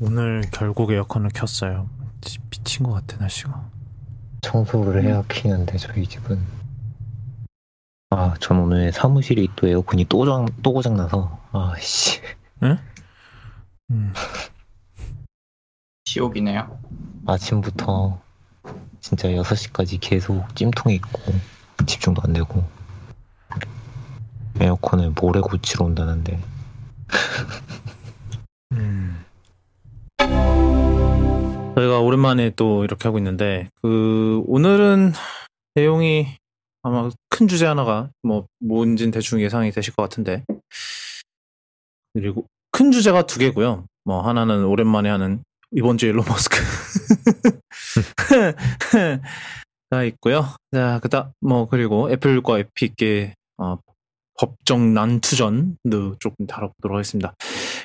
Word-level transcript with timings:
오늘 0.00 0.42
결국 0.52 0.90
에어컨을 0.92 1.30
켰어요. 1.30 1.88
미친 2.50 2.84
것 2.86 2.92
같아 2.92 3.16
날씨가. 3.18 3.70
청소를 4.42 5.02
해야 5.04 5.22
키는데 5.28 5.76
저희 5.78 6.06
집은 6.06 6.40
아, 8.10 8.34
전 8.40 8.58
오늘 8.60 8.92
사무실이 8.92 9.48
또 9.56 9.66
에어컨이 9.66 10.04
또, 10.08 10.24
장, 10.24 10.46
또 10.62 10.72
고장나서 10.72 11.40
아 11.52 11.74
씨 11.80 12.20
응? 12.62 12.78
음. 13.90 14.12
지옥이네요. 16.04 16.78
아침부터 17.26 18.20
진짜 19.00 19.28
6시까지 19.28 19.98
계속 20.00 20.54
찜통에 20.54 20.94
있고 20.94 21.20
집중도 21.86 22.22
안 22.24 22.32
되고 22.32 22.64
에어컨을 24.60 25.10
모레 25.20 25.40
고치러 25.40 25.84
온다는데 25.84 26.40
음. 28.72 29.24
저희가 31.76 32.00
오랜만에 32.00 32.50
또 32.56 32.84
이렇게 32.84 33.06
하고 33.06 33.18
있는데 33.18 33.68
그 33.82 34.42
오늘은 34.46 35.12
내용이 35.74 36.26
아마 36.82 37.10
큰 37.28 37.48
주제 37.48 37.66
하나가 37.66 38.10
뭐 38.22 38.46
뭔진 38.60 39.10
대충 39.10 39.40
예상이 39.40 39.72
되실 39.72 39.94
것 39.94 40.02
같은데 40.02 40.44
그리고 42.14 42.46
큰 42.72 42.92
주제가 42.92 43.26
두 43.26 43.38
개고요. 43.38 43.84
뭐 44.04 44.26
하나는 44.26 44.64
오랜만에 44.64 45.10
하는 45.10 45.42
이번 45.72 45.98
주 45.98 46.06
일론 46.06 46.24
머스크 46.26 46.58
가 49.90 50.04
있고요. 50.04 50.46
자 50.72 50.98
그다 51.02 51.32
뭐 51.40 51.68
그리고 51.68 52.10
애플과 52.10 52.60
에픽의 52.60 53.34
어, 53.58 53.78
법정 54.38 54.94
난투전도 54.94 56.16
조금 56.18 56.46
다뤄보도록 56.46 56.96
하겠습니다. 56.96 57.34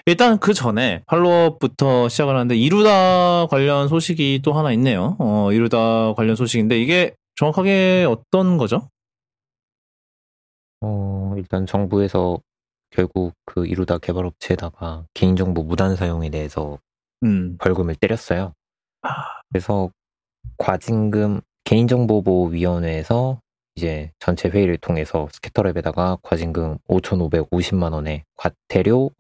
일단 0.06 0.40
그 0.40 0.54
전에 0.54 1.04
팔로업부터 1.06 2.10
시작을 2.10 2.36
하는데 2.36 2.56
이루다 2.56 3.48
관련 3.48 3.88
소식이 3.88 4.42
또 4.44 4.54
하나 4.54 4.72
있네요. 4.74 5.16
어, 5.20 5.52
이루다 5.52 6.14
관련 6.14 6.36
소식인데 6.36 6.80
이게 6.80 7.16
정확하게 7.36 8.06
어떤 8.10 8.58
거죠? 8.58 8.90
어, 10.82 11.34
일단 11.38 11.66
정부에서 11.66 12.40
결국 12.90 13.34
그 13.46 13.66
이루다 13.66 14.00
개발업체에다가 14.00 15.06
개인정보 15.14 15.64
무단 15.64 15.96
사용에 15.96 16.30
대해서 16.30 16.80
음. 17.24 17.58
벌금을 17.60 17.96
때렸어요. 17.96 18.54
아. 19.04 19.42
그래서 19.50 19.92
과징금 20.58 21.42
개인정보보호위원회에서 21.64 23.40
이제 23.76 24.12
전체 24.20 24.50
회의를 24.50 24.78
통해서 24.78 25.28
스캐터랩에다가 25.32 26.20
과징금 26.22 26.80
5,550만 26.90 27.94
원에 27.94 28.24
과태료 28.36 29.12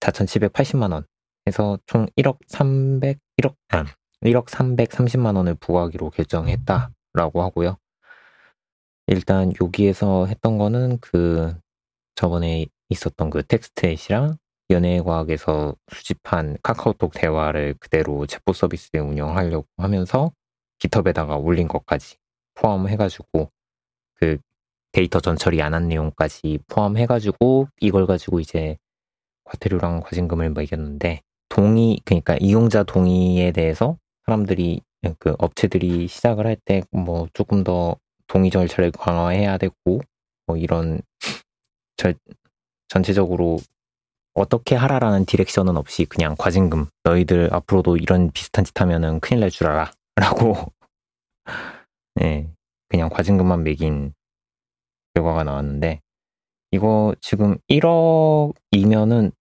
4,780만 0.00 0.92
원 0.92 1.04
해서 1.46 1.78
총 1.86 2.06
1억 2.16 2.38
300 2.48 3.18
1억 3.42 3.54
아, 3.70 3.84
1억 4.22 4.46
330만 4.46 5.36
원을 5.36 5.54
부과하기로 5.56 6.10
결정했다라고 6.10 7.42
하고요. 7.42 7.76
일단 9.06 9.52
여기에서 9.60 10.26
했던 10.26 10.58
거는 10.58 10.98
그 11.00 11.54
저번에 12.16 12.66
있었던 12.88 13.30
그 13.30 13.42
텍스트잇이랑 13.44 14.36
연예과학에서 14.70 15.76
수집한 15.92 16.56
카카오톡 16.62 17.12
대화를 17.14 17.74
그대로 17.78 18.26
챗봇 18.26 18.54
서비스에 18.54 19.00
운영하려고 19.00 19.66
하면서 19.76 20.32
깃허브에다가 20.78 21.36
올린 21.36 21.68
것까지 21.68 22.16
포함해가지고 22.54 23.50
그 24.16 24.38
데이터 24.92 25.20
전처리 25.20 25.62
안 25.62 25.74
한 25.74 25.88
내용까지 25.88 26.58
포함해가지고 26.68 27.68
이걸 27.80 28.06
가지고 28.06 28.40
이제 28.40 28.76
과태료랑 29.46 30.00
과징금을 30.02 30.50
매겼는데 30.52 31.22
동의 31.50 32.00
그러니까 32.04 32.36
이용자 32.40 32.84
동의에 32.84 33.52
대해서 33.52 33.98
사람들이 34.26 34.82
그 35.20 35.34
업체들이 35.38 36.08
시작을 36.08 36.46
할 36.46 36.56
때 36.64 36.82
뭐 36.92 37.28
조금 37.34 37.64
더 37.64 37.96
동의 38.28 38.50
절차를 38.50 38.92
강화해야 38.92 39.58
되고 39.58 40.00
뭐 40.46 40.58
이런 40.58 41.00
절, 41.96 42.14
전체적으로 42.88 43.58
어떻게 44.34 44.74
하라라는 44.76 45.26
direction은 45.26 45.76
없이 45.76 46.04
그냥 46.06 46.36
과징금 46.38 46.86
너희들 47.04 47.50
앞으로도 47.54 47.96
이런 47.98 48.30
비슷한 48.32 48.64
짓 48.64 48.80
하면은 48.80 49.20
큰일 49.20 49.40
날 49.40 49.50
줄 49.50 49.68
알아 49.68 49.92
라고 50.16 50.56
네 52.14 52.50
그냥 52.88 53.08
과징금만 53.08 53.64
매긴 53.64 54.12
결과가 55.14 55.44
나왔는데 55.44 56.00
이거 56.70 57.14
지금 57.20 57.56
1억이면은 57.68 59.32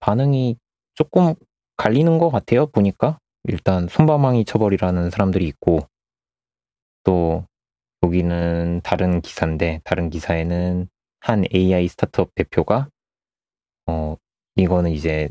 반응이 0.00 0.56
조금 0.94 1.34
갈리는 1.76 2.18
것 2.18 2.30
같아요 2.30 2.66
보니까 2.66 3.18
일단 3.44 3.88
손바망이 3.88 4.44
처벌이라는 4.44 5.10
사람들이 5.10 5.46
있고 5.48 5.80
또 7.04 7.46
여기는 8.02 8.80
다른 8.84 9.20
기사인데 9.20 9.80
다른 9.84 10.10
기사에는 10.10 10.88
한 11.20 11.44
AI 11.54 11.88
스타트업 11.88 12.34
대표가 12.34 12.88
어 13.86 14.16
이거는 14.56 14.92
이제 14.92 15.28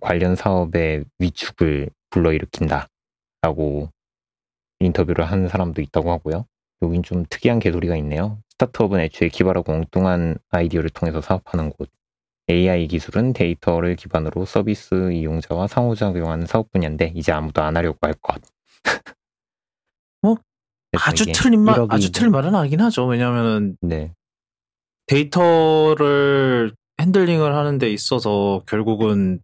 관련 0.00 0.36
사업의 0.36 1.04
위축을 1.18 1.90
불러일으킨다 2.10 2.88
라고 3.42 3.90
인터뷰를 4.80 5.24
한 5.24 5.48
사람도 5.48 5.82
있다고 5.82 6.10
하고요. 6.10 6.46
여긴 6.82 7.02
좀 7.02 7.24
특이한 7.28 7.58
개소리가 7.58 7.96
있네요. 7.98 8.40
스타트업은 8.60 9.00
애초에 9.00 9.28
기발하고 9.28 9.72
엉뚱한 9.72 10.38
아이디어를 10.50 10.90
통해서 10.90 11.20
사업하는 11.20 11.70
곳. 11.70 11.90
AI 12.48 12.86
기술은 12.86 13.32
데이터를 13.32 13.96
기반으로 13.96 14.44
서비스 14.44 15.12
이용자와 15.12 15.66
상호작용하는 15.66 16.46
사업 16.46 16.70
분야인데 16.72 17.12
이제 17.16 17.32
아무도 17.32 17.62
안 17.62 17.76
하려고 17.76 17.98
할 18.02 18.14
것. 18.14 18.40
뭐 20.22 20.36
아주 20.98 21.26
틀린 21.34 21.60
말, 21.60 21.74
아주 21.90 22.12
틀린 22.12 22.30
말은 22.32 22.54
아니긴 22.54 22.80
하죠. 22.82 23.04
왜냐하면은 23.06 23.76
네. 23.82 24.12
데이터를 25.06 26.72
handling을 27.00 27.54
하는 27.54 27.78
데 27.78 27.90
있어서 27.90 28.62
결국은 28.66 29.40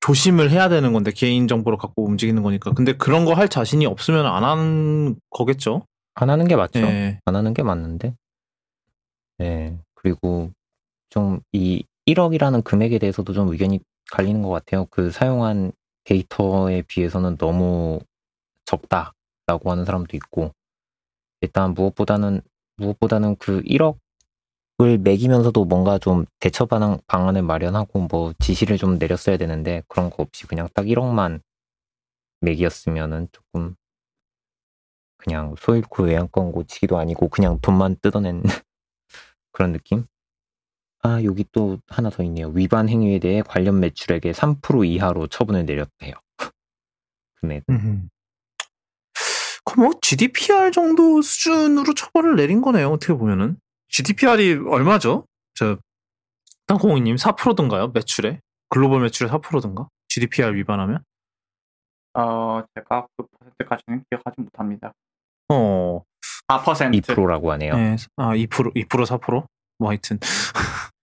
조심을 0.00 0.50
해야 0.50 0.68
되는 0.68 0.92
건데 0.92 1.12
개인 1.12 1.48
정보를 1.48 1.78
갖고 1.78 2.04
움직이는 2.04 2.42
거니까. 2.42 2.72
근데 2.72 2.92
그런 2.94 3.24
거 3.24 3.32
할 3.34 3.48
자신이 3.48 3.86
없으면 3.86 4.26
안 4.26 4.44
하는 4.44 5.16
거겠죠. 5.30 5.86
안 6.14 6.30
하는 6.30 6.46
게 6.46 6.56
맞죠. 6.56 6.80
네. 6.80 7.20
안 7.24 7.36
하는 7.36 7.54
게 7.54 7.62
맞는데. 7.62 8.14
네. 9.38 9.78
그리고 9.94 10.50
좀 11.10 11.40
이 11.52 11.84
1억이라는 12.06 12.62
금액에 12.64 12.98
대해서도 12.98 13.32
좀 13.32 13.48
의견이 13.48 13.80
갈리는 14.12 14.42
것 14.42 14.50
같아요. 14.50 14.86
그 14.90 15.10
사용한 15.10 15.72
데이터에 16.04 16.82
비해서는 16.82 17.38
너무 17.38 18.00
적다라고 18.66 19.70
하는 19.70 19.84
사람도 19.84 20.16
있고, 20.18 20.52
일단 21.40 21.74
무엇보다는, 21.74 22.42
무엇보다는 22.76 23.36
그 23.36 23.62
1억을 23.62 24.98
매기면서도 25.00 25.64
뭔가 25.64 25.98
좀 25.98 26.26
대처 26.40 26.66
반응, 26.66 26.98
방안을 27.06 27.42
마련하고 27.42 28.08
뭐 28.10 28.32
지시를 28.40 28.76
좀 28.78 28.98
내렸어야 28.98 29.36
되는데 29.36 29.82
그런 29.88 30.10
거 30.10 30.22
없이 30.22 30.46
그냥 30.46 30.68
딱 30.74 30.86
1억만 30.86 31.40
매기었으면은 32.40 33.28
조금 33.32 33.76
그냥 35.24 35.54
소 35.58 35.74
잃고 35.74 36.04
외양권 36.04 36.52
고치기도 36.52 36.98
아니고 36.98 37.28
그냥 37.28 37.58
돈만 37.60 37.96
뜯어낸 38.02 38.42
그런 39.52 39.72
느낌? 39.72 40.04
아, 41.02 41.22
여기 41.22 41.44
또 41.52 41.78
하나 41.88 42.10
더 42.10 42.22
있네요. 42.24 42.48
위반 42.48 42.88
행위에 42.88 43.18
대해 43.18 43.42
관련 43.42 43.80
매출액의 43.80 44.32
3% 44.34 44.86
이하로 44.86 45.26
처분을 45.26 45.64
내렸대요. 45.66 46.14
금액. 47.36 47.64
그럼 49.64 49.90
뭐 49.90 49.92
GDPR 50.00 50.70
정도 50.70 51.20
수준으로 51.20 51.94
처벌을 51.94 52.36
내린 52.36 52.62
거네요. 52.62 52.90
어떻게 52.90 53.12
보면은. 53.12 53.58
GDPR이 53.88 54.54
얼마죠? 54.66 55.26
저 55.54 55.78
땅콩이님 56.66 57.16
4%든가요? 57.16 57.88
매출에? 57.88 58.40
글로벌 58.68 59.02
매출의 59.02 59.30
4%든가? 59.30 59.88
GDPR 60.08 60.54
위반하면? 60.54 61.04
어, 62.14 62.62
제가 62.74 63.06
그 63.16 63.26
퍼센트까지는 63.26 64.04
기억하지 64.08 64.40
못합니다. 64.40 64.92
어. 65.48 66.02
4%. 66.48 67.02
2%라고 67.02 67.52
하네요. 67.52 67.74
네. 67.76 67.96
아, 68.16 68.34
2%, 68.34 68.74
2%, 68.74 68.86
4%? 68.88 69.46
뭐 69.78 69.88
하여튼. 69.88 70.18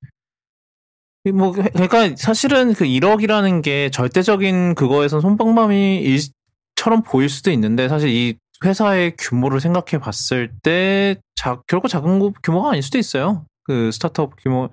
뭐, 1.34 1.52
그러니까 1.52 2.16
사실은 2.16 2.74
그 2.74 2.86
1억이라는 2.86 3.62
게 3.62 3.90
절대적인 3.92 4.76
그거에선 4.76 5.22
손방망이 5.22 6.02
일처럼 6.02 7.04
보일 7.04 7.30
수도 7.30 7.52
있는데 7.52 7.88
사실 7.88 8.10
이 8.10 8.38
회사의 8.64 9.16
규모를 9.18 9.60
생각해 9.60 10.00
봤을 10.00 10.52
때 10.64 11.18
자, 11.36 11.62
결코 11.68 11.88
작은 11.88 12.34
규모가 12.44 12.72
아닐 12.72 12.82
수도 12.82 12.98
있어요. 12.98 13.46
그 13.64 13.92
스타트업 13.92 14.36
규모 14.42 14.70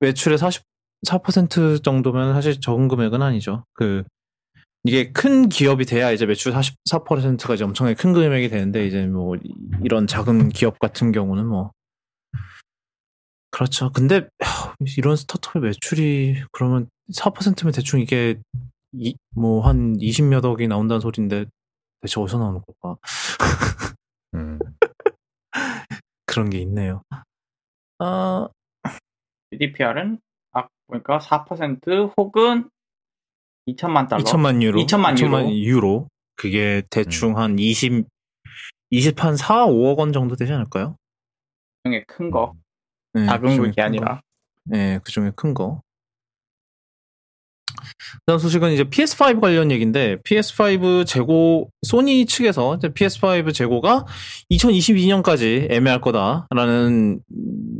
매출의 0.00 0.38
44% 1.04 1.82
정도면 1.82 2.34
사실 2.34 2.60
적은 2.60 2.88
금액은 2.88 3.22
아니죠. 3.22 3.64
그 3.74 4.04
이게 4.84 5.12
큰 5.12 5.48
기업이 5.48 5.84
돼야 5.84 6.10
이제 6.10 6.24
매출 6.26 6.52
44%가 6.52 7.54
이제 7.54 7.64
엄청나게 7.64 7.94
큰 8.00 8.12
금액이 8.12 8.48
되는데 8.48 8.86
이제 8.86 9.06
뭐 9.06 9.36
이런 9.82 10.06
작은 10.06 10.48
기업 10.50 10.78
같은 10.78 11.12
경우는 11.12 11.46
뭐 11.46 11.72
그렇죠. 13.50 13.92
근데 13.92 14.28
이런 14.96 15.16
스타트업의 15.16 15.60
매출이 15.62 16.44
그러면 16.52 16.88
4%면 17.12 17.72
대충 17.72 18.00
이게 18.00 18.40
뭐 19.34 19.60
한 19.62 19.96
20몇 19.98 20.44
억이 20.44 20.66
나온다는 20.68 21.00
소리인데 21.00 21.46
대체 22.00 22.20
어디서 22.20 22.38
나오는 22.38 22.60
걸까? 22.62 22.96
음. 24.34 24.58
그런 26.26 26.48
게 26.48 26.58
있네요. 26.58 27.02
아, 27.98 28.48
GDPR은 29.52 30.18
아 30.52 30.66
보니까 30.86 31.18
4% 31.18 32.12
혹은 32.16 32.70
2천만 33.74 34.08
달러. 34.08 34.22
2천만 34.22 34.62
유로. 34.62 34.80
2천만, 34.80 35.14
2천만 35.14 35.44
유로. 35.50 35.54
유로. 35.54 36.08
그게 36.36 36.82
대충 36.90 37.30
음. 37.30 37.36
한 37.36 37.58
20, 37.58 38.06
20, 38.90 39.24
한 39.24 39.36
4, 39.36 39.66
5억 39.66 39.98
원 39.98 40.12
정도 40.12 40.36
되지 40.36 40.52
않을까요? 40.52 40.96
그 41.82 41.90
중에 41.90 42.04
큰 42.06 42.30
거. 42.30 42.54
네, 43.12 43.26
작은 43.26 43.56
그게 43.58 43.82
아니라. 43.82 44.20
네, 44.64 44.98
그 45.04 45.10
중에 45.10 45.32
큰 45.36 45.54
거. 45.54 45.82
다음 48.26 48.38
소식은 48.38 48.72
이제 48.72 48.84
PS5 48.84 49.40
관련 49.40 49.70
얘기인데 49.70 50.16
PS5 50.22 51.06
재고 51.06 51.70
소니 51.82 52.26
측에서 52.26 52.78
PS5 52.80 53.54
재고가 53.54 54.06
2022년까지 54.50 55.70
애매할 55.70 56.00
거다라는 56.00 57.20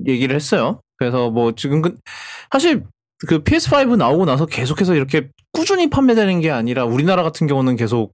얘기를 0.07 0.35
했어요. 0.35 0.81
그래서 0.97 1.31
뭐 1.31 1.53
지금 1.53 1.83
그 1.83 1.97
사실 2.51 2.85
그 3.27 3.43
PS5 3.43 3.97
나오고 3.97 4.25
나서 4.25 4.47
계속해서 4.47 4.95
이렇게 4.95 5.31
꾸준히 5.53 5.91
판매되는 5.91 6.41
게 6.41 6.51
아니라 6.51 6.85
우리나라 6.85 7.23
같은 7.23 7.47
경우는 7.47 7.77
계속 7.77 8.13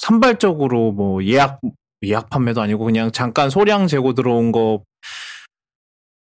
산발적으로 0.00 0.92
뭐 0.92 1.24
예약 1.24 1.60
예약 2.04 2.28
판매도 2.28 2.60
아니고 2.60 2.84
그냥 2.84 3.10
잠깐 3.12 3.48
소량 3.48 3.86
재고 3.86 4.12
들어온 4.12 4.52
거 4.52 4.84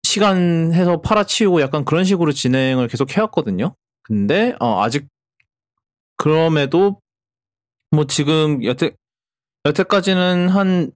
시간 0.04 0.72
해서 0.72 1.00
팔아치우고 1.00 1.60
약간 1.60 1.84
그런 1.84 2.04
식으로 2.04 2.30
진행을 2.30 2.86
계속 2.86 3.16
해왔거든요. 3.16 3.74
근데 4.02 4.54
어, 4.60 4.82
아직 4.82 5.08
그럼에도 6.16 7.00
뭐 7.90 8.06
지금 8.06 8.62
여태 8.64 8.92
여태까지는 9.64 10.50
한 10.50 10.92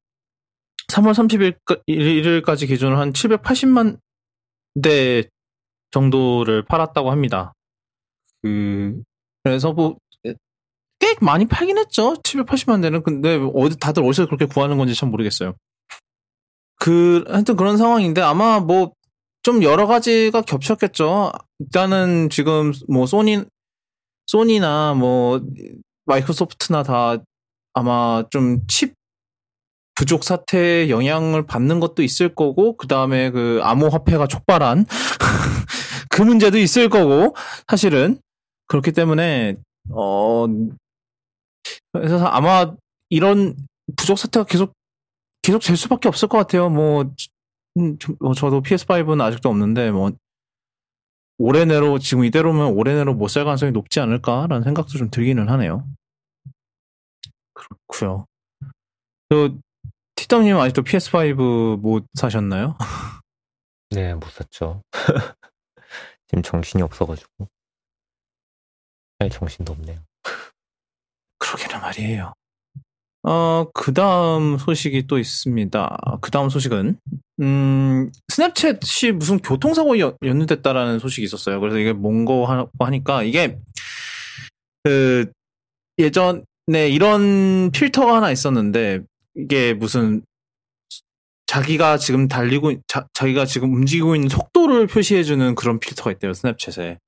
3월 0.88 1.12
30일까지 1.14 2.68
기준으로 2.68 2.98
한 2.98 3.12
780만 3.12 3.98
대 4.82 5.24
정도를 5.90 6.64
팔았다고 6.64 7.10
합니다. 7.10 7.52
그 8.42 9.02
그래서 9.42 9.72
뭐 9.72 9.96
꽤 11.00 11.14
많이 11.20 11.46
팔긴 11.46 11.78
했죠. 11.78 12.14
780만 12.24 12.82
대는 12.82 13.02
근데 13.04 13.38
어디 13.54 13.78
다들 13.78 14.02
어디서 14.04 14.26
그렇게 14.26 14.46
구하는 14.46 14.78
건지 14.78 14.94
참 14.94 15.10
모르겠어요. 15.10 15.54
그 16.80 17.24
하여튼 17.28 17.56
그런 17.56 17.76
상황인데 17.76 18.20
아마 18.20 18.60
뭐 18.60 18.92
좀 19.44 19.62
여러 19.62 19.86
가지가 19.86 20.42
겹쳤겠죠. 20.42 21.32
일단은 21.60 22.28
지금 22.28 22.72
뭐 22.88 23.06
소니 23.06 23.44
소니나 24.26 24.94
뭐 24.94 25.40
마이크로소프트나 26.04 26.82
다 26.82 27.16
아마 27.72 28.24
좀 28.30 28.66
칩 28.68 28.94
부족 29.98 30.22
사태에 30.22 30.90
영향을 30.90 31.44
받는 31.44 31.80
것도 31.80 32.04
있을 32.04 32.32
거고 32.32 32.76
그 32.76 32.86
다음에 32.86 33.32
그 33.32 33.58
암호화폐가 33.64 34.28
촉발한 34.28 34.86
그 36.08 36.22
문제도 36.22 36.56
있을 36.56 36.88
거고 36.88 37.34
사실은 37.66 38.20
그렇기 38.68 38.92
때문에 38.92 39.56
어 39.90 40.46
그래서 41.92 42.24
아마 42.26 42.76
이런 43.10 43.56
부족 43.96 44.20
사태가 44.20 44.46
계속 44.46 44.72
계속 45.42 45.62
될 45.62 45.76
수밖에 45.76 46.06
없을 46.06 46.28
것 46.28 46.38
같아요. 46.38 46.70
뭐, 46.70 47.12
음, 47.78 47.98
뭐 48.20 48.34
저도 48.34 48.62
PS5는 48.62 49.20
아직도 49.20 49.48
없는데 49.48 49.90
뭐 49.90 50.12
올해 51.38 51.64
내로 51.64 51.98
지금 51.98 52.24
이대로면 52.24 52.68
올해 52.68 52.94
내로 52.94 53.14
못 53.14 53.26
살 53.26 53.44
가능성이 53.44 53.72
높지 53.72 53.98
않을까라는 53.98 54.62
생각도 54.62 54.96
좀 54.96 55.10
들기는 55.10 55.48
하네요. 55.48 55.88
그렇고요. 57.54 58.26
그 59.28 59.58
티덤님 60.28 60.58
아직도 60.58 60.82
PS5 60.82 61.80
못 61.80 62.04
사셨나요? 62.12 62.76
네, 63.90 64.14
못 64.14 64.30
샀죠. 64.30 64.82
지금 66.28 66.42
정신이 66.42 66.82
없어가지고 66.82 67.48
할 69.18 69.30
정신도 69.30 69.72
없네요. 69.72 69.98
그러게나 71.38 71.78
말이에요. 71.78 72.34
어, 73.22 73.66
그 73.72 73.94
다음 73.94 74.58
소식이 74.58 75.06
또 75.06 75.18
있습니다. 75.18 75.96
그 76.20 76.30
다음 76.30 76.50
소식은, 76.50 76.98
음, 77.40 78.10
스냅챗이 78.30 79.12
무슨 79.12 79.38
교통사고에 79.38 80.00
연루됐다라는 80.22 80.98
소식이 80.98 81.24
있었어요. 81.24 81.58
그래서 81.60 81.78
이게 81.78 81.94
뭔거 81.94 82.46
하니까, 82.78 83.22
이게, 83.22 83.58
그, 84.84 85.30
예전에 85.98 86.88
이런 86.90 87.70
필터가 87.72 88.14
하나 88.16 88.30
있었는데, 88.30 89.00
이게 89.38 89.72
무슨, 89.72 90.22
자기가 91.46 91.96
지금 91.96 92.28
달리고, 92.28 92.74
자, 92.86 93.06
자기가 93.14 93.46
지금 93.46 93.72
움직이고 93.72 94.14
있는 94.14 94.28
속도를 94.28 94.86
표시해주는 94.86 95.54
그런 95.54 95.80
필터가 95.80 96.12
있대요, 96.12 96.32
스냅챗에. 96.32 96.98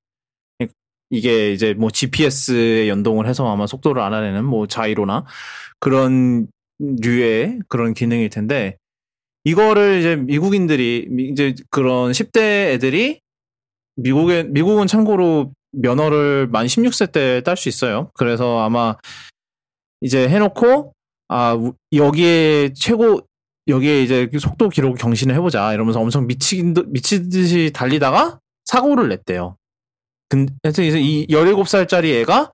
이게 1.11 1.53
이제 1.53 1.75
뭐 1.75 1.91
GPS에 1.91 2.89
연동을 2.89 3.27
해서 3.27 3.53
아마 3.53 3.67
속도를 3.67 4.01
알아내는 4.01 4.45
뭐 4.45 4.69
자이로나 4.69 5.27
그런 5.81 6.47
류의 6.79 7.59
그런 7.69 7.95
기능일 7.95 8.31
텐데 8.31 8.77
이거를 9.43 9.99
이제 9.99 10.15
미국인들이 10.15 11.09
이제 11.33 11.55
그런 11.69 12.13
10대 12.13 12.69
애들이 12.75 13.21
미국에 13.97 14.45
미국은 14.45 14.87
참고로 14.87 15.53
면허를 15.73 16.47
만 16.47 16.67
16세 16.67 17.11
때 17.11 17.43
딸 17.43 17.57
수 17.57 17.69
있어요. 17.69 18.13
그래서 18.15 18.61
아마 18.61 18.97
이제 20.01 20.29
해놓고 20.29 20.93
아 21.33 21.57
여기에 21.93 22.73
최고 22.75 23.21
여기에 23.69 24.03
이제 24.03 24.29
속도 24.41 24.69
기록 24.69 24.99
경신을 24.99 25.33
해보자 25.37 25.73
이러면서 25.73 26.01
엄청 26.01 26.27
미친 26.27 26.75
미치듯이 26.89 27.71
달리다가 27.73 28.41
사고를 28.65 29.09
냈대요. 29.09 29.57
근데 30.29 30.53
이 30.65 31.29
17살짜리 31.29 32.21
애가 32.23 32.51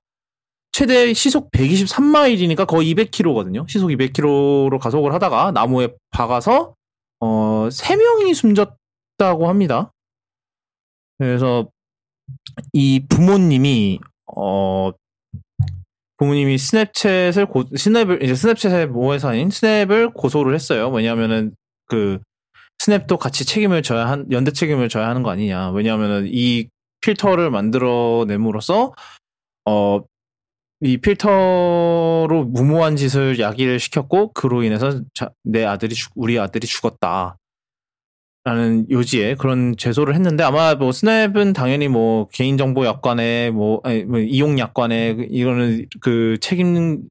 최대 0.71 1.11
시속 1.15 1.49
123마일이니까 1.49 2.67
거의 2.67 2.93
200km거든요. 2.93 3.67
시속 3.67 3.87
200km로 3.87 4.77
가속을 4.77 5.11
하다가 5.11 5.51
나무에 5.53 5.89
박아서 6.11 6.75
어 7.19 7.67
3명이 7.69 8.35
숨졌다고 8.35 9.47
합니다. 9.47 9.91
그래서 11.17 11.67
이 12.73 13.03
부모님이 13.09 13.99
어 14.35 14.91
부모님이 16.17 16.55
스냅챗을 16.55 17.49
고, 17.49 17.63
스냅을 17.75 18.23
이제 18.23 18.33
스냅챗의 18.33 18.87
모회사인 18.87 19.49
스냅을 19.49 20.11
고소를 20.13 20.55
했어요. 20.55 20.89
왜냐하면은 20.89 21.53
그 21.85 22.19
스냅도 22.79 23.17
같이 23.17 23.45
책임을 23.45 23.81
져야 23.81 24.07
한 24.07 24.25
연대 24.31 24.51
책임을 24.51 24.89
져야 24.89 25.07
하는 25.07 25.23
거 25.23 25.29
아니냐. 25.29 25.71
왜냐하면은 25.71 26.27
이 26.27 26.69
필터를 27.01 27.51
만들어냄으로써 27.51 28.93
어, 29.65 30.01
이 30.81 30.97
필터로 30.97 32.45
무모한 32.49 32.95
짓을 32.95 33.39
야기를 33.39 33.79
시켰고 33.79 34.33
그로 34.33 34.63
인해서 34.63 35.01
자, 35.13 35.31
내 35.43 35.65
아들이 35.65 35.95
죽, 35.95 36.11
우리 36.15 36.39
아들이 36.39 36.67
죽었다. 36.67 37.37
라는 38.47 38.89
요지에 38.89 39.35
그런 39.35 39.75
제소를 39.75 40.15
했는데 40.15 40.41
아마 40.41 40.73
뭐 40.73 40.93
스냅은 40.93 41.51
당연히 41.51 41.89
뭐 41.89 42.29
개인정보 42.31 42.85
약관에 42.85 43.51
뭐, 43.51 43.81
아니, 43.83 44.05
뭐 44.05 44.19
이용 44.19 44.57
약관에 44.57 45.17
이거는 45.29 45.85
그 45.99 46.37
책임 46.39 47.01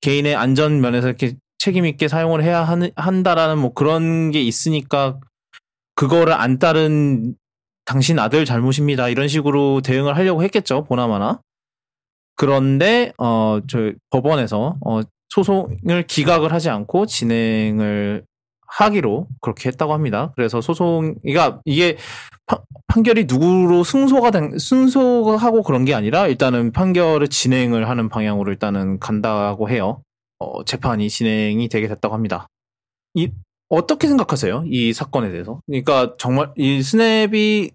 개인의 0.00 0.34
안전 0.34 0.80
면에서 0.80 1.06
이렇게 1.06 1.36
책임 1.58 1.86
있게 1.86 2.08
사용을 2.08 2.42
해야 2.42 2.64
하는, 2.64 2.90
한다라는 2.96 3.58
뭐 3.58 3.74
그런 3.74 4.32
게 4.32 4.42
있으니까 4.42 5.20
그거를 5.94 6.32
안 6.32 6.58
따른 6.58 7.36
당신 7.84 8.18
아들 8.18 8.44
잘못입니다. 8.44 9.08
이런 9.08 9.28
식으로 9.28 9.82
대응을 9.82 10.16
하려고 10.16 10.42
했겠죠. 10.42 10.82
보나마나. 10.82 11.40
그런데 12.34 13.12
어 13.18 13.60
저 13.68 13.92
법원에서 14.10 14.78
어 14.84 15.00
소송을 15.28 16.06
기각을 16.08 16.52
하지 16.52 16.70
않고 16.70 17.06
진행을 17.06 18.24
하기로 18.68 19.28
그렇게 19.40 19.68
했다고 19.68 19.92
합니다. 19.92 20.32
그래서 20.36 20.60
소송, 20.60 21.14
그러니까 21.22 21.60
이게 21.64 21.96
파, 22.46 22.60
판결이 22.86 23.24
누구로 23.24 23.84
승소가 23.84 24.30
된, 24.30 24.58
승소하고 24.58 25.62
그런 25.62 25.84
게 25.84 25.94
아니라 25.94 26.26
일단은 26.28 26.72
판결을 26.72 27.28
진행을 27.28 27.88
하는 27.88 28.08
방향으로 28.08 28.50
일단은 28.52 28.98
간다고 29.00 29.68
해요. 29.68 30.02
어, 30.38 30.64
재판이 30.64 31.08
진행이 31.08 31.68
되게 31.68 31.88
됐다고 31.88 32.14
합니다. 32.14 32.46
이, 33.14 33.30
어떻게 33.68 34.06
생각하세요? 34.06 34.64
이 34.66 34.92
사건에 34.92 35.30
대해서? 35.30 35.60
그러니까 35.66 36.14
정말 36.18 36.52
이 36.56 36.82
스냅이 36.82 37.70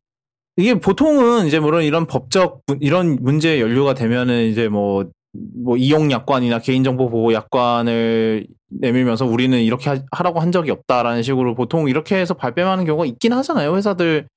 이게 0.57 0.73
보통은 0.75 1.47
이제 1.47 1.59
물론 1.59 1.83
이런 1.83 2.05
법적 2.07 2.61
이런 2.81 3.17
문제 3.21 3.59
연류가 3.59 3.93
되면은 3.93 4.49
이제 4.49 4.67
뭐 4.69 5.09
뭐뭐 5.33 5.77
이용 5.77 6.11
약관이나 6.11 6.59
개인정보 6.59 7.09
보호 7.09 7.33
약관을 7.33 8.47
내밀면서 8.69 9.25
우리는 9.25 9.59
이렇게 9.61 9.89
하, 9.89 10.23
라고한 10.23 10.51
적이 10.51 10.71
없다라는 10.71 11.23
식으로 11.23 11.55
보통 11.55 11.89
이렇게 11.89 12.15
해서 12.17 12.33
발뺌하는 12.33 12.85
경우가 12.85 13.05
있긴 13.05 13.33
하잖아요. 13.33 13.75
회사들 13.75 14.27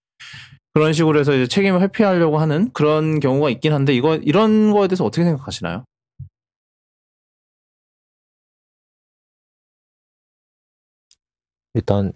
그런 0.74 0.92
식으로 0.92 1.20
해서 1.20 1.34
이제 1.34 1.46
책임을 1.46 1.80
회피하려고 1.82 2.38
하는 2.38 2.72
그런 2.72 3.20
경우가 3.20 3.50
있긴 3.50 3.72
한데 3.72 3.94
이거 3.94 4.16
이런 4.16 4.72
거에 4.72 4.88
대해서 4.88 5.04
어떻게 5.04 5.24
생각하시나요? 5.24 5.84
일단 11.74 12.12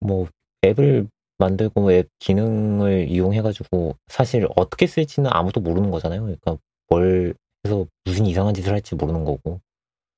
뭐 0.00 0.26
앱을 0.64 1.08
만들고 1.38 1.80
뭐앱 1.82 2.08
기능을 2.18 3.08
이용해가지고 3.08 3.96
사실 4.08 4.46
어떻게 4.56 4.86
쓸지는 4.86 5.30
아무도 5.32 5.60
모르는 5.60 5.90
거잖아요. 5.90 6.22
그러니까 6.22 6.58
뭘 6.88 7.34
해서 7.66 7.86
무슨 8.04 8.26
이상한 8.26 8.54
짓을 8.54 8.72
할지 8.72 8.94
모르는 8.94 9.24
거고. 9.24 9.60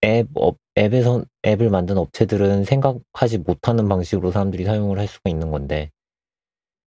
앱 0.04 0.28
업, 0.34 0.56
앱에서 0.78 1.24
앱을 1.46 1.68
만든 1.70 1.98
업체들은 1.98 2.64
생각하지 2.64 3.38
못하는 3.38 3.88
방식으로 3.88 4.30
사람들이 4.30 4.64
사용을 4.64 4.98
할 4.98 5.06
수가 5.06 5.28
있는 5.28 5.50
건데 5.50 5.90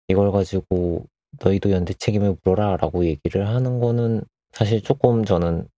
이걸 0.08 0.32
가지고 0.32 1.04
너희도 1.42 1.70
연대 1.70 1.92
책임을 1.92 2.36
물어라라고 2.44 3.04
얘기를 3.04 3.46
하는 3.48 3.80
거는 3.80 4.22
사실 4.52 4.80
조금 4.82 5.24
저는 5.24 5.68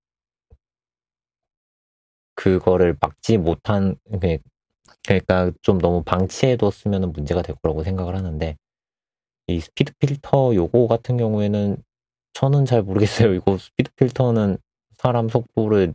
그거를 2.34 2.96
막지 3.00 3.38
못한 3.38 3.96
그러니까 5.04 5.50
좀 5.62 5.78
너무 5.78 6.02
방치해뒀으면 6.04 7.12
문제가 7.12 7.42
될 7.42 7.56
거라고 7.56 7.82
생각을 7.82 8.14
하는데 8.14 8.56
이 9.48 9.60
스피드 9.60 9.94
필터 9.98 10.54
요거 10.54 10.86
같은 10.88 11.16
경우에는 11.16 11.76
저는 12.36 12.66
잘 12.66 12.82
모르겠어요. 12.82 13.32
이거 13.32 13.56
스피드 13.56 13.92
필터는 13.96 14.58
사람 14.98 15.30
속도를 15.30 15.94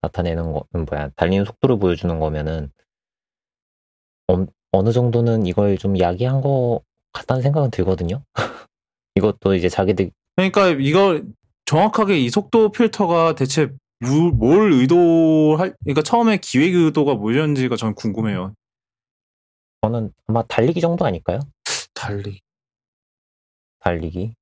나타내는 0.00 0.52
거 0.54 0.64
뭐야 0.72 1.10
달리는 1.10 1.44
속도를 1.44 1.78
보여주는 1.78 2.18
거면은 2.18 2.72
어, 4.28 4.46
어느 4.72 4.92
정도는 4.92 5.44
이걸 5.44 5.76
좀 5.76 5.98
야기한 5.98 6.40
거 6.40 6.80
같다는 7.12 7.42
생각은 7.42 7.70
들거든요. 7.70 8.24
이것도 9.14 9.54
이제 9.56 9.68
자기들 9.68 10.10
그러니까 10.36 10.68
이거 10.68 11.20
정확하게 11.66 12.18
이 12.18 12.30
속도 12.30 12.70
필터가 12.70 13.34
대체 13.34 13.68
뭘 14.00 14.72
의도할 14.72 15.76
그러니까 15.80 16.00
처음에 16.00 16.38
기획 16.38 16.74
의도가 16.74 17.16
뭐였는지가 17.16 17.76
전 17.76 17.94
궁금해요. 17.94 18.54
저는 19.82 20.14
아마 20.28 20.42
달리기 20.44 20.80
정도 20.80 21.04
아닐까요? 21.04 21.40
달리 21.92 22.40
달리기 23.80 24.34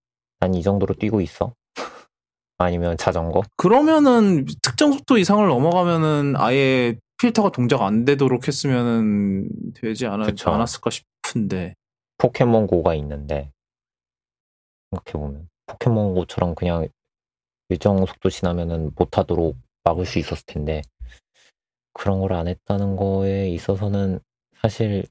난 0.43 0.55
이 0.55 0.63
정도로 0.63 0.95
뛰고 0.95 1.21
있어. 1.21 1.55
아니면 2.59 2.97
자전거? 2.97 3.43
그러면은 3.57 4.45
특정 4.61 4.93
속도 4.93 5.17
이상을 5.17 5.47
넘어가면은 5.47 6.35
아예 6.37 6.97
필터가 7.19 7.53
동작 7.53 7.83
안 7.83 8.05
되도록 8.05 8.49
했으면은 8.49 9.49
되지 9.75 10.07
않았, 10.07 10.35
않았을까 10.45 10.91
싶은데. 10.91 11.75
포켓몬고가 12.19 12.95
있는데 12.97 13.53
생각해보면 14.91 15.49
포켓몬고처럼 15.67 16.57
그냥 16.57 16.89
일정 17.69 18.05
속도 18.05 18.29
지나면은 18.29 18.91
못하도록 18.97 19.57
막을 19.85 20.07
수 20.07 20.19
있었을 20.19 20.43
텐데 20.47 20.83
그런 21.95 22.21
걸 22.21 22.33
안 22.33 22.49
했다는 22.49 22.97
거에 22.97 23.49
있어서는 23.51 24.19
사실 24.61 25.07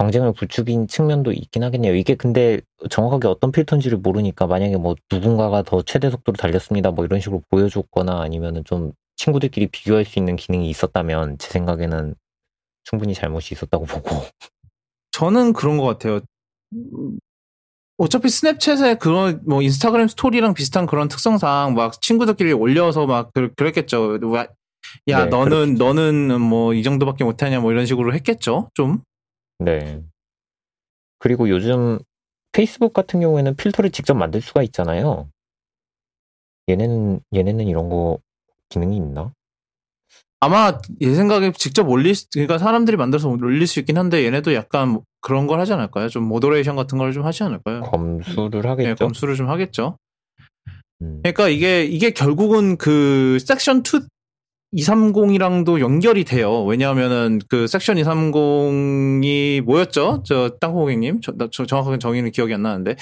경쟁을 0.00 0.32
부추긴 0.32 0.88
측면도 0.88 1.30
있긴 1.32 1.62
하겠네요. 1.62 1.94
이게 1.94 2.14
근데 2.14 2.58
정확하게 2.88 3.28
어떤 3.28 3.52
필터인지를 3.52 3.98
모르니까 3.98 4.46
만약에 4.46 4.78
뭐 4.78 4.94
누군가가 5.12 5.62
더 5.62 5.82
최대 5.82 6.08
속도로 6.08 6.36
달렸습니다. 6.36 6.90
뭐 6.90 7.04
이런 7.04 7.20
식으로 7.20 7.42
보여줬거나 7.50 8.22
아니면은 8.22 8.64
좀 8.64 8.92
친구들끼리 9.16 9.66
비교할 9.66 10.06
수 10.06 10.18
있는 10.18 10.36
기능이 10.36 10.70
있었다면 10.70 11.36
제 11.36 11.50
생각에는 11.50 12.14
충분히 12.84 13.12
잘못이 13.12 13.52
있었다고 13.54 13.84
보고. 13.84 14.22
저는 15.12 15.52
그런 15.52 15.76
것 15.76 15.84
같아요. 15.84 16.20
어차피 17.98 18.28
스냅챗에 18.28 18.98
그런 18.98 19.42
뭐 19.44 19.60
인스타그램 19.60 20.08
스토리랑 20.08 20.54
비슷한 20.54 20.86
그런 20.86 21.08
특성상 21.08 21.74
막 21.74 22.00
친구들끼리 22.00 22.54
올려서 22.54 23.04
막 23.04 23.30
그, 23.34 23.50
랬겠죠 23.62 24.18
야 25.08 25.24
네, 25.24 25.26
너는 25.26 25.76
그렇겠죠. 25.76 25.84
너는 25.84 26.40
뭐 26.40 26.72
이 26.72 26.82
정도밖에 26.82 27.24
못하냐 27.24 27.60
뭐 27.60 27.70
이런 27.72 27.84
식으로 27.84 28.14
했겠죠 28.14 28.70
좀. 28.72 29.02
네. 29.60 30.02
그리고 31.18 31.48
요즘 31.48 31.98
페이스북 32.52 32.92
같은 32.92 33.20
경우에는 33.20 33.54
필터를 33.56 33.90
직접 33.90 34.14
만들 34.14 34.40
수가 34.40 34.62
있잖아요. 34.64 35.28
얘네는 36.68 37.20
얘네는 37.34 37.66
이런 37.66 37.88
거 37.88 38.18
기능이 38.68 38.96
있나? 38.96 39.32
아마 40.40 40.78
제 41.00 41.14
생각에 41.14 41.52
직접 41.52 41.88
올릴 41.88 42.14
수, 42.14 42.26
그러니까 42.32 42.56
사람들이 42.58 42.96
만들어서 42.96 43.28
올릴 43.28 43.66
수 43.66 43.78
있긴 43.80 43.98
한데 43.98 44.24
얘네도 44.24 44.54
약간 44.54 45.00
그런 45.20 45.46
걸 45.46 45.60
하지 45.60 45.72
않을까요? 45.74 46.08
좀 46.08 46.24
moderation 46.24 46.76
같은 46.76 46.96
걸 46.96 47.12
좀 47.12 47.24
하지 47.26 47.42
않을까요? 47.42 47.82
검수를 47.82 48.66
하겠죠. 48.70 48.88
네, 48.88 48.94
검수를 48.94 49.36
좀 49.36 49.50
하겠죠. 49.50 49.98
음. 51.02 51.20
그러니까 51.22 51.48
이게 51.48 51.84
이게 51.84 52.10
결국은 52.12 52.78
그 52.78 53.38
섹션 53.40 53.82
2 53.82 54.06
230이랑도 54.76 55.80
연결이 55.80 56.24
돼요. 56.24 56.64
왜냐하면은 56.64 57.40
그 57.48 57.66
섹션 57.66 57.96
230이 57.96 59.62
뭐였죠? 59.62 60.22
저 60.24 60.50
땅콩고객님, 60.60 61.20
저, 61.20 61.32
저 61.50 61.66
정확하게 61.66 61.98
정의는 61.98 62.30
기억이 62.30 62.54
안 62.54 62.62
나는데 62.62 62.96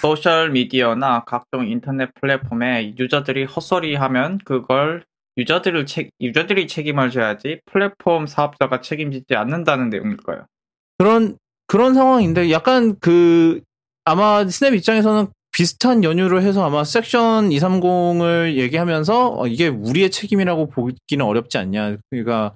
소셜 0.00 0.50
미디어나 0.50 1.24
각종 1.24 1.66
인터넷 1.66 2.10
플랫폼에 2.20 2.94
유저들이 2.98 3.44
헛소리하면 3.44 4.38
그걸 4.44 5.04
유저들을 5.36 5.86
책 5.86 6.10
유저들이 6.20 6.68
책임을 6.68 7.10
져야지 7.10 7.60
플랫폼 7.66 8.26
사업자가 8.26 8.80
책임지지 8.80 9.34
않는다는 9.34 9.90
내용일 9.90 10.18
거예요. 10.18 10.46
그런 10.98 11.38
그런 11.66 11.94
상황인데 11.94 12.50
약간 12.50 12.96
그 13.00 13.62
아마 14.04 14.46
스냅 14.46 14.74
입장에서는 14.74 15.28
비슷한 15.54 16.02
연유를 16.02 16.42
해서 16.42 16.64
아마 16.64 16.82
섹션 16.82 17.50
230을 17.50 18.56
얘기하면서 18.56 19.38
어, 19.38 19.46
이게 19.46 19.68
우리의 19.68 20.10
책임이라고 20.10 20.68
보기는 20.68 21.24
어렵지 21.24 21.58
않냐. 21.58 21.96
그러니까 22.10 22.54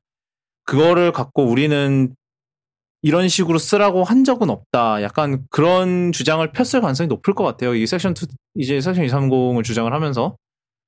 그거를 0.64 1.12
갖고 1.12 1.44
우리는 1.44 2.14
이런 3.02 3.28
식으로 3.28 3.58
쓰라고 3.58 4.02
한 4.02 4.24
적은 4.24 4.50
없다. 4.50 5.02
약간 5.02 5.46
그런 5.48 6.10
주장을 6.10 6.50
폈을 6.50 6.80
가능성이 6.80 7.06
높을 7.06 7.34
것 7.34 7.44
같아요. 7.44 7.76
이 7.76 7.86
섹션 7.86 8.12
2 8.12 8.26
이제 8.56 8.80
섹션 8.80 9.06
230을 9.06 9.62
주장을 9.62 9.90
하면서. 9.92 10.36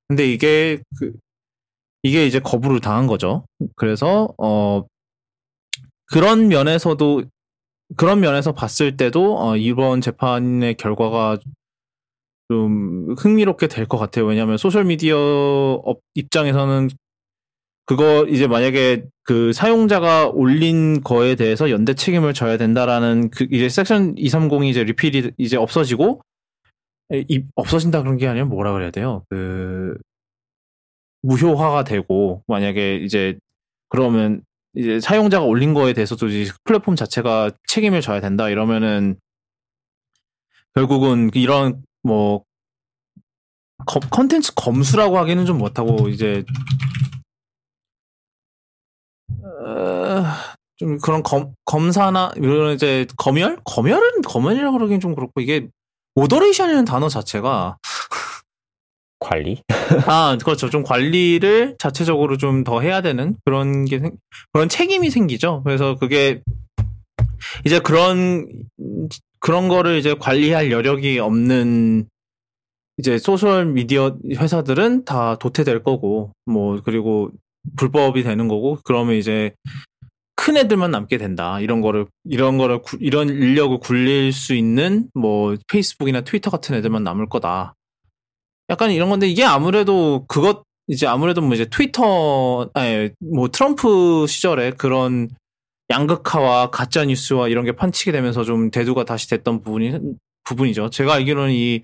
근데 0.09 0.31
이게 0.31 0.81
그 0.99 1.12
이게 2.02 2.26
이제 2.26 2.40
거부를 2.40 2.81
당한 2.81 3.07
거죠. 3.07 3.45
그래서 3.76 4.29
어 4.37 4.83
그런 6.07 6.49
면에서도 6.49 7.23
그런 7.97 8.19
면에서 8.19 8.52
봤을 8.52 8.97
때도 8.97 9.38
어, 9.38 9.57
이번 9.57 10.00
재판의 10.00 10.75
결과가 10.75 11.38
좀 12.50 13.14
흥미롭게 13.16 13.69
될 13.69 13.87
것 13.87 13.97
같아요. 13.97 14.26
왜냐하면 14.26 14.57
소셜 14.57 14.85
미디어 14.85 15.16
업 15.85 16.00
입장에서는 16.14 16.90
그거 17.87 18.26
이제 18.28 18.49
만약에 18.49 19.04
그 19.23 19.52
사용자가 19.52 20.26
올린 20.28 21.00
거에 21.00 21.37
대해서 21.37 21.71
연대 21.71 21.95
책임을 21.95 22.35
져야 22.35 22.57
된다라는 22.57 23.30
그 23.30 23.47
이제 23.52 23.69
섹션 23.69 24.16
230이 24.16 24.69
이제 24.69 24.83
repeal이 24.83 25.33
이제 25.38 25.57
없어지고 25.57 26.23
이 27.12 27.45
없어진다 27.54 28.02
그런 28.02 28.16
게 28.16 28.26
아니라 28.26 28.47
뭐라 28.47 28.73
그래야 28.73 28.90
돼요? 28.90 29.25
그 29.30 29.97
무효화가 31.23 31.85
되고 31.85 32.42
만약에 32.49 32.97
이제 32.97 33.38
그러면 33.90 34.42
이제 34.75 34.99
사용자가 34.99 35.45
올린 35.45 35.73
거에 35.73 35.92
대해서도 35.92 36.26
이제 36.28 36.52
플랫폼 36.64 36.97
자체가 36.97 37.52
책임을 37.69 38.00
져야 38.00 38.21
된다 38.21 38.49
이러면은 38.49 39.16
결국은 40.75 41.30
이런 41.35 41.83
뭐 42.02 42.45
컨텐츠 43.87 44.52
검수라고 44.54 45.19
하기는 45.19 45.47
좀 45.47 45.59
못하고 45.59 46.09
이제 46.09 46.45
어, 49.42 50.25
좀 50.76 50.99
그런 50.99 51.23
검, 51.23 51.54
검사나 51.64 52.33
이런 52.37 52.75
이제 52.75 53.07
검열 53.16 53.59
검열은 53.64 54.23
검열이라고 54.23 54.73
그러기는 54.76 55.00
좀 55.00 55.14
그렇고 55.14 55.40
이게 55.40 55.69
moderation이라는 56.14 56.85
단어 56.85 57.09
자체가 57.09 57.78
관리? 59.19 59.62
아, 60.07 60.37
그렇죠. 60.42 60.71
좀 60.71 60.83
관리를 60.83 61.76
자체적으로 61.78 62.37
좀 62.37 62.64
더 62.64 62.80
해야 62.80 63.00
되는 63.02 63.37
그런 63.45 63.85
게 63.85 63.99
생, 63.99 64.12
그런 64.52 64.69
책임이 64.69 65.11
생기죠. 65.11 65.62
그래서 65.64 65.97
그게 65.97 66.42
이제 67.64 67.78
그런 67.80 68.47
그런 69.40 69.68
거를 69.68 69.99
이제 69.99 70.14
관리할 70.14 70.70
여력이 70.70 71.18
없는 71.18 72.09
이제 72.99 73.18
소셜 73.18 73.64
미디어 73.66 74.16
회사들은 74.30 75.06
다 75.06 75.37
도태될 75.37 75.82
거고 75.82 76.32
뭐 76.44 76.80
그리고 76.85 77.30
불법이 77.76 78.23
되는 78.23 78.47
거고 78.47 78.78
그러면 78.85 79.16
이제 79.16 79.52
큰 80.37 80.56
애들만 80.56 80.90
남게 80.90 81.18
된다. 81.18 81.61
이런 81.61 81.80
거를 81.80 82.06
이런 82.25 82.59
거를 82.59 82.80
구, 82.82 82.97
이런 83.00 83.28
인력을 83.28 83.78
굴릴 83.78 84.32
수 84.32 84.54
있는 84.54 85.09
뭐 85.14 85.56
페이스북이나 85.68 86.23
트위터 86.23 86.50
같은 86.50 86.75
애들만 86.75 87.02
남을 87.04 87.28
거다. 87.28 87.75
약간 88.70 88.90
이런 88.90 89.11
건데 89.11 89.26
이게 89.26 89.44
아무래도 89.44 90.25
그것 90.28 90.62
이제 90.87 91.06
아무래도 91.06 91.40
뭐 91.40 91.54
이제 91.54 91.66
트위터 91.66 92.70
아니 92.75 93.11
뭐 93.20 93.49
트럼프 93.49 94.26
시절에 94.28 94.73
그런 94.73 95.28
양극화와 95.90 96.70
가짜 96.70 97.04
뉴스와 97.04 97.49
이런 97.49 97.64
게 97.64 97.73
판치게 97.73 98.12
되면서 98.12 98.44
좀 98.44 98.70
대두가 98.70 99.04
다시 99.04 99.28
됐던 99.28 99.62
부분이 99.62 99.99
부분이죠. 100.44 100.90
제가 100.90 101.14
알기로는 101.14 101.52
이 101.52 101.82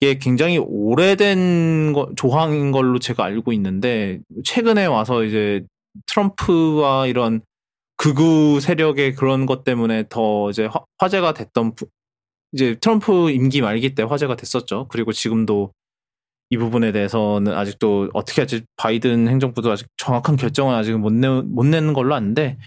이게 0.00 0.18
굉장히 0.18 0.58
오래된 0.58 1.92
거, 1.92 2.10
조항인 2.16 2.72
걸로 2.72 2.98
제가 2.98 3.24
알고 3.24 3.52
있는데 3.52 4.18
최근에 4.44 4.86
와서 4.86 5.22
이제 5.22 5.64
트럼프와 6.06 7.06
이런 7.06 7.40
극우 7.98 8.58
세력의 8.60 9.14
그런 9.14 9.46
것 9.46 9.62
때문에 9.62 10.06
더 10.08 10.50
이제 10.50 10.68
화, 10.98 11.08
제가 11.08 11.34
됐던 11.34 11.76
부, 11.76 11.86
이제 12.52 12.74
트럼프 12.80 13.30
임기 13.30 13.62
말기 13.62 13.94
때 13.94 14.02
화제가 14.02 14.34
됐었죠. 14.34 14.88
그리고 14.88 15.12
지금도 15.12 15.72
이 16.50 16.56
부분에 16.56 16.90
대해서는 16.90 17.54
아직도 17.54 18.10
어떻게 18.12 18.40
할지 18.40 18.64
바이든 18.76 19.28
행정부도 19.28 19.70
아직 19.70 19.86
정확한 19.96 20.34
결정은 20.34 20.74
아직 20.74 20.98
못, 20.98 21.12
내, 21.12 21.28
못 21.28 21.64
내는 21.64 21.92
걸로 21.92 22.14
아는데 22.16 22.58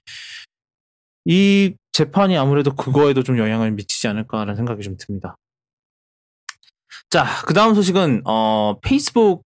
이 1.25 1.75
재판이 1.91 2.38
아무래도 2.38 2.75
그거에도 2.75 3.24
좀 3.24 3.38
영향을 3.38 3.72
미치지 3.72 4.08
않을까라는 4.08 4.55
생각이 4.55 4.82
좀 4.84 4.96
듭니다. 4.98 5.38
자, 7.10 7.25
그 7.46 7.53
다음 7.53 7.74
소식은, 7.74 8.24
어, 8.25 8.79
페이스북 8.82 9.44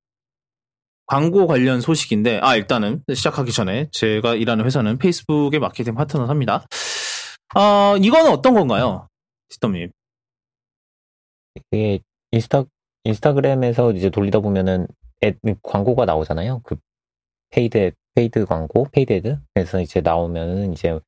광고 1.06 1.48
관련 1.48 1.82
소식인데, 1.82 2.40
아, 2.42 2.56
일단은 2.56 3.04
시작하기 3.14 3.52
전에 3.52 3.90
제가 3.92 4.36
일하는 4.36 4.66
회사는 4.66 4.98
페이스북의 4.98 5.60
마케팅 5.60 5.96
파트너사입니다. 5.96 6.66
어, 7.56 7.98
이거는 7.98 8.32
어떤 8.32 8.54
건가요? 8.54 9.08
시더님. 9.50 9.92
이게 11.56 12.00
인스타, 12.32 12.66
인스타그램에서 13.06 13.92
이제 13.94 14.10
돌리다 14.10 14.40
보면은 14.40 14.88
애, 15.24 15.34
광고가 15.64 16.06
나오잖아요. 16.06 16.62
그 16.64 16.76
paid, 17.50 17.92
paid 18.14 18.46
광고, 18.46 18.88
paid 18.92 19.14
ad. 19.14 19.40
그래서 19.54 19.82
이제 19.82 20.02
나오면은 20.02 20.74
이제 20.74 21.00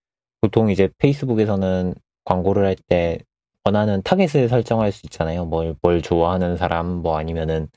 보통 0.42 0.70
이제 0.70 0.90
페이스북에서는 0.98 1.94
광고를 2.26 2.66
할 2.66 2.76
때 2.88 3.20
원하는 3.64 4.02
타겟을 4.02 4.50
설정할 4.50 4.92
수 4.92 5.06
있잖아요. 5.06 5.46
뭘, 5.46 5.76
뭘 5.84 6.02
좋아하는 6.02 6.58
사람, 6.58 6.88
뭐 6.88 7.18
아니면은 7.18 7.68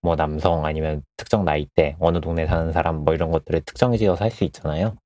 뭐 0.00 0.16
남성 0.16 0.64
아니면 0.64 1.02
특정 1.18 1.44
나이대, 1.44 1.96
어느 2.00 2.20
동네 2.22 2.46
사는 2.46 2.72
사람 2.72 3.04
뭐 3.04 3.12
이런 3.14 3.30
것들을 3.30 3.60
특정 3.66 3.94
지어서 3.96 4.24
할 4.24 4.30
수 4.30 4.44
있잖아요. 4.44 4.96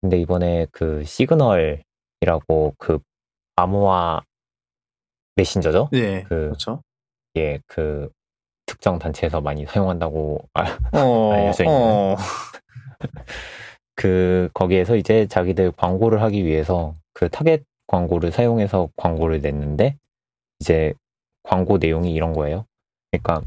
근데 0.00 0.18
이번에 0.18 0.66
그 0.72 1.04
시그널이라고 1.04 2.74
그 2.78 2.98
암호화 3.56 4.22
메신저죠? 5.36 5.88
네. 5.92 6.22
그, 6.22 6.28
그렇죠. 6.28 6.82
예, 7.36 7.60
그 7.66 8.10
특정 8.66 8.98
단체에서 8.98 9.40
많이 9.42 9.66
사용한다고 9.66 10.48
어, 10.54 10.60
알려져 11.34 11.64
있는 11.64 11.76
어. 11.76 12.16
그 14.00 14.48
거기에서 14.54 14.96
이제 14.96 15.26
자기들 15.26 15.72
광고를 15.72 16.22
하기 16.22 16.46
위해서 16.46 16.94
그 17.12 17.28
타겟 17.28 17.62
광고를 17.86 18.32
사용해서 18.32 18.88
광고를 18.96 19.42
냈는데 19.42 19.98
이제 20.58 20.94
광고 21.42 21.76
내용이 21.76 22.14
이런 22.14 22.32
거예요. 22.32 22.64
그러니까 23.10 23.42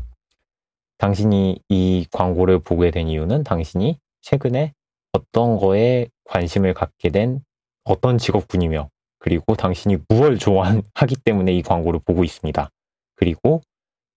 당신이 1.00 1.60
이 1.70 2.06
광고를 2.12 2.60
보게 2.60 2.92
된 2.92 3.08
이유는 3.08 3.44
당신이 3.44 3.98
최근에 4.22 4.74
어떤 5.14 5.58
거에 5.58 6.10
관심을 6.26 6.76
갖게 6.76 7.10
된 7.10 7.40
어떤 7.84 8.20
직업군이며 8.20 8.90
그리고 9.18 9.56
당신이 9.56 9.98
무엇을 10.08 10.38
좋아하기 10.38 11.16
때문에 11.26 11.52
이 11.52 11.64
광고를 11.64 12.00
보고 12.06 12.24
있습니다. 12.24 12.70
그리고 13.16 13.62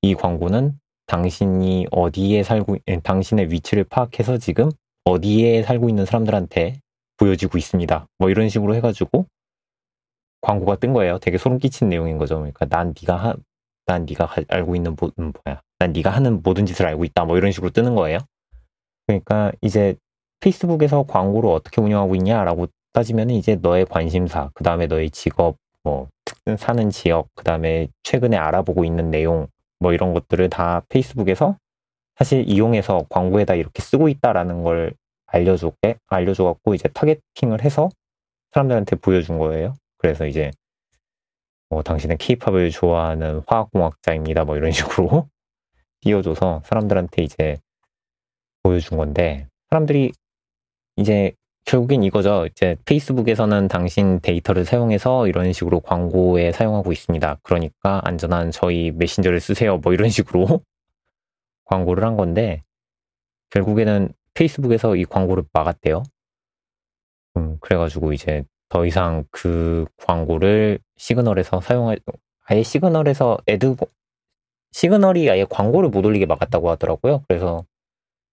이 0.03 0.15
광고는 0.15 0.79
당신이 1.07 1.87
어디에 1.91 2.43
살고, 2.43 2.77
당신의 3.03 3.51
위치를 3.51 3.85
파악해서 3.85 4.37
지금 4.37 4.71
어디에 5.07 5.63
살고 5.63 5.89
있는 5.89 6.05
사람들한테 6.05 6.81
보여지고 7.17 7.59
있습니다. 7.59 8.07
뭐 8.19 8.29
이런 8.29 8.49
식으로 8.49 8.75
해가지고 8.75 9.27
광고가 10.41 10.77
뜬 10.77 10.93
거예요. 10.93 11.19
되게 11.19 11.39
소름 11.39 11.59
끼치는 11.59 11.91
내용인 11.91 12.19
거죠. 12.19 12.37
그러니까 12.37 12.67
난 12.67 12.93
네가 13.01 13.17
하, 13.17 13.35
난 13.87 14.05
네가 14.05 14.35
알고 14.49 14.77
있는 14.77 14.97
모, 14.99 15.11
음, 15.19 15.33
뭐야, 15.45 15.63
난 15.79 15.93
네가 15.93 16.11
하는 16.11 16.43
모든 16.43 16.67
짓을 16.67 16.87
알고 16.87 17.05
있다. 17.05 17.25
뭐 17.25 17.39
이런 17.39 17.53
식으로 17.53 17.71
뜨는 17.71 17.95
거예요. 17.95 18.19
그러니까 19.07 19.53
이제 19.63 19.95
페이스북에서 20.41 21.05
광고를 21.05 21.51
어떻게 21.51 21.81
운영하고 21.81 22.17
있냐라고 22.17 22.67
따지면 22.93 23.31
이제 23.31 23.57
너의 23.57 23.87
관심사, 23.87 24.51
그 24.55 24.65
다음에 24.65 24.87
너의 24.87 25.11
직업, 25.11 25.57
뭐 25.85 26.09
사는 26.59 26.91
지역, 26.91 27.29
그 27.35 27.45
다음에 27.45 27.89
최근에 28.03 28.37
알아보고 28.37 28.85
있는 28.85 29.11
내용, 29.11 29.47
뭐 29.79 29.93
이런 29.93 30.15
것들을 30.15 30.51
다 30.51 30.83
페이스북에서 30.89 31.57
사실 32.17 32.49
이용해서 32.49 33.07
광고에다 33.11 33.55
이렇게 33.55 33.83
쓰고 33.83 34.09
있다라는 34.09 34.63
걸 34.63 34.95
알려주게 35.27 35.97
알려줘갖고 36.07 36.75
이제 36.75 36.89
타겟팅을 36.89 37.63
해서 37.63 37.89
사람들한테 38.53 38.97
보여준 38.97 39.39
거예요. 39.39 39.75
그래서 39.99 40.27
이제 40.27 40.51
뭐 41.69 41.83
당신은 41.83 42.17
케이팝을 42.17 42.71
좋아하는 42.71 43.43
화학공학자입니다. 43.47 44.45
뭐 44.45 44.57
이런 44.57 44.71
식으로 44.73 45.29
띄워줘서 46.01 46.63
사람들한테 46.65 47.23
이제 47.23 47.59
보여준 48.63 48.97
건데 48.97 49.49
사람들이 49.71 50.13
이제 50.97 51.33
결국엔 51.67 52.05
이거죠. 52.05 52.47
이제 52.47 52.77
페이스북에서는 52.85 53.69
당신 53.69 54.21
데이터를 54.21 54.65
사용해서 54.65 55.27
이런 55.27 55.53
식으로 55.53 55.81
광고에 55.81 56.53
사용하고 56.53 56.93
있습니다. 56.93 57.39
그러니까 57.43 58.01
안전한 58.05 58.53
저희 58.53 58.93
메신저를 58.93 59.41
쓰세요. 59.41 59.79
뭐 59.79 59.93
이런 59.93 60.09
식으로 60.11 60.63
광고를 61.67 62.05
한 62.05 62.17
건데 62.17 62.63
결국에는 63.51 64.11
페이스북에서 64.35 64.97
이 64.97 65.05
광고를 65.05 65.45
막았대요. 65.53 66.03
음, 67.37 67.59
그래가지고 67.61 68.13
이제 68.13 68.45
더 68.69 68.87
이상 68.87 69.25
그 69.31 69.87
광고를 69.99 70.79
시그널에서 70.97 71.61
사용할 71.61 71.99
아예 72.47 72.63
시그널에서 72.63 73.39
ad 73.49 73.77
시그널이 74.73 75.31
아예 75.31 75.45
광고를 75.45 75.91
못 75.91 76.05
올리게 76.05 76.27
막았다고 76.27 76.71
하더라고요. 76.71 77.25
그래서 77.29 77.65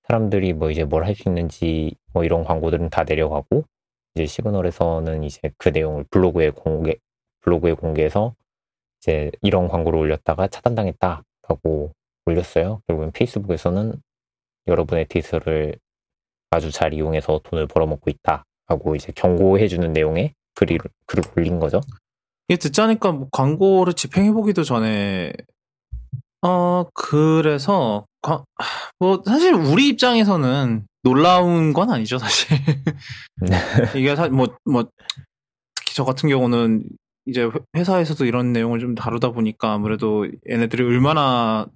사람들이 0.03 0.53
뭐 0.53 0.71
이제 0.71 0.83
뭘 0.85 1.03
할 1.05 1.15
수 1.15 1.29
있는지 1.29 1.95
뭐 2.13 2.23
이런 2.23 2.43
광고들은 2.43 2.89
다 2.89 3.03
내려가고 3.03 3.65
이제 4.15 4.25
시그널에서는 4.25 5.23
이제 5.23 5.51
그 5.57 5.69
내용을 5.69 6.05
블로그에 6.11 6.51
공개 6.51 6.95
블로그에 7.41 7.73
공개해서 7.73 8.35
이제 9.01 9.31
이런 9.41 9.67
광고를 9.67 9.99
올렸다가 9.99 10.47
차단당했다라고 10.47 11.93
올렸어요. 12.25 12.81
결국엔 12.87 13.11
페이스북에서는 13.11 13.93
여러분의 14.67 15.07
데이터를 15.09 15.75
아주 16.49 16.71
잘 16.71 16.93
이용해서 16.93 17.41
돈을 17.43 17.67
벌어먹고 17.67 18.09
있다. 18.09 18.43
하고 18.67 18.95
이제 18.95 19.11
경고해주는 19.13 19.91
내용의 19.91 20.33
글을, 20.55 20.79
글을 21.05 21.23
올린 21.35 21.59
거죠. 21.59 21.81
이게 22.47 22.57
듣자니까 22.57 23.11
뭐 23.11 23.27
광고를 23.31 23.93
집행해보기도 23.93 24.63
전에, 24.63 25.33
어, 26.41 26.85
그래서, 26.93 28.05
뭐, 28.99 29.21
사실 29.25 29.53
우리 29.53 29.89
입장에서는 29.89 30.85
놀라운 31.03 31.73
건 31.73 31.91
아니죠, 31.91 32.17
사실. 32.17 32.57
네. 33.41 33.49
이게 33.99 34.15
사, 34.15 34.29
뭐, 34.29 34.47
뭐, 34.65 34.83
특히 35.75 35.95
저 35.95 36.05
같은 36.05 36.29
경우는 36.29 36.83
이제 37.25 37.49
회사에서도 37.75 38.25
이런 38.25 38.53
내용을 38.53 38.79
좀 38.79 38.95
다루다 38.95 39.31
보니까 39.31 39.73
아무래도 39.73 40.27
얘네들이 40.49 40.83
얼마나 40.83 41.67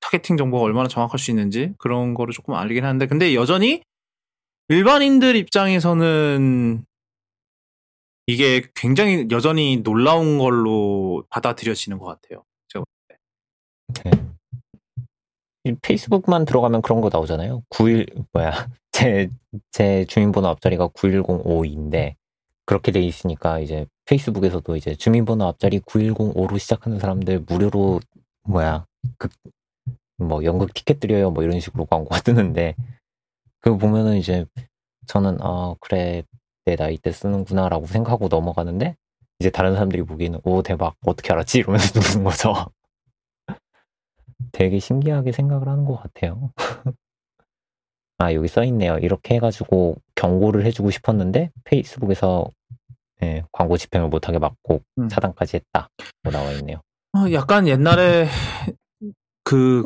targeting 0.00 0.36
정보가 0.36 0.64
얼마나 0.64 0.88
정확할 0.88 1.18
수 1.18 1.30
있는지 1.30 1.72
그런 1.78 2.14
거를 2.14 2.32
조금 2.32 2.54
알긴 2.54 2.84
하는데 2.84 3.06
근데 3.06 3.34
여전히 3.34 3.82
일반인들 4.68 5.36
입장에서는 5.36 6.84
이게 8.26 8.62
굉장히 8.74 9.28
여전히 9.30 9.82
놀라운 9.82 10.38
걸로 10.38 11.24
받아들여지는 11.30 11.98
것 11.98 12.06
같아요. 12.06 12.44
제가 12.68 12.84
네. 14.04 15.76
페이스북만 15.82 16.44
들어가면 16.44 16.82
그런 16.82 17.00
거 17.00 17.08
나오잖아요. 17.12 17.62
91 17.70 18.06
뭐야 18.32 18.68
제 18.92 19.30
제 19.70 20.04
주민번호 20.06 20.48
앞자리가 20.48 20.88
91052인데 20.88 22.14
그렇게 22.64 22.92
돼 22.92 23.00
있으니까 23.00 23.60
이제 23.60 23.86
페이스북에서도 24.06 24.76
이제 24.76 24.94
주민번호 24.94 25.46
앞자리 25.46 25.80
9105로 25.80 26.58
시작하는 26.58 26.98
사람들 26.98 27.40
무료로 27.40 28.00
뭐야 28.44 28.86
그 29.18 29.28
뭐 30.18 30.44
연극 30.44 30.72
티켓 30.74 31.00
드려요 31.00 31.30
뭐 31.30 31.42
이런 31.42 31.60
식으로 31.60 31.84
광고가 31.86 32.20
뜨는데 32.22 32.74
그거 33.60 33.76
보면은 33.76 34.16
이제 34.16 34.46
저는 35.06 35.38
아 35.40 35.74
그래 35.80 36.22
내 36.64 36.76
나이 36.76 36.98
때 36.98 37.12
쓰는구나라고 37.12 37.86
생각하고 37.86 38.28
넘어가는데 38.28 38.96
이제 39.38 39.50
다른 39.50 39.74
사람들이 39.74 40.02
보기에는 40.02 40.40
오 40.44 40.62
대박 40.62 40.96
어떻게 41.04 41.32
알았지 41.32 41.58
이러면서 41.58 41.92
누르는 42.00 42.24
거죠. 42.24 42.54
되게 44.52 44.78
신기하게 44.78 45.32
생각을 45.32 45.68
하는 45.68 45.84
것 45.84 45.96
같아요. 45.96 46.52
아 48.18 48.32
여기 48.32 48.48
써 48.48 48.64
있네요. 48.64 48.98
이렇게 48.98 49.34
해가지고 49.34 49.96
경고를 50.14 50.64
해주고 50.64 50.90
싶었는데 50.90 51.50
페이스북에서 51.64 52.50
네, 53.20 53.42
광고 53.52 53.76
집행을 53.76 54.08
못하게 54.08 54.38
막고 54.38 54.82
음. 54.98 55.08
차단까지 55.08 55.56
했다. 55.56 55.88
뭐 56.22 56.32
나와 56.32 56.52
있네요. 56.52 56.80
어, 57.12 57.30
약간 57.32 57.66
옛날에 57.66 58.26
그 59.46 59.84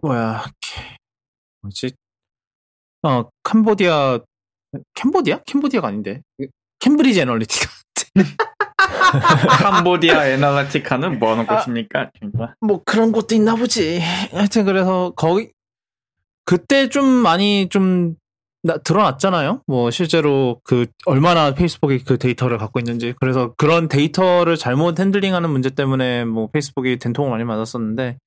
뭐야 0.00 0.44
뭐지 1.62 1.92
어, 3.04 3.28
캄보디아 3.44 4.18
캄보디아? 4.94 5.42
캄보디아가 5.46 5.88
아닌데 5.88 6.22
캠브리지 6.80 7.20
애널리티카 7.20 7.70
캄보디아 9.62 10.26
애널리티카는 10.30 11.20
뭐 11.20 11.32
하는 11.32 11.46
곳입니까? 11.46 12.10
진짜. 12.18 12.54
뭐 12.60 12.82
그런 12.84 13.12
것도 13.12 13.34
있나 13.34 13.54
보지. 13.54 14.00
하여튼 14.32 14.64
그래서 14.64 15.12
거기 15.14 15.50
그때 16.44 16.88
좀 16.88 17.04
많이 17.04 17.68
좀 17.68 18.16
나, 18.64 18.78
드러났잖아요. 18.78 19.62
뭐 19.66 19.90
실제로 19.90 20.60
그 20.64 20.86
얼마나 21.06 21.54
페이스북이 21.54 22.04
그 22.04 22.18
데이터를 22.18 22.58
갖고 22.58 22.80
있는지. 22.80 23.14
그래서 23.20 23.54
그런 23.56 23.88
데이터를 23.88 24.56
잘못 24.56 24.98
handling하는 24.98 25.50
문제 25.50 25.70
때문에 25.70 26.24
뭐 26.24 26.48
페이스북이 26.50 26.98
된통을 26.98 27.30
많이 27.30 27.44
맞았었는데 27.44 28.18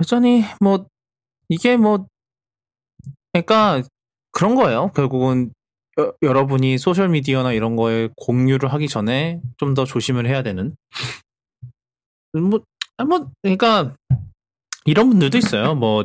여전히 0.00 0.44
뭐 0.60 0.86
이게 1.48 1.76
뭐 1.76 2.06
그러니까 3.32 3.82
그런 4.32 4.54
거예요. 4.54 4.90
결국은 4.94 5.52
여, 5.98 6.12
여러분이 6.22 6.78
소셜 6.78 7.08
미디어나 7.08 7.52
이런 7.52 7.76
거에 7.76 8.08
공유를 8.16 8.72
하기 8.72 8.88
전에 8.88 9.40
좀 9.58 9.74
더 9.74 9.84
조심을 9.84 10.26
해야 10.26 10.42
되는. 10.42 10.76
뭐, 12.32 12.60
뭐, 13.06 13.30
그러니까 13.42 13.94
이런 14.84 15.08
분들도 15.08 15.38
있어요. 15.38 15.74
뭐 15.74 16.04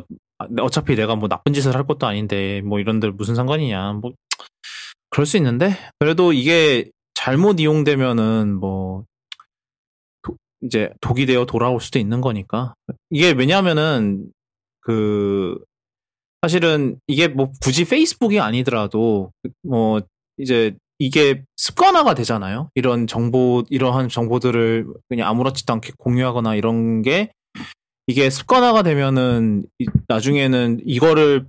어차피 0.60 0.94
내가 0.96 1.16
뭐 1.16 1.28
나쁜 1.28 1.52
짓을 1.52 1.74
할 1.74 1.86
것도 1.86 2.06
아닌데 2.06 2.62
뭐 2.62 2.78
이런들 2.80 3.12
무슨 3.12 3.34
상관이냐. 3.34 3.94
뭐 3.94 4.12
그럴 5.10 5.26
수 5.26 5.36
있는데 5.36 5.72
그래도 5.98 6.32
이게 6.32 6.90
잘못 7.14 7.60
이용되면은 7.60 8.54
뭐 8.54 9.04
도, 9.04 9.09
이제 10.62 10.90
독이 11.00 11.26
되어 11.26 11.46
돌아올 11.46 11.80
수도 11.80 11.98
있는 11.98 12.20
거니까 12.20 12.74
이게 13.10 13.30
왜냐하면은 13.32 14.30
그 14.80 15.58
사실은 16.42 16.98
이게 17.06 17.28
뭐 17.28 17.50
굳이 17.62 17.84
페이스북이 17.84 18.40
아니더라도 18.40 19.32
뭐 19.62 20.00
이제 20.38 20.74
이게 20.98 21.42
습관화가 21.56 22.14
되잖아요. 22.14 22.70
이런 22.74 23.06
정보, 23.06 23.64
이러한 23.70 24.08
정보들을 24.08 24.86
그냥 25.08 25.28
아무렇지도 25.28 25.72
않게 25.72 25.92
공유하거나 25.98 26.54
이런 26.56 27.02
게 27.02 27.32
이게 28.06 28.28
습관화가 28.28 28.82
되면은 28.82 29.64
나중에는 30.08 30.80
이거를 30.84 31.46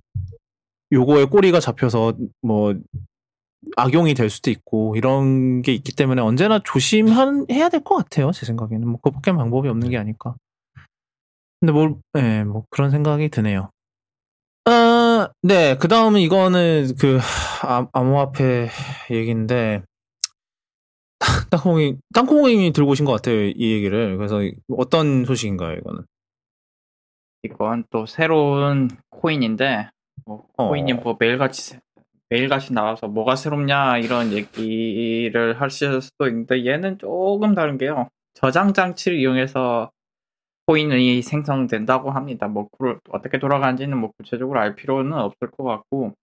요거에 0.94 1.26
꼬리가 1.26 1.60
잡혀서 1.60 2.14
뭐 2.42 2.76
악용이 3.78 4.14
될 4.14 4.30
수도 4.30 4.50
있고 4.52 4.96
이런 4.96 5.62
게 5.62 5.74
있기 5.74 5.94
때문에 5.96 6.22
언제나 6.22 6.60
조심해야 6.64 7.70
될 7.70 7.84
것 7.84 7.96
같아요. 7.96 8.32
제 8.32 8.46
생각에는 8.46 8.88
뭐 8.88 9.00
그밖에 9.02 9.32
방법이 9.32 9.70
없는 9.70 9.90
게 9.90 9.98
아닐까. 9.98 10.36
근데 11.60 11.74
뭘, 11.74 11.96
예, 12.18 12.22
네, 12.22 12.44
뭐 12.44 12.66
그런 12.72 12.90
생각이 12.90 13.30
드네요. 13.30 13.70
어, 14.68 15.28
네. 15.44 15.78
그 15.78 15.88
다음은 15.88 16.20
이거는 16.22 16.96
그, 17.00 17.20
아, 17.64 17.88
암호화폐 17.94 18.70
얘기인데, 19.12 19.84
땅콩이, 21.52 21.98
땅콩이 22.14 22.72
들고 22.74 22.92
오신 22.92 23.06
것 23.06 23.12
같아요. 23.14 23.44
이 23.46 23.74
얘기를. 23.74 24.18
그래서 24.18 24.40
어떤 24.76 25.26
소식인가요, 25.26 25.78
이거는? 25.78 26.02
이건 27.44 27.86
또 27.90 28.06
새로운 28.06 28.90
코인인데, 29.10 29.90
뭐 30.26 30.48
어. 30.58 30.68
코인이 30.70 30.94
뭐 30.94 31.18
매일같이, 31.20 31.80
매일같이 32.32 32.74
나와서 32.74 33.08
뭐가 33.08 33.36
새롭냐, 33.36 33.98
이런 33.98 34.32
얘기를 34.32 35.60
하실 35.60 36.02
수도 36.02 36.28
있는데, 36.28 36.66
얘는 36.66 36.98
조금 36.98 37.54
다른 37.54 37.78
게요. 37.78 38.08
저장 38.34 38.74
장치를 38.74 39.20
이용해서 39.20 39.92
코인이 40.66 41.22
생성된다고 41.22 42.12
합니다. 42.12 42.48
뭐 42.48 42.70
어떻게 43.10 43.38
돌아가는지는 43.38 43.98
뭐 43.98 44.12
구체적으로 44.18 44.62
알 44.62 44.76
필요는 44.76 45.12
없을 45.12 45.52
것 45.52 45.66
같고 45.66 46.14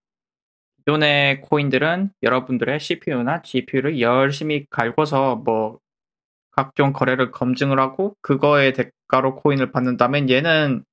기존의 0.78 1.42
코인들은 1.42 2.12
여러분들의 2.22 2.80
CPU나 2.80 3.42
GPU를 3.42 4.00
열심히 4.00 4.64
갈궈서 4.70 5.36
뭐 5.36 5.78
각종 6.52 6.94
거래를 6.94 7.30
검증을 7.30 7.78
하고 7.78 8.16
그거의 8.22 8.72
대가로 8.72 9.36
코인을 9.36 9.70
받는다면 9.70 10.30
얘는 10.30 10.84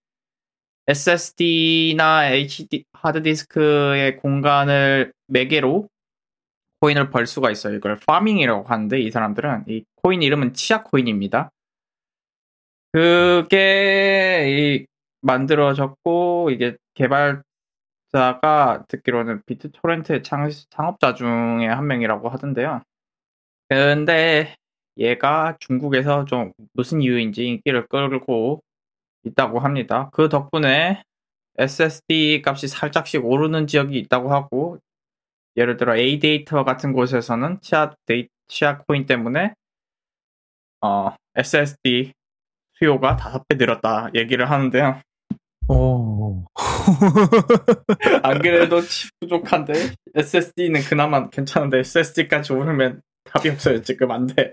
SSD나 0.87 2.27
HD 2.31 2.85
하드디스크의 2.93 4.17
공간을 4.17 5.13
매개로 5.27 5.89
코인을 6.81 7.09
벌 7.09 7.25
수가 7.25 7.49
있어요. 7.49 7.75
이걸 7.75 7.99
파밍이라고 8.05 8.63
하는데 8.63 8.99
이 8.99 9.09
사람들은 9.09 9.65
이 9.67 9.83
코인 10.03 10.21
이름은 10.21 10.53
치아 10.53 10.83
코인입니다. 10.83 11.49
그게 12.91 14.85
만들어졌고 15.21 16.51
이게 16.51 16.77
개발자가 16.93 18.85
듣기로는 18.87 19.41
비트토렌트 19.45 20.21
창, 20.21 20.49
창업자 20.69 21.15
중에 21.15 21.67
한 21.67 21.87
명이라고 21.87 22.29
하던데요. 22.29 22.81
근데 23.67 24.55
얘가 24.97 25.57
중국에서 25.59 26.25
좀 26.25 26.53
무슨 26.73 27.01
이유인지 27.01 27.45
인기를 27.45 27.87
끌고 27.87 28.61
있다고 29.25 29.59
합니다. 29.59 30.09
그 30.13 30.29
덕분에 30.29 31.03
SSD 31.57 32.43
값이 32.45 32.67
살짝씩 32.67 33.25
오르는 33.25 33.67
지역이 33.67 33.97
있다고 33.99 34.31
하고 34.31 34.79
예를 35.57 35.77
들어 35.77 35.95
ADATA 35.95 36.63
같은 36.63 36.93
곳에서는 36.93 37.59
치아 37.61 37.93
데이 38.05 38.27
치아 38.47 38.77
코인 38.79 39.05
때문에 39.05 39.53
어, 40.81 41.15
SSD 41.35 42.13
수요가 42.73 43.15
다섯 43.15 43.47
배 43.47 43.55
늘었다 43.55 44.09
얘기를 44.13 44.49
하는데요. 44.49 45.01
오. 45.67 46.43
안 48.21 48.39
그래도 48.39 48.81
칩 48.81 49.09
부족한데 49.19 49.73
SSD는 50.13 50.81
그나마 50.81 51.29
괜찮은데 51.29 51.79
SSD까지 51.79 52.53
오르면 52.53 53.01
답이 53.23 53.49
없어요. 53.49 53.81
지금 53.81 54.11
안 54.11 54.27
돼. 54.27 54.51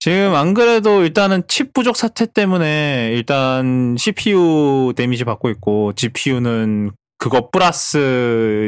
지금 0.00 0.34
안 0.34 0.54
그래도 0.54 1.02
일단은 1.02 1.42
칩 1.46 1.74
부족 1.74 1.94
사태 1.94 2.24
때문에 2.24 3.10
일단 3.12 3.96
CPU 3.98 4.94
데미지 4.96 5.24
받고 5.24 5.50
있고 5.50 5.92
GPU는 5.92 6.92
그거 7.18 7.50
플러스 7.50 7.98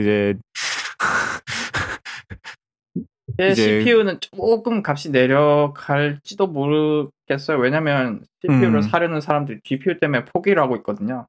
이제 0.03 0.39
제 3.39 3.55
CPU는 3.55 4.21
조금 4.21 4.83
값이 4.87 5.11
내려갈지도 5.11 6.49
모르겠어요. 6.49 7.57
왜냐면 7.59 8.27
CPU를 8.43 8.75
음. 8.75 8.83
사려는 8.83 9.23
사람들이 9.23 9.61
GPU 9.65 10.01
때문에 10.01 10.27
포기를 10.27 10.63
하고 10.63 10.77
있거든요. 10.77 11.27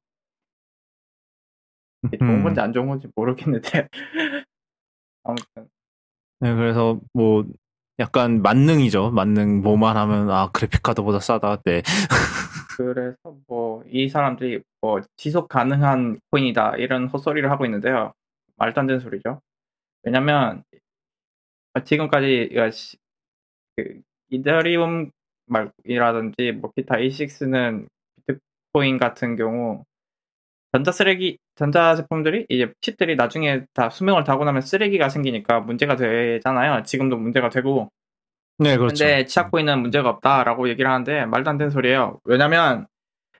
좋은 2.18 2.28
음. 2.28 2.42
건지 2.42 2.60
안 2.60 2.74
좋은 2.74 2.88
건지 2.88 3.08
모르겠는데 3.16 3.88
아무튼 5.24 5.66
네, 6.40 6.54
그래서 6.54 7.00
뭐 7.14 7.46
약간 8.00 8.42
만능이죠. 8.42 9.10
만능 9.10 9.62
뭐만 9.62 9.96
하면 9.96 10.30
아 10.30 10.50
그래픽 10.52 10.82
카드보다 10.82 11.20
싸다. 11.20 11.60
네. 11.64 11.82
그래서 12.76 13.16
뭐 13.46 13.64
이 13.90 14.08
사람들이 14.08 14.60
뭐 14.80 15.00
지속 15.16 15.48
가능한 15.48 16.18
코인이다 16.30 16.76
이런 16.76 17.06
헛소리를 17.06 17.48
하고 17.50 17.64
있는데요. 17.64 18.12
말도 18.56 18.80
안 18.80 18.86
되는 18.86 19.00
소리죠. 19.00 19.40
왜냐면 20.02 20.64
지금까지 21.84 22.50
그 23.76 24.00
이더리움 24.30 25.10
말이라든지 25.46 26.52
뭐 26.52 26.72
기타 26.74 26.96
A6는 26.96 27.86
비트코인 28.26 28.98
같은 28.98 29.36
경우 29.36 29.84
전자 30.74 30.90
쓰레기 30.90 31.38
전자 31.54 31.94
제품들이 31.94 32.46
이제 32.48 32.72
칩들이 32.80 33.14
나중에 33.14 33.62
다 33.74 33.90
수명을 33.90 34.24
다고 34.24 34.44
나면 34.44 34.60
쓰레기가 34.60 35.08
생기니까 35.08 35.60
문제가 35.60 35.94
되잖아요. 35.94 36.82
지금도 36.82 37.16
문제가 37.16 37.48
되고. 37.48 37.92
네, 38.58 38.76
그렇죠. 38.76 39.04
근데 39.04 39.24
치아코인은 39.24 39.80
문제가 39.82 40.08
없다라고 40.08 40.68
얘기를 40.68 40.90
하는데 40.90 41.26
말도 41.26 41.48
안 41.48 41.58
되는 41.58 41.70
소리예요. 41.70 42.18
왜냐면 42.24 42.88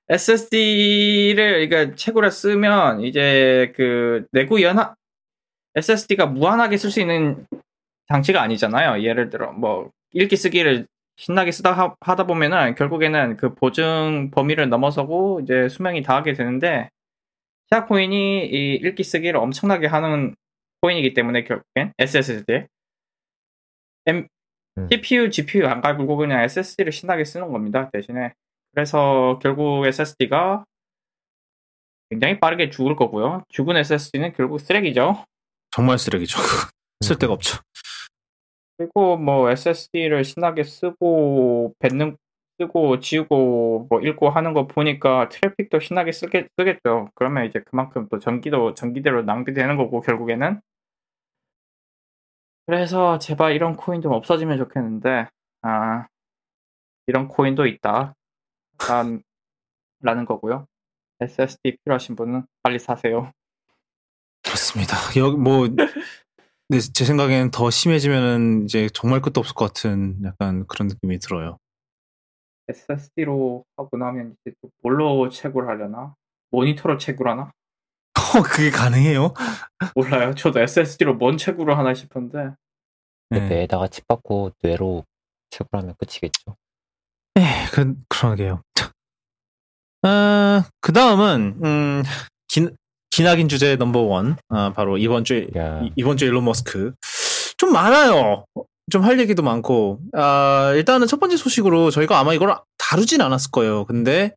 SSD를 0.09 1.69
그러니까 1.69 1.97
채굴에 1.97 2.31
쓰면 2.31 3.01
이제 3.01 3.73
그 3.75 4.27
내구 4.31 4.63
연합 4.63 4.95
SSD가 5.75 6.27
무한하게 6.27 6.77
쓸 6.77 6.93
수 6.93 7.01
있는 7.01 7.49
장치가 8.07 8.43
아니잖아요. 8.43 9.03
예를 9.03 9.31
들어 9.31 9.51
뭐 9.51 9.91
읽기 10.13 10.37
쓰기를 10.37 10.87
신나게 11.17 11.51
쓰다 11.51 11.73
하, 11.73 11.97
하다 11.99 12.29
보면은 12.29 12.77
결국에는 12.77 13.37
그 13.37 13.55
보증 13.57 14.31
범위를 14.31 14.69
넘어서고 14.69 15.41
이제 15.43 15.69
수명이 15.69 16.03
다하게 16.03 16.35
되는데 16.35 16.91
시아 17.71 17.87
코인이 17.87 18.47
이 18.47 18.75
읽기 18.77 19.03
쓰기를 19.03 19.39
엄청나게 19.41 19.87
하는 19.87 20.35
코인이기 20.83 21.15
때문에 21.15 21.45
결국엔 21.45 21.93
SSD 21.99 22.67
M, 24.07 24.27
음. 24.79 24.89
CPU, 24.91 25.31
GPU 25.31 25.67
안 25.67 25.81
갈고 25.81 26.17
그냥 26.17 26.43
SSD를 26.43 26.93
신나게 26.93 27.25
쓰는 27.25 27.53
겁니다. 27.53 27.91
대신에 27.91 28.33
그래서 28.73 29.39
결국 29.43 29.87
SSD가 29.87 30.65
굉장히 32.11 32.39
빠르게 32.39 32.71
죽을 32.71 32.97
거고요. 32.97 33.45
죽은 33.49 33.77
SSD는 33.77 34.35
결국 34.35 34.59
쓰레기죠. 34.61 35.25
정말 35.71 35.99
쓰레기죠. 35.99 36.39
쓸 37.01 37.17
데가 37.17 37.33
없죠. 37.33 37.61
그리고 38.77 39.17
뭐 39.17 39.51
SSD를 39.51 40.25
신나게 40.25 40.65
쓰고 40.65 41.75
뱉는 41.79 42.17
쓰고 42.59 43.01
지우고 43.01 43.87
뭐 43.91 44.01
읽고 44.01 44.31
하는 44.31 44.55
거 44.55 44.67
보니까 44.67 45.29
트래픽도 45.29 45.81
신나게 45.81 46.13
쓰게, 46.13 46.49
쓰겠죠. 46.57 47.11
그러면 47.15 47.47
이제 47.47 47.61
그만큼 47.67 48.07
또 48.11 48.19
전기도 48.19 48.75
전기대로 48.75 49.23
낭비되는 49.23 49.77
거고 49.77 50.01
결국에는 50.01 50.61
그래서 52.67 53.19
제발 53.19 53.53
이런 53.53 53.77
코인 53.77 54.01
좀 54.01 54.13
없어지면 54.13 54.59
좋겠는데 54.59 55.29
아 55.63 56.07
이런 57.07 57.29
코인도 57.29 57.67
있다 57.67 58.15
란, 58.89 59.23
라는 60.01 60.25
거고요. 60.25 60.67
SSD 61.21 61.77
필요하신 61.85 62.17
분은 62.17 62.45
빨리 62.63 62.79
사세요. 62.79 63.33
그렇습니다. 64.43 64.97
여기 65.17 65.37
뭐, 65.37 65.69
네, 66.69 66.79
제 66.79 67.05
생각에는 67.05 67.51
더 67.51 67.71
심해지면은 67.71 68.65
이제 68.65 68.89
정말 68.93 69.21
끝도 69.21 69.41
없을 69.41 69.55
것 69.55 69.67
같은 69.67 70.23
약간 70.25 70.67
그런 70.67 70.89
느낌이 70.89 71.19
들어요. 71.19 71.59
SSD로 72.69 73.65
하고 73.77 73.97
나면 73.97 74.35
이제 74.41 74.55
또 74.63 74.71
뭘로 74.83 75.29
채굴 75.29 75.69
하려나? 75.69 76.15
모니터로 76.51 76.99
채굴하나? 76.99 77.53
어, 78.17 78.43
그게 78.43 78.71
가능해요? 78.71 79.35
몰라요. 79.95 80.35
저도 80.35 80.61
SSD로 80.61 81.15
뭔 81.15 81.37
채굴을 81.37 81.77
하나 81.77 81.95
싶은데. 81.95 82.51
네. 83.31 83.49
뇌에다가 83.49 83.89
칩 83.89 84.07
받고 84.07 84.53
뇌로 84.63 85.05
채굴하면 85.51 85.95
끝이겠죠. 85.99 86.57
네, 87.35 87.67
그, 87.73 87.95
그러게요. 88.09 88.63
어, 90.03 90.63
그 90.81 90.93
다음은, 90.93 91.61
음, 91.65 92.03
긴, 92.49 92.77
기나긴 93.11 93.49
주제 93.49 93.77
넘버원. 93.77 94.37
아, 94.49 94.73
바로 94.75 94.99
이번 94.99 95.25
주에, 95.25 95.49
야, 95.57 95.83
이번 95.97 96.17
주 96.17 96.27
일론 96.27 96.45
머스크. 96.45 96.95
좀 97.57 97.73
많아요. 97.73 98.45
좀 98.91 99.03
할 99.05 99.19
얘기도 99.21 99.43
많고. 99.43 100.01
아, 100.13 100.73
일단은 100.75 101.07
첫 101.07 101.19
번째 101.21 101.37
소식으로 101.37 101.91
저희가 101.91 102.19
아마 102.19 102.35
이걸 102.35 102.57
다루진 102.79 103.21
않았을 103.21 103.51
거예요. 103.51 103.85
근데 103.87 104.35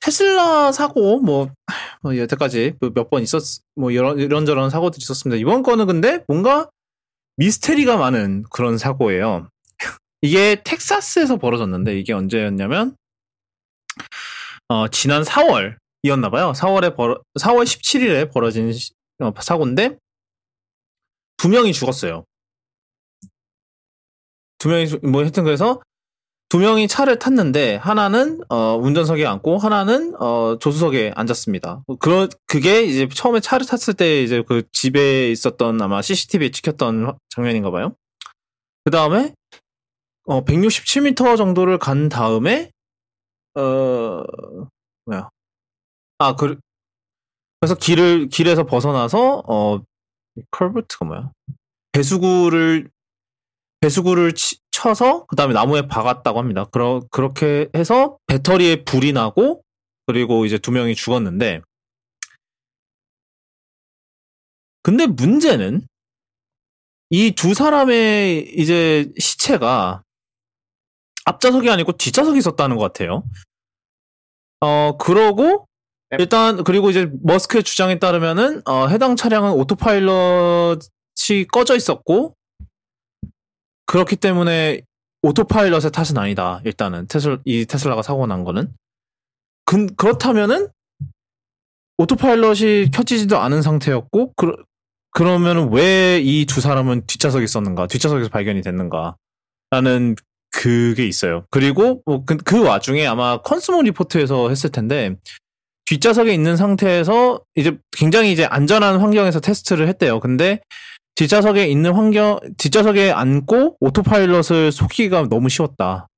테슬라 0.00 0.70
사고 0.72 1.20
뭐, 1.20 1.50
뭐 2.02 2.16
여태까지 2.16 2.74
몇 2.94 3.10
번 3.10 3.22
있었, 3.22 3.42
뭐 3.74 3.90
이런, 3.90 4.18
이런저런 4.18 4.70
사고들이 4.70 5.02
있었습니다. 5.02 5.38
이번 5.40 5.62
거는 5.62 5.86
근데 5.86 6.22
뭔가 6.28 6.68
미스테리가 7.38 7.96
많은 7.96 8.44
그런 8.50 8.78
사고예요. 8.78 9.48
이게 10.22 10.62
텍사스에서 10.64 11.36
벌어졌는데 11.36 11.98
이게 11.98 12.12
언제였냐면 12.12 12.96
어, 14.68 14.88
지난 14.88 15.22
4월이었나 15.22 16.30
봐요. 16.30 16.52
4월에 16.54 16.96
벌어 16.96 17.20
4월 17.40 17.64
17일에 17.64 18.32
벌어진 18.32 18.72
시- 18.72 18.92
어, 19.20 19.32
사고인데 19.40 19.96
두 21.36 21.48
명이 21.48 21.72
죽었어요. 21.72 22.24
두 24.58 24.68
명이 24.68 24.88
죽- 24.88 25.06
뭐 25.06 25.22
하여튼 25.22 25.44
그래서 25.44 25.80
두 26.48 26.58
명이 26.58 26.86
차를 26.88 27.18
탔는데 27.18 27.76
하나는 27.76 28.40
어, 28.48 28.76
운전석에 28.76 29.26
앉고 29.26 29.58
하나는 29.58 30.14
어, 30.20 30.58
조수석에 30.60 31.12
앉았습니다. 31.16 31.82
그 31.98 32.28
그게 32.46 32.82
이제 32.84 33.08
처음에 33.08 33.40
차를 33.40 33.66
탔을 33.66 33.94
때 33.94 34.22
이제 34.22 34.42
그 34.46 34.62
집에 34.72 35.30
있었던 35.32 35.80
아마 35.82 36.00
CCTV에 36.02 36.50
찍혔던 36.52 37.06
화- 37.06 37.16
장면인가 37.30 37.70
봐요. 37.70 37.94
그 38.84 38.90
다음에 38.92 39.34
어, 40.26 40.44
167m 40.44 41.36
정도를 41.36 41.78
간 41.78 42.08
다음에 42.08 42.70
어 43.56 44.22
뭐야 45.06 45.28
아 46.18 46.36
그, 46.36 46.58
그래서 47.60 47.74
길을 47.74 48.28
길에서 48.28 48.64
벗어나서 48.66 49.42
어 49.46 49.80
커브트가 50.50 51.04
뭐야 51.06 51.32
배수구를 51.92 52.90
배수구를 53.90 54.32
치- 54.32 54.58
쳐서 54.72 55.26
그 55.26 55.36
다음에 55.36 55.54
나무에 55.54 55.86
박았다고 55.86 56.38
합니다. 56.40 56.64
그러, 56.72 57.00
그렇게 57.10 57.68
해서 57.74 58.18
배터리에 58.26 58.84
불이 58.84 59.12
나고 59.12 59.62
그리고 60.06 60.44
이제 60.44 60.58
두 60.58 60.72
명이 60.72 60.94
죽었는데 60.96 61.60
근데 64.82 65.06
문제는 65.06 65.86
이 67.10 67.30
두 67.32 67.54
사람의 67.54 68.54
이제 68.56 69.08
시체가 69.18 70.02
앞좌석이 71.24 71.70
아니고 71.70 71.92
뒷좌석에 71.92 72.38
있었다는 72.38 72.76
것 72.76 72.82
같아요. 72.82 73.22
어, 74.60 74.96
그러고, 74.96 75.68
네. 76.10 76.16
일단, 76.20 76.64
그리고 76.64 76.88
이제 76.90 77.08
머스크의 77.22 77.62
주장에 77.62 77.98
따르면은, 77.98 78.62
어, 78.66 78.86
해당 78.88 79.16
차량은 79.16 79.52
오토파일럿이 79.52 80.78
꺼져 81.52 81.76
있었고, 81.76 82.36
그렇기 83.86 84.16
때문에 84.16 84.82
오토파일럿의 85.22 85.90
탓은 85.92 86.18
아니다. 86.18 86.60
일단은, 86.64 87.06
테슬, 87.08 87.40
이 87.44 87.64
테슬라가 87.64 88.02
사고 88.02 88.26
난 88.26 88.44
거는. 88.44 88.72
그, 89.64 89.86
그렇다면은, 89.96 90.68
오토파일럿이 91.98 92.90
켜지지도 92.92 93.38
않은 93.38 93.62
상태였고, 93.62 94.34
그, 94.36 94.54
그러면은 95.12 95.72
왜이 95.72 96.44
두 96.44 96.60
사람은 96.60 97.06
뒷좌석에 97.06 97.42
있었는가? 97.42 97.86
뒷좌석에서 97.86 98.28
발견이 98.28 98.60
됐는가? 98.60 99.16
라는 99.70 100.14
그게 100.50 101.06
있어요. 101.06 101.44
그리고 101.50 102.02
뭐 102.06 102.24
그, 102.24 102.36
그 102.36 102.62
와중에 102.62 103.06
아마 103.06 103.40
Consumer 103.42 103.82
Report에서 103.82 104.48
했을 104.48 104.70
텐데 104.70 105.14
뒷좌석에 105.84 106.32
있는 106.32 106.56
상태에서 106.56 107.40
이제 107.54 107.78
굉장히 107.92 108.32
이제 108.32 108.44
안전한 108.44 109.00
환경에서 109.00 109.40
테스트를 109.40 109.86
했대요. 109.88 110.20
근데 110.20 110.60
뒷좌석에 111.16 111.66
있는 111.66 111.92
환경 111.92 112.38
뒷좌석에 112.58 113.10
앉고 113.10 113.78
오토파일럿을 113.80 114.70
속이기가 114.70 115.28
너무 115.28 115.48
쉬웠다. 115.48 116.08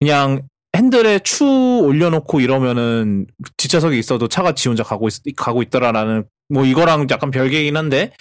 그냥 0.00 0.42
핸들에 0.76 1.18
추 1.20 1.44
올려놓고 1.44 2.40
이러면은 2.40 3.26
뒷좌석에 3.56 3.98
있어도 3.98 4.28
차가 4.28 4.52
지 4.52 4.68
혼자 4.68 4.82
가고 4.84 5.08
있, 5.08 5.14
가고 5.36 5.62
있더라라는 5.62 6.24
뭐 6.48 6.64
이거랑 6.64 7.08
약간 7.10 7.30
별개이긴 7.30 7.76
한데 7.76 8.12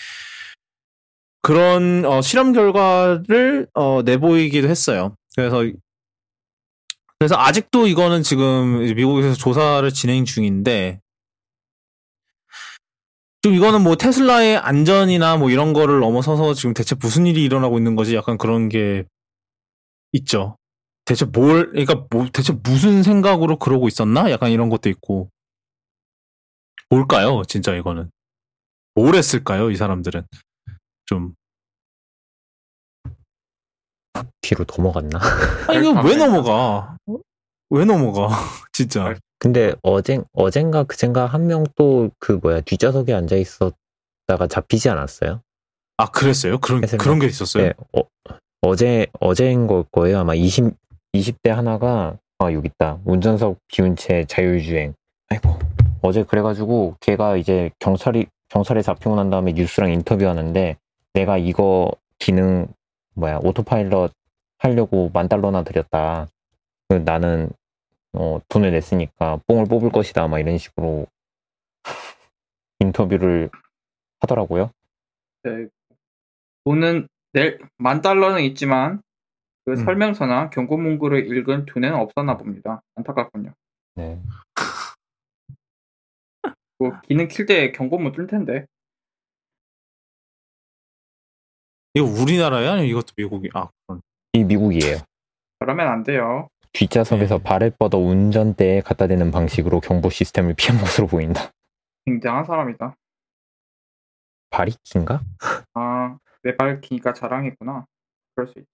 그런 1.43 2.03
어, 2.03 2.21
실험 2.21 2.51
결과를 2.51 3.67
어, 3.73 4.01
내보이기도 4.03 4.67
했어요. 4.67 5.15
그래서 5.35 5.63
그래서 7.19 7.35
아직도 7.37 7.87
이거는 7.87 8.23
지금 8.23 8.79
미국에서 8.79 9.35
조사를 9.35 9.89
진행 9.91 10.25
중인데 10.25 10.99
좀 13.47 13.55
이거는 13.55 13.81
뭐 13.81 13.95
테슬라의 13.95 14.57
안전이나 14.57 15.37
뭐 15.37 15.49
이런 15.49 15.71
거를 15.71 16.01
넘어서서 16.01 16.53
지금 16.53 16.73
대체 16.73 16.95
무슨 16.95 17.25
일이 17.25 17.45
일어나고 17.45 17.77
있는 17.77 17.95
거지 17.95 18.13
약간 18.13 18.37
그런 18.37 18.67
게 18.67 19.05
있죠. 20.11 20.57
대체 21.05 21.23
뭘 21.23 21.69
그러니까 21.69 22.05
뭐 22.09 22.27
대체 22.33 22.51
무슨 22.51 23.03
생각으로 23.03 23.57
그러고 23.57 23.87
있었나? 23.87 24.29
약간 24.31 24.51
이런 24.51 24.67
것도 24.67 24.89
있고 24.89 25.29
뭘까요? 26.89 27.43
진짜 27.47 27.73
이거는 27.73 28.11
뭘 28.95 29.15
했을까요? 29.15 29.71
이 29.71 29.77
사람들은 29.77 30.27
좀 31.05 31.33
뒤로 34.41 34.65
넘어갔나? 34.77 35.19
아, 35.69 35.73
이거 35.73 35.91
왜 36.01 36.15
그러니까. 36.15 36.25
넘어가? 36.25 36.97
어? 37.07 37.17
왜 37.69 37.85
넘어가? 37.85 38.27
진짜. 38.73 39.15
근데 39.39 39.73
어젠 39.83 40.23
어젠가 40.33 40.83
그젠가 40.83 41.25
한 41.25 41.43
명 41.47 41.63
또 41.75 42.09
그 42.19 42.39
뭐야 42.41 42.61
뒷좌석에 42.61 43.13
앉아 43.13 43.35
있었다가 43.35 44.47
잡히지 44.49 44.89
않았어요? 44.89 45.41
아, 45.97 46.05
그랬어요? 46.11 46.59
그런, 46.59 46.83
해설가. 46.83 47.03
그런 47.03 47.19
게 47.19 47.25
있었어요? 47.27 47.63
네, 47.67 47.73
어, 47.97 48.01
어제 48.61 49.07
어제인 49.19 49.67
걸 49.67 49.83
거예요. 49.91 50.19
아마 50.19 50.33
20 50.35 50.73
20대 51.13 51.49
하나가 51.49 52.17
아 52.39 52.51
여기 52.53 52.67
있다. 52.67 52.99
운전석 53.05 53.57
비운 53.67 53.95
채 53.95 54.25
자율주행. 54.25 54.93
아이고 55.29 55.57
어제 56.01 56.23
그래가지고 56.23 56.97
걔가 56.99 57.37
이제 57.37 57.71
경찰이 57.79 58.27
경찰에 58.49 58.81
잡히고 58.81 59.15
난 59.15 59.29
다음에 59.29 59.53
뉴스랑 59.53 59.91
인터뷰하는데 59.91 60.77
내가 61.13 61.37
이거 61.37 61.91
기능 62.19 62.67
뭐야 63.15 63.39
오토파일럿 63.43 64.11
하려고 64.59 65.09
만 65.13 65.27
달러나 65.27 65.63
들였다. 65.63 66.27
그 66.89 66.95
나는 66.95 67.49
어, 68.19 68.39
돈을 68.49 68.71
냈으니까 68.71 69.39
뽕을 69.47 69.65
뽑을 69.65 69.91
것이다. 69.91 70.27
막 70.27 70.39
이런 70.39 70.57
식으로 70.57 71.05
인터뷰를 72.79 73.49
하더라고요. 74.19 74.71
네. 75.43 75.67
돈은 76.65 77.07
낼, 77.33 77.59
만 77.77 78.01
달러는 78.01 78.41
있지만 78.43 79.01
그 79.65 79.71
음. 79.71 79.75
설명서나 79.75 80.49
경고 80.49 80.77
문구를 80.77 81.27
읽은 81.27 81.65
두뇌는 81.65 81.97
없었나 81.97 82.37
봅니다. 82.37 82.81
안타깝군요. 82.95 83.53
네. 83.95 84.19
뭐 86.79 86.99
기능 87.07 87.27
킬 87.27 87.45
때 87.45 87.71
경고문 87.71 88.11
뜰 88.13 88.27
텐데. 88.27 88.65
이거 91.93 92.05
우리나라야? 92.05 92.73
아니면 92.73 92.89
이것도 92.89 93.13
미국이? 93.17 93.49
아, 93.53 93.69
그런. 93.87 94.01
이 94.33 94.43
미국이에요. 94.43 94.97
그러면 95.59 95.87
안 95.87 96.03
돼요. 96.03 96.47
뒷좌석에서 96.77 97.39
네. 97.39 97.43
발을 97.43 97.71
뻗어 97.71 97.97
운전대에 97.97 98.81
갖다 98.81 99.07
대는 99.07 99.31
방식으로 99.31 99.79
경보 99.79 100.11
시스템을 100.11 100.53
피한 100.53 100.79
것으로 100.79 101.07
보인다. 101.07 101.51
굉장한 102.05 102.45
사람이다. 102.45 102.95
발이 104.51 104.75
긴가? 104.83 105.21
아, 105.73 106.17
내 106.43 106.55
밝히니까 106.55 107.13
자랑했구나. 107.13 107.85
그럴 108.35 108.47
수 108.47 108.59
있지. 108.59 108.69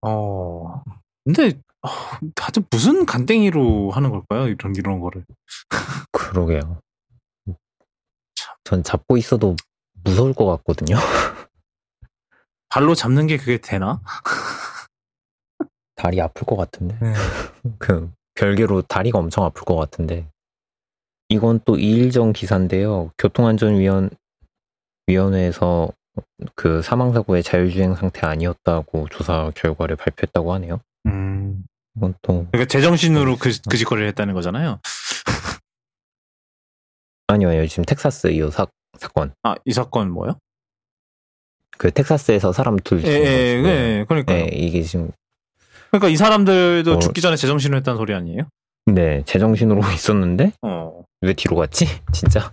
어. 0.00 0.82
근데 1.24 1.60
어, 1.82 1.88
다들 2.34 2.64
무슨 2.70 3.04
간땡이로 3.04 3.90
하는 3.90 4.10
걸까요? 4.10 4.48
이런 4.48 4.74
이런 4.74 5.00
거를. 5.00 5.24
그러게요. 6.12 6.80
전 8.64 8.82
잡고 8.82 9.18
있어도 9.18 9.56
무서울 10.04 10.32
것 10.32 10.46
같거든요. 10.46 10.96
발로 12.70 12.94
잡는 12.94 13.26
게 13.26 13.36
그게 13.36 13.58
되나? 13.58 14.00
다리 16.00 16.18
아플 16.18 16.46
것 16.46 16.56
같은데. 16.56 16.96
네. 16.98 17.12
그 17.78 18.10
별개로 18.34 18.80
다리가 18.82 19.18
엄청 19.18 19.44
아플 19.44 19.64
것 19.64 19.76
같은데. 19.76 20.26
이건 21.28 21.60
또 21.66 21.76
이일정 21.76 22.32
기사인데요. 22.32 23.12
교통안전위원 23.18 24.08
위원회에서 25.06 25.90
그 26.54 26.80
사망 26.80 27.12
사고의 27.12 27.42
자율주행 27.42 27.94
상태 27.96 28.26
아니었다고 28.26 29.08
조사 29.10 29.52
결과를 29.54 29.96
발표했다고 29.96 30.54
하네요. 30.54 30.80
음. 31.06 31.64
이건 31.96 32.14
또 32.22 32.46
그러니까 32.50 32.64
제정신으로 32.66 33.36
그, 33.36 33.50
그 33.68 33.76
짓거리를 33.76 34.08
했다는 34.08 34.32
거잖아요. 34.32 34.80
아니요, 37.26 37.50
아니요. 37.50 37.66
지금 37.66 37.84
텍사스 37.84 38.28
이호 38.28 38.50
사, 38.50 38.66
사건. 38.98 39.34
아, 39.42 39.54
이 39.66 39.72
사건 39.72 40.10
뭐요? 40.10 40.38
그 41.76 41.90
텍사스에서 41.90 42.52
사람 42.52 42.76
둘 42.76 42.98
예, 43.00 43.02
죽은 43.02 43.16
예, 43.18 43.22
거 43.22 43.26
지금. 43.26 43.66
예, 43.66 44.04
그러니까. 44.08 44.32
네, 44.32 44.48
이게 44.52 44.82
지금 44.82 45.10
그러니까 45.90 46.08
이 46.08 46.16
사람들도 46.16 46.94
어. 46.94 46.98
죽기 46.98 47.20
전에 47.20 47.36
제정신을 47.36 47.78
했다는 47.78 47.98
소리 47.98 48.14
아니에요? 48.14 48.48
네 48.86 49.22
제정신으로 49.26 49.80
있었는데 49.92 50.52
어. 50.62 51.04
왜 51.20 51.34
뒤로 51.34 51.56
갔지? 51.56 51.86
진짜. 52.12 52.52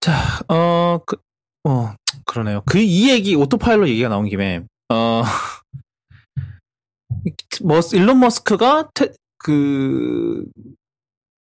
자, 0.00 0.40
어, 0.48 0.98
그, 1.06 1.16
어, 1.64 1.94
그러네요. 2.24 2.62
그 2.66 2.80
이 2.80 3.08
얘기, 3.10 3.36
오토파일럿 3.36 3.86
얘기가 3.88 4.08
나온 4.08 4.28
김에, 4.28 4.64
어, 4.88 5.22
머스, 7.62 7.94
일론 7.94 8.18
머스크가 8.18 8.90
테, 8.94 9.12
그, 9.38 10.44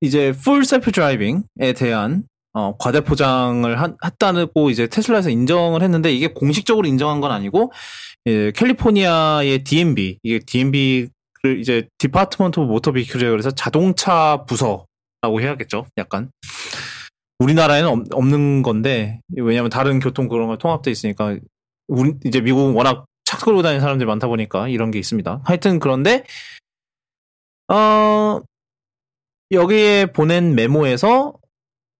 이제 0.01 0.31
Full 0.31 0.65
Self 0.65 0.91
Driving에 0.91 1.73
대한 1.77 2.23
어, 2.53 2.75
과대 2.77 3.01
포장을 3.01 3.79
한- 3.79 3.95
했다고 4.03 4.69
이제 4.69 4.87
테슬라에서 4.87 5.29
인정을 5.29 5.81
했는데 5.83 6.11
이게 6.11 6.27
공식적으로 6.27 6.87
인정한 6.87 7.21
건 7.21 7.31
아니고 7.31 7.71
예, 8.25 8.51
캘리포니아의 8.51 9.63
DMV 9.63 10.19
이게 10.23 10.39
DMV를 10.39 11.09
이제 11.59 11.87
Department 11.99 12.59
Motor 12.59 12.91
Vehicle이라 12.91 13.29
그래서 13.31 13.51
자동차 13.51 14.43
부서라고 14.45 15.39
해야겠죠. 15.41 15.85
약간 15.97 16.31
우리나라에는 17.39 17.89
없, 17.89 18.03
없는 18.11 18.63
건데 18.63 19.21
왜냐하면 19.35 19.69
다른 19.69 19.99
교통 19.99 20.27
그런 20.27 20.47
거 20.47 20.57
통합돼 20.57 20.91
있으니까 20.91 21.37
우리 21.87 22.13
이제 22.25 22.41
미국은 22.41 22.73
워낙 22.73 23.05
차 23.25 23.37
끌고 23.37 23.61
다니는 23.61 23.79
사람들이 23.79 24.07
많다 24.07 24.27
보니까 24.27 24.67
이런 24.67 24.91
게 24.91 24.99
있습니다. 24.99 25.41
하여튼 25.45 25.79
그런데 25.79 26.25
어 27.71 28.39
여기에 29.51 30.07
보낸 30.07 30.55
메모에서 30.55 31.33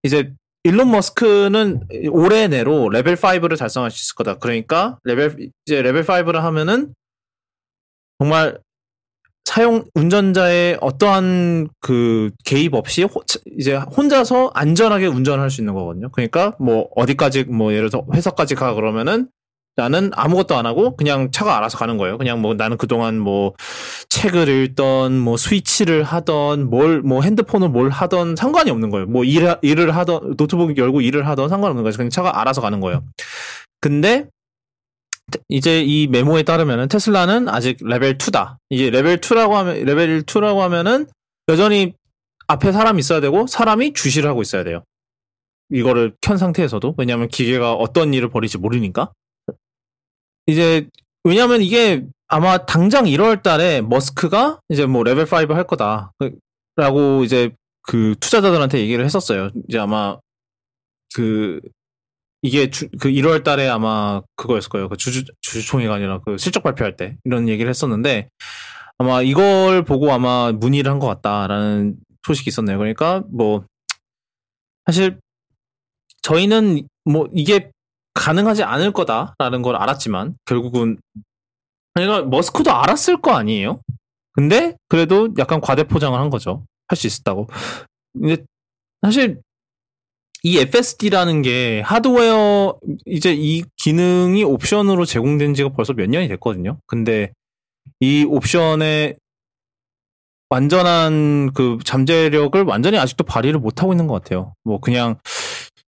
이제 0.04 0.34
일론 0.64 0.92
머스크는 0.92 1.82
올해 2.12 2.48
내로 2.48 2.90
레벨 2.90 3.16
5를 3.16 3.58
달성할 3.58 3.92
수 3.92 4.04
있을 4.04 4.16
거다. 4.16 4.36
그러니까 4.40 4.98
레벨 5.04 5.36
이제 5.66 5.82
레벨 5.82 6.04
5를 6.04 6.34
하면은 6.40 6.94
정말 8.20 8.60
사용 9.46 9.86
운전자의 9.96 10.78
어떠한 10.82 11.70
그 11.80 12.30
개입 12.46 12.76
없이 12.76 13.04
호- 13.04 13.24
이제 13.58 13.76
혼자서 13.76 14.52
안전하게 14.54 15.08
운전할 15.08 15.50
수 15.50 15.62
있는 15.62 15.74
거거든요. 15.74 16.10
그러니까 16.12 16.56
뭐 16.60 16.90
어디까지 16.96 17.46
뭐 17.46 17.74
예를 17.74 17.90
들어 17.90 18.06
회사까지 18.14 18.56
가 18.56 18.74
그러면은 18.76 19.30
나는 19.80 20.12
아무것도 20.14 20.56
안 20.56 20.66
하고 20.66 20.96
그냥 20.96 21.32
차가 21.32 21.58
알아서 21.58 21.78
가는 21.78 21.98
거예요. 21.98 22.18
그냥 22.18 22.42
뭐 22.42 22.54
나는 22.54 22.78
그동안 22.78 23.18
뭐 23.18 23.54
책을 24.10 24.50
읽던 24.50 25.18
뭐 25.18 25.38
스위치를 25.38 26.04
하던 26.04 26.70
뭘 26.70 27.00
뭐 27.10 27.22
핸드폰을 27.22 27.70
뭘 27.70 27.90
하던 27.90 28.36
상관이 28.36 28.70
없는 28.72 28.90
거예요. 28.90 29.08
뭐 29.08 29.24
일, 29.24 29.56
일을 29.62 29.96
하던 29.96 30.36
노트북 30.38 30.78
열고 30.78 31.02
일을 31.02 31.28
하던 31.28 31.50
상관없는 31.50 31.84
거예요. 31.84 31.96
그냥 31.96 32.10
차가 32.10 32.40
알아서 32.40 32.62
가는 32.62 32.80
거예요. 32.80 33.04
근데 33.82 34.28
이제 35.48 35.82
이 35.84 36.08
메모에 36.08 36.44
따르면은 36.44 36.88
테슬라는 36.88 37.50
아직 37.50 37.78
레벨 37.82 38.18
2다. 38.18 38.58
이제 38.70 38.90
레벨 38.90 39.18
2라고 39.18 39.52
하면 39.54 39.84
레벨 39.84 40.24
2라고 40.24 40.60
하면은 40.60 41.08
여전히 41.48 41.94
앞에 42.48 42.72
사람이 42.72 43.00
있어야 43.00 43.22
되고 43.22 43.48
사람이 43.48 43.94
주시를 43.94 44.30
하고 44.30 44.42
있어야 44.42 44.64
돼요. 44.64 44.84
이거를 45.72 46.14
켠 46.22 46.38
상태에서도 46.38 46.96
왜냐하면 46.98 47.28
기계가 47.28 47.74
어떤 47.74 48.14
일을 48.14 48.30
벌일지 48.30 48.58
모르니까. 48.58 49.12
이제 50.50 50.88
왜냐하면 51.24 51.62
이게 51.62 52.06
아마 52.28 52.66
당장 52.66 53.06
1월 53.06 53.42
달에 53.44 53.82
머스크가 53.82 54.60
이제 54.70 54.86
뭐 54.86 55.04
레벨 55.04 55.26
5 55.26 55.54
할 55.56 55.66
거다. 55.68 56.12
그- 56.20 56.38
라고 56.76 57.24
이제 57.24 57.52
그 57.82 58.16
투자자들한테 58.20 58.80
얘기를 58.80 59.04
했었어요. 59.04 59.50
이제 59.68 59.78
아마 59.80 60.18
그 61.16 61.60
이게 62.42 62.70
주, 62.70 62.88
그 63.02 63.10
1월 63.10 63.44
달에 63.44 63.68
아마 63.68 64.22
그거였을 64.38 64.70
거예요. 64.70 64.88
그 64.88 64.96
주주, 64.96 65.26
주주총회가 65.42 65.96
아니라 65.96 66.20
그 66.22 66.38
실적 66.38 66.64
발표할 66.64 66.96
때 66.96 67.18
이런 67.26 67.50
얘기를 67.50 67.70
했었는데 67.70 68.30
아마 68.98 69.22
이걸 69.22 69.84
보고 69.84 70.12
아마 70.12 70.52
문의를 70.54 70.90
한 70.92 71.00
것 71.00 71.08
같다라는 71.08 71.96
소식이 72.26 72.50
있었네요. 72.50 72.78
그러니까 72.78 73.24
뭐 73.32 73.66
사실 74.86 75.20
저희는 76.22 76.88
뭐 77.06 77.28
이게 77.34 77.72
가능하지 78.14 78.64
않을 78.64 78.92
거다라는 78.92 79.62
걸 79.62 79.76
알았지만 79.76 80.36
결국은 80.46 80.98
그러니까 81.94 82.28
머스크도 82.28 82.72
알았을 82.72 83.22
거 83.22 83.32
아니에요. 83.32 83.82
근데 84.34 84.76
그래도 84.88 85.30
약간 85.38 85.62
과대 85.62 85.84
포장을 85.84 86.18
한 86.18 86.30
거죠. 86.30 86.66
할 86.88 86.96
수 86.96 87.08
있었다고. 87.08 87.48
근데 88.14 88.44
사실 89.02 89.42
이 90.44 90.58
FSD라는 90.58 91.42
게 91.42 91.82
하드웨어 91.82 92.80
이제 93.06 93.34
이 93.38 93.64
기능이 93.78 94.44
옵션으로 94.44 95.06
제공된 95.06 95.54
지가 95.54 95.70
벌써 95.70 95.94
몇 95.94 96.10
년이 96.10 96.28
됐거든요. 96.30 96.80
근데 96.88 97.32
이 98.00 98.24
옵션의 98.24 99.18
완전한 100.50 101.52
그 101.54 101.78
잠재력을 101.84 102.62
완전히 102.64 102.98
아직도 102.98 103.24
발휘를 103.24 103.60
못 103.60 103.82
하고 103.82 103.94
있는 103.94 104.08
것 104.08 104.16
같아요. 104.16 104.54
뭐 104.64 104.80
그냥 104.80 105.20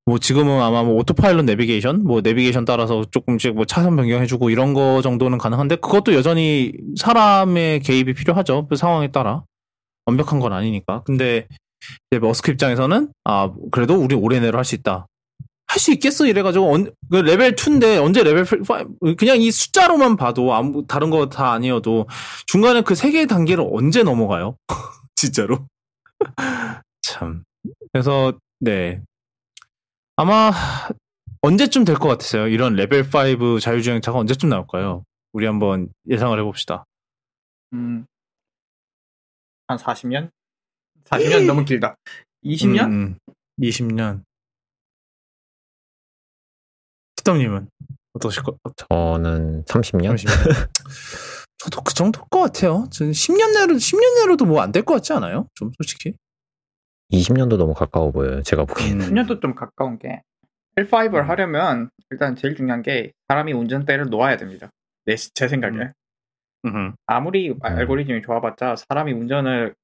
뭐 0.05 0.17
지금은 0.17 0.61
아마 0.61 0.83
뭐 0.83 0.95
오토파일럿 0.95 1.45
내비게이션, 1.45 2.03
뭐 2.03 2.21
내비게이션 2.21 2.65
따라서 2.65 3.05
조금씩 3.11 3.53
뭐 3.53 3.65
차선 3.65 3.95
변경해주고 3.95 4.49
이런 4.49 4.73
거 4.73 5.01
정도는 5.01 5.37
가능한데 5.37 5.75
그것도 5.77 6.13
여전히 6.13 6.73
사람의 6.97 7.81
개입이 7.81 8.13
필요하죠. 8.13 8.67
그 8.67 8.75
상황에 8.75 9.11
따라 9.11 9.43
완벽한 10.07 10.39
건 10.39 10.53
아니니까. 10.53 11.03
근데 11.03 11.47
이제 12.11 12.19
머스크 12.19 12.51
입장에서는 12.51 13.09
아 13.25 13.51
그래도 13.71 13.95
우리 13.95 14.15
올해 14.15 14.39
내로 14.39 14.57
할 14.57 14.65
수 14.65 14.75
있다. 14.75 15.07
할 15.67 15.79
수 15.79 15.93
있겠어 15.93 16.25
이래가지고 16.25 16.73
언, 16.73 16.91
그 17.09 17.15
레벨 17.17 17.55
2인데 17.55 18.03
언제 18.03 18.23
레벨 18.23 18.43
5 18.43 19.15
그냥 19.15 19.39
이 19.41 19.51
숫자로만 19.51 20.17
봐도 20.17 20.53
아무 20.53 20.85
다른 20.87 21.09
거 21.11 21.29
다 21.29 21.53
아니어도 21.53 22.07
중간에 22.47 22.81
그 22.81 22.93
세 22.95 23.09
개의 23.11 23.25
단계를 23.27 23.65
언제 23.71 24.03
넘어가요? 24.03 24.57
진짜로 25.15 25.59
참 27.03 27.43
그래서 27.93 28.33
네 28.59 29.01
아마 30.21 30.51
언제쯤 31.41 31.84
될 31.84 31.95
것 31.95 32.07
같으세요? 32.07 32.47
이런 32.47 32.75
레벨 32.75 33.03
5 33.03 33.60
자율주행차가 33.60 34.19
언제쯤 34.19 34.49
나올까요? 34.49 35.03
우리 35.34 35.47
한번 35.47 35.89
예상을 36.07 36.38
해봅시다. 36.39 36.86
음, 37.73 38.05
한 39.67 39.77
40년? 39.79 40.29
40년 41.05 41.47
너무 41.47 41.65
길다. 41.65 41.95
20년? 42.45 42.86
음, 42.86 43.17
음. 43.27 43.34
20년. 43.60 44.23
티덤님은 47.15 47.67
어떠실 48.13 48.43
것 48.43 48.57
같아요? 48.62 48.88
저는 49.15 49.63
30년? 49.65 50.15
30년. 50.17 50.69
저도 51.57 51.81
그 51.81 51.95
정도일 51.95 52.25
것 52.29 52.41
같아요. 52.41 52.88
저는 52.91 53.12
10년 53.13 53.53
내로, 53.53 53.73
10년 53.73 54.19
내로도 54.21 54.45
뭐 54.45 54.62
안 54.62 54.71
될 54.71 54.84
것 54.86 54.93
같지 54.93 55.13
않아요? 55.13 55.47
좀 55.55 55.71
솔직히. 55.77 56.13
20년도 57.12 57.58
너무 57.58 57.74
가까워 57.74 58.12
보여요. 58.12 58.41
제가 58.43 58.65
보기에는. 58.65 59.06
10년도 59.08 59.41
좀 59.41 59.54
가까운 59.56 59.97
게 60.00 60.21
L5를 60.78 61.24
하려면 61.28 61.89
일단 62.10 62.36
제일 62.36 62.56
중요한 62.56 62.82
게 62.82 63.12
사람이 63.28 63.54
운전대를 63.54 64.10
놓아야 64.10 64.38
됩니다. 64.38 64.69
내, 65.06 65.15
제 65.15 65.48
생각에. 65.48 65.92
음. 66.65 66.94
아무리 67.08 67.56
알고리즘이 67.62 68.21
좋아봤자 68.21 68.75
사람이 68.88 69.12
운전을 69.13 69.75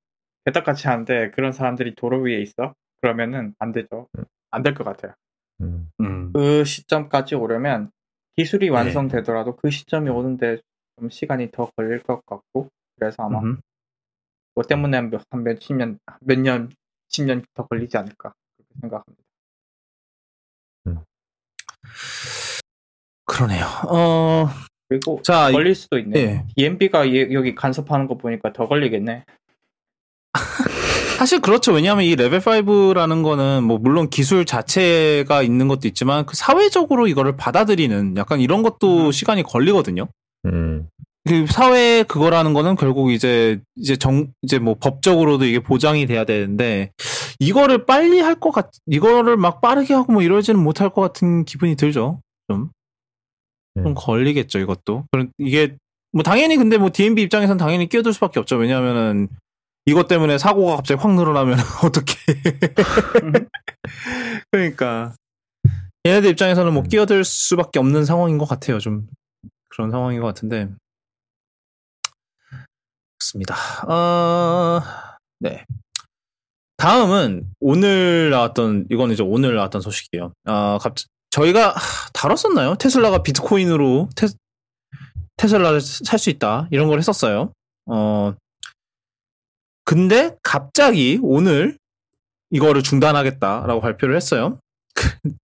개떡같이 0.46 0.88
하는데 0.88 1.32
그런 1.32 1.52
사람들이 1.52 1.96
도로 1.96 2.22
위에 2.22 2.40
있어? 2.42 2.74
그러면은 3.02 3.54
안 3.60 3.72
되죠. 3.74 4.08
안 4.52 4.64
될 4.64 4.74
것 4.76 4.84
같아요. 4.86 5.14
음, 5.62 5.90
음. 6.00 6.32
그 6.34 6.64
시점까지 6.64 7.36
오려면 7.36 7.92
기술이 8.38 8.70
완성되더라도 8.70 9.56
그 9.58 9.70
시점이 9.72 10.10
오는데 10.10 10.60
좀 10.98 11.10
시간이 11.10 11.52
더 11.52 11.70
걸릴 11.76 12.02
것 12.04 12.26
같고 12.26 12.70
그래서 12.98 13.24
아마 13.24 13.40
음. 13.40 13.60
뭐 14.56 14.64
때문에 14.64 14.98
한 14.98 15.10
몇, 15.10 15.22
한 15.30 15.44
몇십 15.44 15.76
년, 15.76 16.00
몇 16.22 16.40
년, 16.40 16.70
십년더 17.10 17.68
걸리지 17.70 17.98
않을까 17.98 18.34
그렇게 18.58 18.74
생각합니다. 18.82 19.24
그러네요. 23.26 23.66
어, 23.90 24.50
그리고 24.90 25.22
자, 25.24 25.50
이- 25.50 25.54
걸릴 25.54 25.76
수도 25.76 25.98
있네. 26.00 26.20
예. 26.20 26.46
DMB가 26.56 27.12
여기 27.34 27.54
간섭하는 27.56 28.08
거 28.08 28.18
보니까 28.18 28.54
더 28.54 28.68
걸리겠네. 28.68 29.26
사실 31.18 31.42
그렇죠. 31.42 31.74
왜냐하면 31.74 32.06
이 32.06 32.16
레벨 32.16 32.40
5라는 32.40 33.24
거는 33.24 33.64
뭐 33.64 33.80
물론 33.80 34.10
기술 34.10 34.46
자체가 34.46 35.42
있는 35.42 35.68
것도 35.68 35.88
있지만 35.88 36.26
그 36.26 36.36
사회적으로 36.36 37.08
이거를 37.08 37.36
받아들이는 37.36 38.16
약간 38.18 38.40
이런 38.40 38.62
것도 38.64 39.08
음. 39.08 39.12
시간이 39.12 39.44
걸리거든요. 39.44 40.08
음, 40.46 40.88
그 41.28 41.46
사회 41.48 42.04
그거라는 42.04 42.54
거는 42.54 42.76
결국 42.76 43.12
이제 43.12 43.60
이제 43.76 43.96
정 43.96 44.28
이제 44.42 44.60
뭐 44.60 44.76
법적으로도 44.80 45.46
이게 45.46 45.60
보장이 45.60 46.06
돼야 46.08 46.24
되는데 46.26 46.92
이거를 47.40 47.86
빨리 47.86 48.20
할 48.20 48.36
것 48.40 48.52
같, 48.52 48.70
이거를 48.88 49.38
막 49.38 49.62
빠르게 49.62 49.94
하고 49.94 50.14
뭐 50.14 50.22
이러지는 50.22 50.60
못할 50.62 50.90
것 50.90 51.02
같은 51.02 51.44
기분이 51.46 51.76
들죠. 51.76 52.22
좀. 52.50 52.70
좀 53.76 53.88
음. 53.88 53.94
걸리겠죠, 53.96 54.58
이것도. 54.60 55.06
그런- 55.12 55.32
이게, 55.38 55.76
뭐, 56.12 56.24
당연히 56.24 56.56
근데 56.58 56.78
뭐, 56.80 56.90
DMB 56.92 57.22
입장에선 57.24 57.58
당연히 57.58 57.88
끼어들 57.88 58.12
수밖에 58.14 58.40
없죠. 58.40 58.56
왜냐하면은, 58.56 59.28
이것 59.86 60.08
때문에 60.08 60.38
사고가 60.40 60.78
갑자기 60.78 61.00
확 61.00 61.14
늘어나면 61.14 61.58
어떻게. 61.84 62.16
그러니까. 64.52 65.14
얘네들 66.08 66.32
입장에서는 66.32 66.74
뭐, 66.74 66.84
음. 66.84 66.88
끼어들 66.88 67.24
수밖에 67.24 67.80
없는 67.80 68.06
상황인 68.06 68.38
것 68.38 68.46
같아요. 68.48 68.80
좀, 68.80 69.08
그런 69.70 69.92
상황인 69.92 70.22
것 70.22 70.28
같은데. 70.28 70.70
좋습니다. 73.28 73.56
어, 73.88 74.82
네. 75.40 75.66
다음은 76.78 77.48
오늘 77.60 78.30
나왔던, 78.30 78.88
이건 78.92 79.12
이제 79.12 79.24
오늘 79.24 79.56
나왔던 79.56 79.82
소식이에요. 79.82 80.34
아, 80.46 80.78
갑 80.80 80.96
저희가 81.32 81.70
하, 81.72 82.10
다뤘었나요? 82.14 82.76
테슬라가 82.76 83.24
비트코인으로 83.24 84.10
테, 84.16 84.28
테슬라를 85.38 85.82
살 85.82 86.20
수 86.20 86.30
있다. 86.30 86.68
이런 86.72 86.88
걸 86.88 87.00
했었어요. 87.00 87.52
어, 87.88 88.34
근데 89.86 90.36
갑자기 90.44 91.20
오늘 91.22 91.78
이거를 92.52 92.84
중단하겠다라고 92.84 93.82
발표를 93.82 94.16
했어요. 94.16 94.60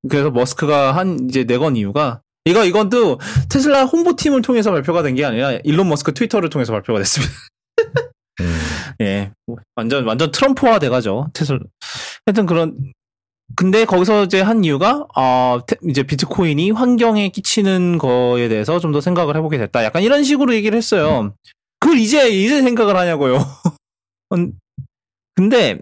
그래서 0.09 0.31
머스크가 0.31 0.95
한 0.95 1.27
이제 1.29 1.43
내건 1.43 1.75
이유가 1.75 2.21
이거 2.45 2.65
이건 2.65 2.89
또 2.89 3.19
테슬라 3.49 3.85
홍보팀을 3.85 4.41
통해서 4.41 4.71
발표가 4.71 5.01
된 5.03 5.15
게 5.15 5.23
아니라 5.23 5.53
일론 5.63 5.87
머스크 5.89 6.13
트위터를 6.13 6.49
통해서 6.49 6.73
발표가 6.73 6.99
됐습니다. 6.99 7.33
음, 8.41 8.57
예, 9.01 9.31
뭐 9.45 9.57
완전 9.75 10.05
완전 10.05 10.31
트럼프화 10.31 10.79
돼가죠 10.79 11.29
테슬라. 11.33 11.59
하여튼 12.25 12.45
그런 12.45 12.91
근데 13.55 13.85
거기서 13.85 14.23
이제 14.23 14.41
한 14.41 14.63
이유가 14.63 15.05
어 15.15 15.59
테- 15.67 15.75
이제 15.89 16.03
비트코인이 16.03 16.71
환경에 16.71 17.29
끼치는 17.29 17.97
거에 17.99 18.47
대해서 18.49 18.79
좀 18.79 18.91
더 18.91 19.01
생각을 19.01 19.35
해보게 19.37 19.57
됐다. 19.59 19.83
약간 19.83 20.01
이런 20.03 20.23
식으로 20.23 20.53
얘기를 20.55 20.77
했어요. 20.77 21.33
그걸 21.79 21.97
이제 21.99 22.29
이제 22.29 22.61
생각을 22.63 22.95
하냐고요. 22.95 23.37
음, 24.33 24.53
근데 25.35 25.79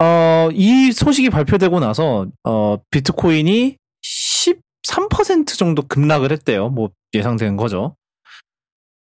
어 0.00 0.50
이 0.52 0.92
소식이 0.92 1.28
발표되고 1.30 1.78
나서 1.80 2.26
어 2.44 2.76
비트코인이 2.90 3.76
13% 4.02 5.58
정도 5.58 5.82
급락을 5.82 6.32
했대요. 6.32 6.68
뭐 6.70 6.90
예상되는 7.14 7.56
거죠. 7.56 7.96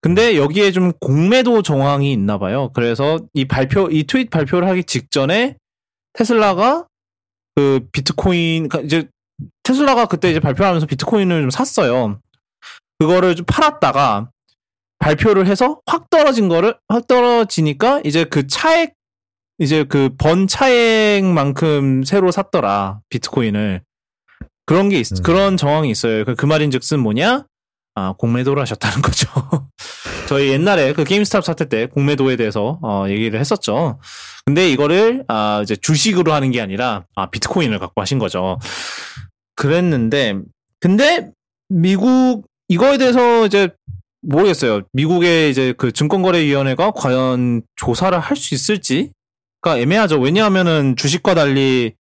근데 0.03 0.37
여기에 0.37 0.73
좀 0.73 0.93
공매도 1.01 1.63
정황이 1.63 2.13
있나 2.13 2.39
봐요. 2.39 2.71
그래서 2.73 3.19
이 3.35 3.45
발표, 3.47 3.89
이 3.91 4.05
트윗 4.05 4.31
발표를 4.31 4.67
하기 4.69 4.85
직전에 4.85 5.57
테슬라가 6.15 6.87
그 7.55 7.87
비트코인, 7.93 8.69
그러니까 8.69 8.81
이제 8.87 9.09
테슬라가 9.63 10.07
그때 10.07 10.31
이제 10.31 10.41
발표하면서 10.41 10.87
비트코인을 10.87 11.43
좀 11.43 11.51
샀어요. 11.51 12.19
그거를 12.99 13.35
좀 13.37 13.45
팔았다가 13.47 14.31
발표를 14.99 15.47
해서 15.47 15.81
확 15.87 16.09
떨어진 16.11 16.49
거를, 16.49 16.77
확 16.89 17.07
떨어지니까 17.07 18.01
이제 18.05 18.25
그 18.25 18.47
차액, 18.47 18.95
이제 19.59 19.85
그 19.85 20.09
번 20.19 20.47
차액만큼 20.47 22.05
새로 22.05 22.31
샀더라. 22.31 23.01
비트코인을. 23.11 23.83
그런 24.67 24.89
게 24.89 24.99
있, 25.01 25.13
음. 25.13 25.23
그런 25.23 25.57
정황이 25.57 25.91
있어요. 25.91 26.25
그, 26.25 26.35
그 26.35 26.47
말인 26.47 26.71
즉슨 26.71 27.01
뭐냐? 27.01 27.45
아, 27.95 28.15
공매도를 28.19 28.61
하셨다는 28.63 29.03
거죠. 29.03 29.29
저희 30.29 30.51
옛날에 30.51 30.93
그 30.93 31.05
게임스탑 31.05 31.45
사태 31.45 31.69
때 31.69 31.87
공매도에 31.87 32.37
대해서 32.37 32.79
어, 32.83 33.07
얘기를 33.09 33.39
했었죠. 33.41 33.99
근데 34.45 34.71
이거를 34.71 35.25
아, 35.29 35.61
이제 35.63 35.75
주식으로 35.77 36.33
하는 36.33 36.51
게 36.51 36.61
아니라 36.61 37.05
아, 37.17 37.27
비트코인을 37.31 37.79
갖고 37.79 38.01
하신 38.01 38.19
거죠. 38.19 38.59
그랬는데 39.57 40.39
근데 40.81 41.31
미국 41.69 42.47
이거에 42.69 42.99
대해서 42.99 43.45
이제 43.47 43.71
모르겠어요. 44.23 44.83
미국의 44.93 45.51
이제 45.51 45.75
그 45.77 45.93
증권거래위원회가 45.93 46.93
과연 46.93 47.63
조사를 47.77 48.19
할 48.19 48.37
수 48.37 48.55
있을지가 48.55 49.79
애매하죠. 49.79 50.21
왜냐하면은 50.21 50.95
주식과 50.97 51.35
달리 51.35 51.95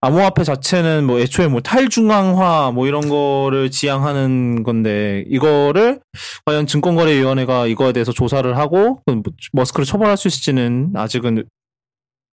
암호화폐 0.00 0.44
자체는 0.44 1.06
뭐 1.06 1.18
애초에 1.18 1.48
뭐 1.48 1.60
탈중앙화 1.60 2.70
뭐 2.72 2.86
이런 2.86 3.08
거를 3.08 3.70
지향하는 3.70 4.62
건데 4.62 5.24
이거를 5.26 6.00
과연 6.44 6.66
증권거래위원회가 6.66 7.66
이거에 7.66 7.92
대해서 7.92 8.12
조사를 8.12 8.56
하고 8.56 9.02
그 9.06 9.22
머스크를 9.52 9.84
처벌할 9.84 10.16
수 10.16 10.28
있을지는 10.28 10.92
아직은 10.94 11.44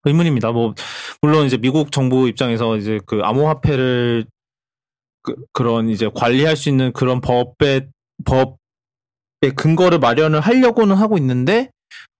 의문입니다. 0.05 0.51
뭐 0.51 0.75
물론 1.21 1.47
이제 1.47 1.57
미국 1.57 1.93
정부 1.93 2.29
입장에서 2.29 2.77
이제 2.77 2.99
그 3.07 3.21
암호화폐를 3.23 4.27
그, 5.23 5.37
그런 5.53 5.89
이제 5.89 6.11
관리할 6.13 6.57
수 6.57 6.69
있는 6.69 6.93
그런 6.93 7.21
법의 7.21 7.89
법의 8.25 9.55
근거를 9.55 10.01
마련을 10.01 10.41
하려고는 10.41 10.97
하고 10.97 11.17
있는데 11.17 11.71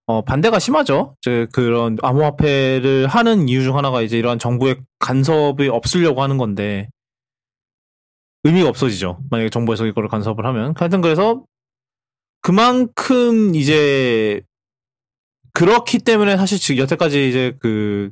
어, 0.07 0.23
반대가 0.23 0.59
심하죠. 0.59 1.17
이제 1.23 1.47
그런 1.53 1.97
암호화폐를 2.03 3.07
하는 3.07 3.49
이유 3.49 3.63
중 3.63 3.77
하나가 3.77 4.03
이제 4.03 4.19
이러한 4.19 4.39
정부의 4.39 4.77
간섭이 4.99 5.69
없으려고 5.69 6.23
하는 6.23 6.39
건데 6.39 6.89
의미가 8.45 8.69
없어지죠. 8.69 9.21
만약에 9.31 9.51
정부에서 9.51 9.87
이거를 9.87 10.09
간섭을 10.09 10.45
하면. 10.47 10.75
하여튼 10.77 11.01
그래서 11.01 11.45
그만큼 12.41 13.55
이제 13.55 14.43
그렇기 15.53 15.99
때문에 16.01 16.37
사실 16.37 16.59
지금 16.59 16.83
여태까지 16.83 17.29
이제 17.29 17.57
그 17.61 18.11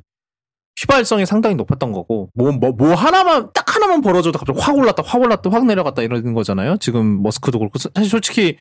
휘발성이 0.82 1.26
상당히 1.26 1.56
높았던 1.56 1.92
거고 1.92 2.30
뭐뭐 2.34 2.72
뭐 2.76 2.94
하나만 2.94 3.50
딱 3.52 3.74
하나만 3.74 4.00
벌어져도 4.00 4.38
갑자기 4.38 4.58
확 4.60 4.76
올랐다 4.76 5.02
확 5.04 5.20
올랐다 5.20 5.50
확 5.50 5.66
내려갔다 5.66 6.02
이러는 6.02 6.32
거잖아요. 6.34 6.76
지금 6.78 7.22
머스크도 7.22 7.58
그렇고 7.58 7.78
사실 7.78 8.08
솔직히 8.10 8.56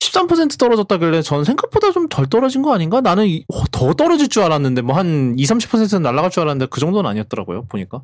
13% 0.00 0.58
떨어졌다길래 0.58 1.22
전 1.22 1.44
생각보다 1.44 1.92
좀 1.92 2.08
덜 2.08 2.26
떨어진 2.26 2.62
거 2.62 2.74
아닌가? 2.74 3.00
나는 3.00 3.26
이- 3.26 3.44
어, 3.52 3.64
더 3.72 3.92
떨어질 3.94 4.28
줄 4.28 4.42
알았는데 4.42 4.82
뭐 4.82 4.96
한 4.96 5.34
2, 5.38 5.44
30%는 5.44 6.02
날아갈 6.02 6.30
줄 6.30 6.42
알았는데 6.42 6.66
그 6.70 6.80
정도는 6.80 7.08
아니었더라고요. 7.10 7.66
보니까. 7.68 8.02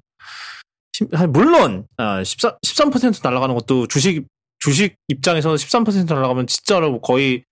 물론 1.29 1.87
아, 1.97 2.23
13, 2.23 2.57
13% 2.65 3.21
날아가는 3.25 3.55
것도 3.55 3.87
주식 3.87 4.27
주식 4.59 4.97
입장에서 5.09 5.55
13% 5.55 6.13
날아가면 6.15 6.47
진짜로 6.47 7.01
거의 7.01 7.45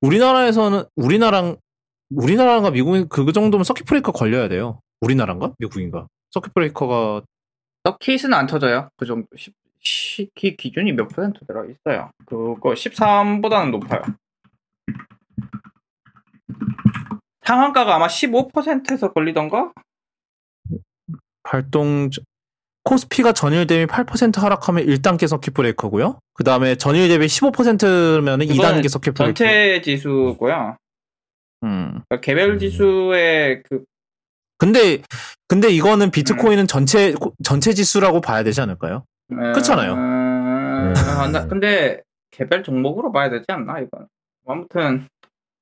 우리나라에서는 0.00 0.84
우리나라랑 0.96 1.56
우리나라가 2.10 2.70
미국이 2.70 3.06
그 3.08 3.32
정도면 3.32 3.64
서킷 3.64 3.86
브레이커 3.86 4.12
걸려야 4.12 4.48
돼요. 4.48 4.80
우리나라인가? 5.04 5.52
미국인가? 5.58 6.06
서킷 6.30 6.52
브레이커가 6.54 7.22
서킷은 7.84 8.32
안 8.32 8.46
터져요. 8.46 8.88
그 8.96 9.06
정도. 9.06 9.28
시, 9.36 9.52
시, 9.80 10.30
기, 10.34 10.56
기준이 10.56 10.92
몇 10.92 11.08
퍼센트 11.08 11.44
들어 11.46 11.64
있어요. 11.66 12.10
그거 12.26 12.72
13보다는 12.72 13.70
높아요. 13.70 14.02
상한가가 17.42 17.94
아마 17.96 18.06
15%에서 18.06 19.12
걸리던가? 19.12 19.72
발동 21.42 22.08
코스피가 22.84 23.32
전일 23.32 23.66
대비 23.66 23.86
8% 23.86 24.38
하락하면 24.38 24.86
1단계 24.86 25.26
서킷 25.26 25.52
브레이커고요. 25.52 26.18
그 26.32 26.44
다음에 26.44 26.76
전일 26.76 27.08
대비 27.08 27.26
15%면 27.26 28.38
2단계 28.40 28.88
서킷 28.88 29.14
브레이커. 29.14 29.34
전체 29.34 29.80
지수고요. 29.82 30.76
음. 31.64 32.00
그러니까 32.08 32.20
개별 32.20 32.52
음. 32.52 32.58
지수의 32.58 33.62
그 33.68 33.84
근데 34.58 35.02
근데 35.48 35.68
이거는 35.70 36.06
음. 36.06 36.10
비트코인은 36.10 36.66
전체 36.66 37.14
전체 37.42 37.72
지수라고 37.74 38.20
봐야 38.20 38.42
되지 38.42 38.60
않을까요? 38.60 39.04
그렇잖아요. 39.28 39.94
음, 39.94 40.94
아, 40.96 41.28
나- 41.28 41.46
근데 41.46 42.00
개별 42.30 42.62
종목으로 42.62 43.12
봐야 43.12 43.30
되지 43.30 43.44
않나 43.48 43.78
이건. 43.80 44.06
아무튼 44.46 45.08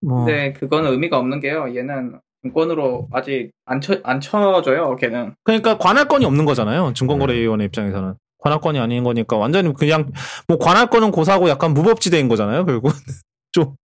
뭐 0.01 0.25
근데 0.25 0.53
그거는 0.53 0.91
의미가 0.93 1.19
없는 1.19 1.41
게요. 1.41 1.75
얘는 1.75 2.19
증권으로 2.43 3.09
아직 3.13 3.51
안, 3.67 3.81
쳐, 3.81 4.01
안 4.03 4.21
쳐줘요. 4.21 4.97
걔는. 4.97 5.35
그러니까 5.45 5.79
관할권이 5.79 6.25
없는 6.25 6.45
거잖아요. 6.45 6.93
증권거래위원회 6.95 7.65
입장에서는 7.67 8.15
관할권이 8.39 8.81
아닌 8.81 9.05
거니까 9.05 9.37
완전히 9.37 9.73
그냥 9.73 10.11
뭐 10.49 10.59
관할권은 10.59 11.13
고사고 11.13 11.49
약간 11.49 11.73
무법지대인 11.73 12.29
거잖아요. 12.29 12.65
결국 12.67 12.93
좀 13.53 13.77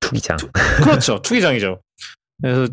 투기장. 0.00 0.36
그렇죠. 0.82 1.20
투기장이죠. 1.20 1.80
그래서 2.42 2.72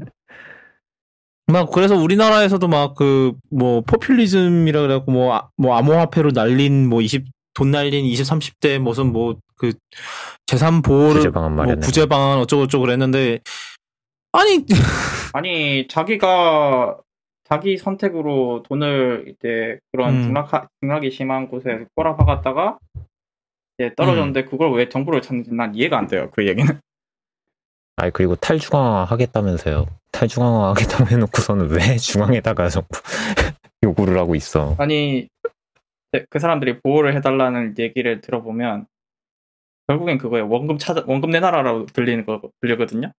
막 1.47 1.69
그래서 1.71 1.95
우리나라에서도 1.95 2.67
막 2.67 2.95
그 2.95 3.33
뭐 3.51 3.81
포퓰리즘이라 3.81 4.81
그래갖고 4.81 5.11
뭐, 5.11 5.35
아- 5.35 5.49
뭐 5.57 5.75
암호화폐로 5.77 6.31
날린 6.31 6.87
뭐 6.89 7.01
20, 7.01 7.25
돈 7.53 7.71
날린 7.71 8.05
20, 8.05 8.25
30대 8.25 8.79
무슨 8.79 9.11
뭐 9.11 9.35
그 9.55 9.71
재산 10.47 10.81
보호를 10.81 11.15
구제 11.21 11.31
방안 11.31 11.55
뭐. 11.55 11.65
구제 11.81 12.05
방안 12.07 12.37
어쩌고 12.39 12.65
저쩌고 12.67 12.85
그랬는데 12.85 13.39
아니 14.33 14.65
아니 15.33 15.87
자기가 15.87 16.97
자기 17.45 17.77
선택으로 17.77 18.63
돈을 18.67 19.25
이제 19.27 19.79
그런 19.91 20.15
음. 20.15 20.21
등락 20.23 20.67
등락이 20.81 21.11
심한 21.11 21.47
곳에 21.47 21.85
꼬라박았다가 21.95 22.79
이제 23.77 23.93
떨어졌는데 23.95 24.45
그걸 24.45 24.73
왜 24.73 24.89
정부를 24.89 25.21
찾는지 25.21 25.53
난 25.53 25.75
이해가 25.75 25.97
안 25.97 26.07
돼요. 26.07 26.29
그 26.33 26.45
얘기는. 26.47 26.67
아니 27.95 28.11
그리고 28.11 28.35
탈중앙화 28.35 29.05
하겠다면서요. 29.05 29.85
탈중앙화 30.11 30.69
하겠다고 30.69 31.09
해놓고서는 31.09 31.69
왜 31.71 31.97
중앙에다가 31.97 32.69
자꾸 32.69 32.87
요구를 33.83 34.17
하고 34.17 34.35
있어. 34.35 34.75
아니 34.79 35.27
네, 36.11 36.25
그 36.29 36.39
사람들이 36.39 36.79
보호를 36.79 37.15
해달라는 37.15 37.75
얘기를 37.79 38.21
들어보면 38.21 38.87
결국엔 39.87 40.17
그거예요. 40.17 40.47
원금 40.47 40.77
찾아 40.77 41.03
원금 41.05 41.29
내놔라라고 41.31 41.87
들리는 41.87 42.25
거 42.25 42.41
들리거든요. 42.61 43.11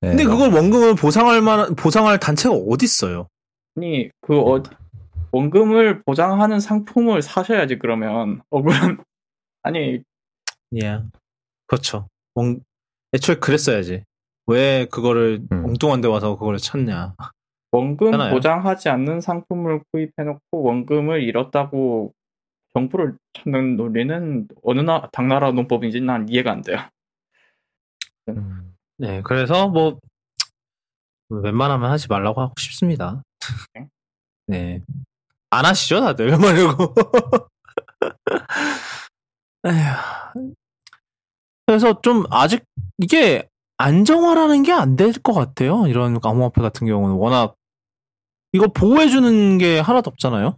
네, 0.00 0.08
근데 0.08 0.24
뭐, 0.24 0.34
그걸 0.34 0.52
원금을 0.52 0.94
보상할 0.94 1.40
만한 1.40 1.74
보상할 1.74 2.18
단체가 2.18 2.54
어디 2.54 2.84
있어요? 2.84 3.28
아니 3.76 4.10
그 4.20 4.38
어디 4.38 4.70
원금을 5.32 6.02
보장하는 6.02 6.60
상품을 6.60 7.22
사셔야지 7.22 7.78
그러면 7.78 8.42
억울한 8.50 8.98
아니 9.62 10.02
예. 10.74 11.00
그렇죠. 11.66 12.08
원, 12.34 12.60
애초에 13.14 13.36
그랬어야지. 13.36 14.04
왜 14.46 14.86
그거를 14.86 15.46
음. 15.50 15.64
엉뚱한 15.66 16.00
데 16.00 16.08
와서 16.08 16.36
그걸 16.36 16.58
찾냐. 16.58 17.14
원금 17.72 18.14
하나요? 18.14 18.32
보장하지 18.32 18.88
않는 18.88 19.20
상품을 19.20 19.82
구입해놓고 19.92 20.40
원금을 20.62 21.22
잃었다고 21.22 22.14
정부를 22.72 23.16
찾는 23.34 23.76
논리는 23.76 24.48
어느 24.62 24.80
나 24.80 25.08
당나라 25.12 25.50
논법인지 25.50 26.00
난 26.00 26.28
이해가 26.28 26.52
안 26.52 26.62
돼요. 26.62 26.78
음, 28.28 28.74
네, 28.98 29.22
그래서 29.22 29.68
뭐 29.68 29.98
웬만하면 31.28 31.90
하지 31.90 32.06
말라고 32.08 32.40
하고 32.40 32.54
싶습니다. 32.58 33.22
네. 33.74 33.88
네. 34.46 34.82
안 35.50 35.64
하시죠, 35.64 36.00
다들. 36.00 36.30
말고. 36.38 36.94
에휴. 39.66 40.54
그래서 41.66 42.00
좀 42.00 42.24
아직 42.30 42.64
이게 42.98 43.48
안정화라는 43.78 44.62
게 44.62 44.72
안 44.72 44.96
될 44.96 45.12
것 45.22 45.32
같아요. 45.34 45.86
이런 45.88 46.18
암호화폐 46.22 46.62
같은 46.62 46.86
경우는 46.86 47.16
워낙 47.16 47.54
이거 48.52 48.68
보호해주는 48.68 49.58
게 49.58 49.78
하나도 49.80 50.10
없잖아요. 50.10 50.56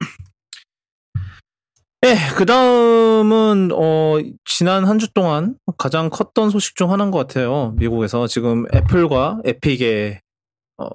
예, 2.04 2.16
그 2.36 2.44
다음은, 2.44 3.70
어, 3.72 4.16
지난 4.44 4.84
한 4.84 4.98
주 4.98 5.12
동안 5.14 5.56
가장 5.78 6.10
컸던 6.10 6.50
소식 6.50 6.76
중 6.76 6.92
하나인 6.92 7.10
것 7.10 7.18
같아요. 7.18 7.72
미국에서 7.76 8.26
지금 8.26 8.66
애플과 8.74 9.40
에픽의, 9.44 10.20
어, 10.78 10.86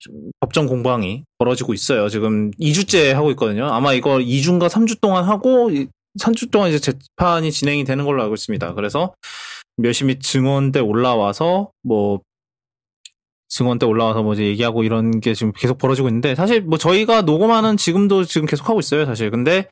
좀 0.00 0.14
법정 0.40 0.66
공방이 0.66 1.24
벌어지고 1.38 1.72
있어요. 1.74 2.08
지금 2.08 2.50
2주째 2.60 3.12
하고 3.12 3.30
있거든요. 3.32 3.66
아마 3.68 3.92
이거 3.92 4.18
2주인가 4.18 4.68
3주 4.68 5.00
동안 5.00 5.24
하고, 5.24 5.70
3주 6.18 6.50
동안 6.50 6.70
이제 6.70 6.78
재판이 6.80 7.52
진행이 7.52 7.84
되는 7.84 8.04
걸로 8.04 8.22
알고 8.22 8.34
있습니다. 8.34 8.74
그래서 8.74 9.14
몇십이 9.80 10.18
증언대 10.20 10.80
올라와서, 10.80 11.70
뭐, 11.82 12.20
증언대 13.48 13.84
올라와서 13.86 14.22
뭐 14.22 14.34
이제 14.34 14.44
얘기하고 14.44 14.84
이런 14.84 15.20
게 15.20 15.34
지금 15.34 15.52
계속 15.52 15.78
벌어지고 15.78 16.08
있는데, 16.08 16.34
사실 16.34 16.62
뭐 16.62 16.78
저희가 16.78 17.22
녹음하는 17.22 17.76
지금도 17.76 18.24
지금 18.24 18.46
계속 18.46 18.68
하고 18.68 18.78
있어요, 18.80 19.04
사실. 19.06 19.30
근데, 19.30 19.68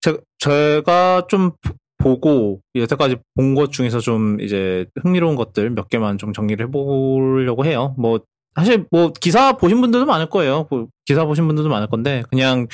제, 0.00 0.16
제가 0.38 1.26
좀 1.28 1.52
보고 1.98 2.60
여태까지 2.74 3.16
본 3.34 3.54
것 3.54 3.72
중에서 3.72 4.00
좀 4.00 4.40
이제 4.40 4.86
흥미로운 5.02 5.36
것들 5.36 5.68
몇 5.70 5.88
개만 5.90 6.16
좀 6.16 6.32
정리를 6.32 6.64
해보려고 6.66 7.66
해요. 7.66 7.94
뭐 7.98 8.20
사실 8.56 8.86
뭐 8.90 9.12
기사 9.20 9.52
보신 9.58 9.82
분들도 9.82 10.06
많을 10.06 10.30
거예요. 10.30 10.66
뭐 10.70 10.88
기사 11.04 11.26
보신 11.26 11.46
분들도 11.46 11.68
많을 11.68 11.88
건데 11.88 12.22
그냥 12.30 12.66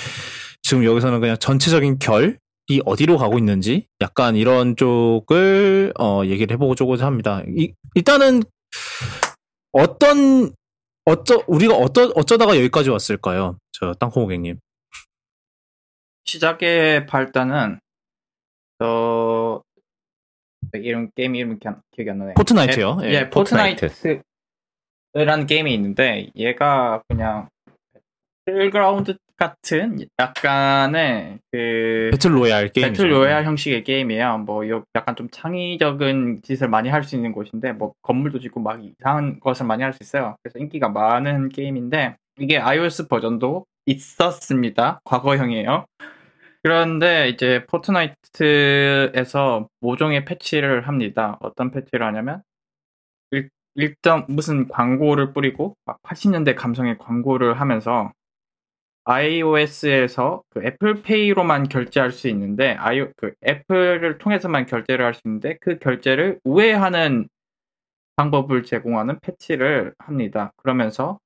지금 0.62 0.84
여기서는 0.84 1.18
그냥 1.20 1.36
전체적인 1.38 1.98
결 1.98 2.38
이 2.68 2.80
어디로 2.84 3.16
가고 3.16 3.38
있는지 3.38 3.86
약간 4.00 4.34
이런 4.36 4.74
쪽을 4.76 5.92
어 5.98 6.22
얘기를 6.24 6.52
해보고자 6.54 7.06
합니다. 7.06 7.42
이, 7.56 7.72
일단은 7.94 8.42
어떤 9.72 10.52
어쩌 11.04 11.44
우리가 11.46 11.74
어떠 11.76 12.12
어쩌다가 12.16 12.56
여기까지 12.56 12.90
왔을까요? 12.90 13.58
저 13.72 13.92
땅콩 13.94 14.24
고객님. 14.24 14.58
시작의 16.24 17.06
발단은 17.06 17.78
저 18.80 19.62
이름 20.72 21.10
게임 21.14 21.36
이름 21.36 21.58
기- 21.60 21.68
기억이 21.92 22.10
안 22.10 22.18
나네. 22.18 22.34
포트나이트요. 22.34 22.98
예, 23.04 23.06
예. 23.10 23.30
포트나이트. 23.30 23.88
포트나이트라는 25.14 25.46
게임이 25.46 25.72
있는데 25.74 26.30
얘가 26.34 27.02
그냥 27.08 27.48
배틀그라운드 28.44 29.16
같은 29.36 29.98
약간의 30.18 31.38
그 31.52 32.08
battle 32.12 32.34
royale 32.34 32.68
게임. 32.68 32.88
battle 32.88 33.10
royale 33.12 33.44
형식의 33.44 33.84
게임이에요. 33.84 34.38
뭐 34.38 34.66
요- 34.68 34.84
약간 34.94 35.14
좀 35.16 35.28
창의적인 35.30 36.40
짓을 36.42 36.68
많이 36.68 36.88
할 36.88 37.04
수 37.04 37.14
있는 37.16 37.32
곳인데 37.32 37.72
뭐 37.72 37.92
건물도 38.02 38.40
짓고 38.40 38.60
막 38.60 38.82
이상한 38.82 39.38
것을 39.40 39.66
많이 39.66 39.82
할 39.82 39.92
수 39.92 39.98
있어요. 40.02 40.36
그래서 40.42 40.58
인기가 40.58 40.88
많은 40.88 41.50
게임인데 41.50 42.16
이게 42.38 42.58
iOS 42.58 43.08
버전도 43.08 43.66
있었습니다. 43.86 45.00
과거형이에요. 45.04 45.84
그런데 46.62 47.28
이제 47.28 47.64
포트나이트에서 47.66 49.68
모종의 49.80 50.24
패치를 50.24 50.88
합니다. 50.88 51.36
어떤 51.40 51.70
패치를 51.70 52.04
하냐면 52.06 52.42
일, 53.30 53.50
일단 53.74 54.24
무슨 54.28 54.66
광고를 54.68 55.32
뿌리고 55.32 55.76
막 55.84 55.98
80년대 56.02 56.56
감성의 56.56 56.98
광고를 56.98 57.60
하면서 57.60 58.12
iOS에서 59.06 60.42
그 60.50 60.64
애플페이로만 60.64 61.68
결제할 61.68 62.10
수 62.12 62.28
있는데 62.28 62.72
아이 62.74 63.06
그 63.16 63.32
애플을 63.46 64.18
통해서만 64.18 64.66
결제를 64.66 65.04
할 65.04 65.14
수 65.14 65.22
있는데 65.26 65.58
그 65.60 65.78
결제를 65.78 66.40
우회하는 66.44 67.28
방법을 68.16 68.64
제공하는 68.64 69.20
패치를 69.20 69.94
합니다. 69.98 70.52
그러면서 70.56 71.20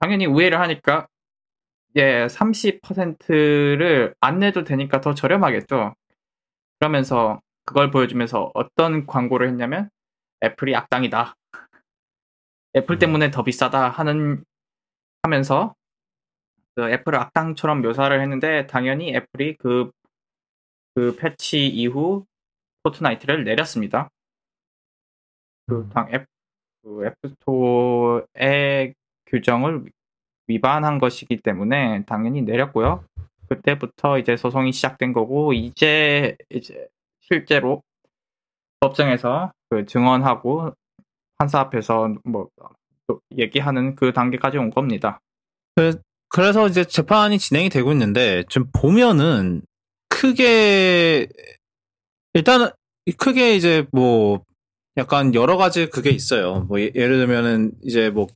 당연히 0.00 0.26
우회를 0.26 0.60
하니까 0.60 1.06
이제 1.90 2.26
30%를 2.28 4.14
안 4.20 4.38
내도 4.40 4.64
되니까 4.64 5.00
더 5.00 5.14
저렴하겠죠. 5.14 5.94
그러면서 6.80 7.40
그걸 7.64 7.90
보여주면서 7.90 8.50
어떤 8.54 9.06
광고를 9.06 9.48
했냐면 9.48 9.90
애플이 10.44 10.74
악당이다. 10.74 11.34
애플 12.76 12.98
때문에 12.98 13.30
더 13.30 13.44
비싸다 13.44 13.88
하는 13.90 14.44
하면서 15.22 15.74
그 16.74 16.90
애플을 16.90 17.18
악당처럼 17.18 17.82
묘사를 17.82 18.18
했는데 18.20 18.66
당연히 18.66 19.14
애플이 19.14 19.56
그, 19.56 19.90
그 20.94 21.16
패치 21.16 21.66
이후 21.66 22.24
포트나이트를 22.82 23.44
내렸습니다. 23.44 24.08
그, 25.66 25.88
당, 25.90 26.08
앱, 26.12 26.26
그 26.82 27.12
앱스토어의 27.24 28.94
규정을 29.26 29.84
위반한 30.48 30.98
것이기 30.98 31.38
때문에 31.38 32.04
당연히 32.04 32.42
내렸고요. 32.42 33.04
그때부터 33.48 34.18
이제 34.18 34.36
소송이 34.36 34.72
시작된 34.72 35.12
거고 35.12 35.52
이제 35.52 36.36
이제 36.50 36.88
실제로 37.20 37.82
법정에서 38.80 39.52
그 39.70 39.86
증언하고 39.86 40.72
판사 41.38 41.60
앞에서 41.60 42.14
뭐또 42.24 43.20
얘기하는 43.36 43.94
그 43.94 44.12
단계까지 44.12 44.58
온 44.58 44.70
겁니다. 44.70 45.20
그 45.76 46.00
래서 46.40 46.66
이제 46.66 46.84
재판이 46.84 47.38
진행이 47.38 47.68
되고 47.68 47.92
있는데 47.92 48.44
좀 48.48 48.64
보면은 48.72 49.62
크게 50.08 51.28
일단은 52.34 52.70
크게 53.18 53.54
이제 53.56 53.84
뭐 53.92 54.42
약간 54.96 55.34
여러 55.34 55.56
가지 55.56 55.86
그게 55.86 56.10
있어요. 56.10 56.60
뭐 56.68 56.80
예- 56.80 56.90
예를 56.94 57.18
들면은 57.18 57.72
이제 57.82 58.10
뭐 58.10 58.26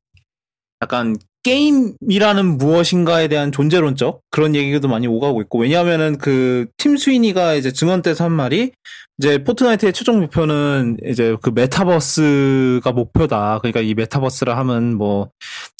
약간 0.82 1.16
게임이라는 1.46 2.58
무엇인가에 2.58 3.28
대한 3.28 3.52
존재론적 3.52 4.20
그런 4.30 4.56
얘기도 4.56 4.88
많이 4.88 5.06
오가고 5.06 5.40
있고 5.42 5.60
왜냐하면은 5.60 6.18
그 6.18 6.66
팀 6.76 6.96
스위니가 6.96 7.54
이제 7.54 7.72
증언대에서 7.72 8.24
한 8.24 8.32
말이 8.32 8.72
이제 9.18 9.42
포트나이트의 9.44 9.92
최종 9.92 10.18
목표는 10.20 10.96
이제 11.06 11.36
그 11.40 11.50
메타버스가 11.54 12.90
목표다. 12.92 13.60
그러니까 13.60 13.80
이 13.80 13.94
메타버스라 13.94 14.56
하면 14.58 14.96
뭐 14.96 15.30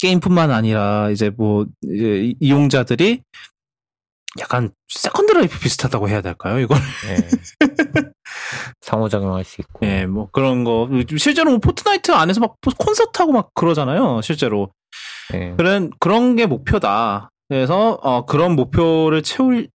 게임뿐만 0.01 0.53
아니라 0.53 1.11
이제 1.11 1.31
뭐 1.37 1.67
이제 1.83 2.23
이- 2.27 2.37
이용자들이 2.41 3.21
약간 4.39 4.71
세컨드 4.89 5.33
라이프 5.33 5.59
비슷하다고 5.59 6.09
해야 6.09 6.21
될까요? 6.23 6.61
이걸 6.61 6.79
예. 7.11 7.17
상호작용할 8.83 9.45
수 9.45 9.61
있고. 9.63 9.85
예, 9.87 10.07
뭐 10.07 10.29
그런 10.31 10.63
거 10.65 10.89
실제로 11.19 11.51
뭐 11.51 11.59
포트나이트 11.59 12.13
안에서 12.13 12.41
막 12.41 12.55
콘서트 12.79 13.19
하고 13.21 13.33
막 13.33 13.51
그러잖아요. 13.55 14.21
실제로 14.23 14.71
예. 15.35 15.55
그런 15.57 15.91
그런 15.99 16.37
게 16.37 16.47
목표다. 16.47 17.31
그래서 17.49 17.99
어 18.03 18.25
그런 18.27 18.57
목표를 18.57 19.23
채울 19.23 19.69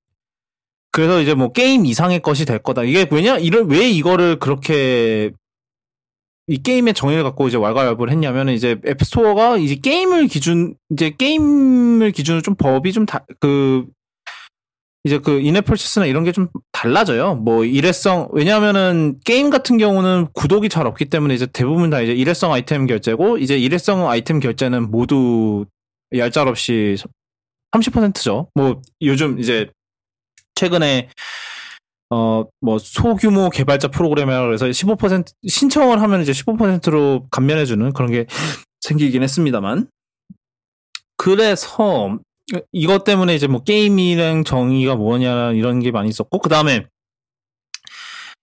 그래서 0.91 1.21
이제 1.21 1.33
뭐 1.33 1.51
게임 1.51 1.85
이상의 1.85 2.21
것이 2.21 2.45
될 2.45 2.59
거다. 2.59 2.83
이게 2.83 3.07
왜냐 3.11 3.37
이런 3.37 3.69
왜 3.69 3.89
이거를 3.89 4.39
그렇게 4.39 5.31
이 6.47 6.61
게임의 6.61 6.93
정의를 6.95 7.23
갖고 7.23 7.47
이제 7.47 7.57
왈가왈부를 7.57 8.11
했냐면 8.11 8.49
이제 8.49 8.75
앱스토어가 8.85 9.57
이제 9.57 9.75
게임을 9.75 10.27
기준 10.27 10.75
이제 10.91 11.11
게임을 11.17 12.11
기준으로 12.11 12.41
좀 12.41 12.55
법이 12.55 12.91
좀 12.91 13.05
다 13.05 13.25
그 13.39 13.85
이제 15.11 15.19
그 15.19 15.41
인앱 15.41 15.65
펄치스나 15.65 16.05
이런 16.05 16.23
게 16.23 16.31
좀 16.31 16.47
달라져요. 16.71 17.35
뭐 17.35 17.65
일회성 17.65 18.29
왜냐하면은 18.31 19.19
게임 19.25 19.49
같은 19.49 19.77
경우는 19.77 20.27
구독이 20.33 20.69
잘 20.69 20.87
없기 20.87 21.05
때문에 21.05 21.33
이제 21.35 21.45
대부분 21.45 21.89
다 21.89 21.99
이제 21.99 22.13
일회성 22.13 22.53
아이템 22.53 22.85
결제고 22.87 23.37
이제 23.37 23.57
일회성 23.57 24.09
아이템 24.09 24.39
결제는 24.39 24.89
모두 24.89 25.65
얄짤 26.15 26.47
없이 26.47 26.95
30%죠. 27.73 28.47
뭐 28.55 28.81
요즘 29.01 29.39
이제 29.39 29.69
최근에 30.55 31.09
어 32.09 32.45
뭐 32.61 32.77
소규모 32.79 33.49
개발자 33.49 33.87
프로그램이라 33.89 34.45
그래서 34.45 34.67
15% 34.67 35.25
신청을 35.47 36.01
하면 36.01 36.21
이제 36.21 36.31
15%로 36.31 37.27
감면해 37.31 37.65
주는 37.65 37.91
그런 37.93 38.11
게 38.11 38.25
생기긴 38.81 39.23
했습니다만 39.23 39.87
그래서 41.17 42.17
이것 42.71 43.03
때문에 43.03 43.35
이제 43.35 43.47
뭐 43.47 43.63
게임이랑 43.63 44.43
정의가 44.43 44.95
뭐냐 44.95 45.51
이런 45.51 45.79
게 45.79 45.91
많이 45.91 46.09
있었고 46.09 46.39
그 46.39 46.49
다음에 46.49 46.85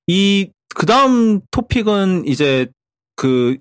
이 0.06 0.50
그 0.78 0.86
다음 0.86 1.40
토픽은 1.50 2.26
이제 2.26 2.68
그 3.16 3.56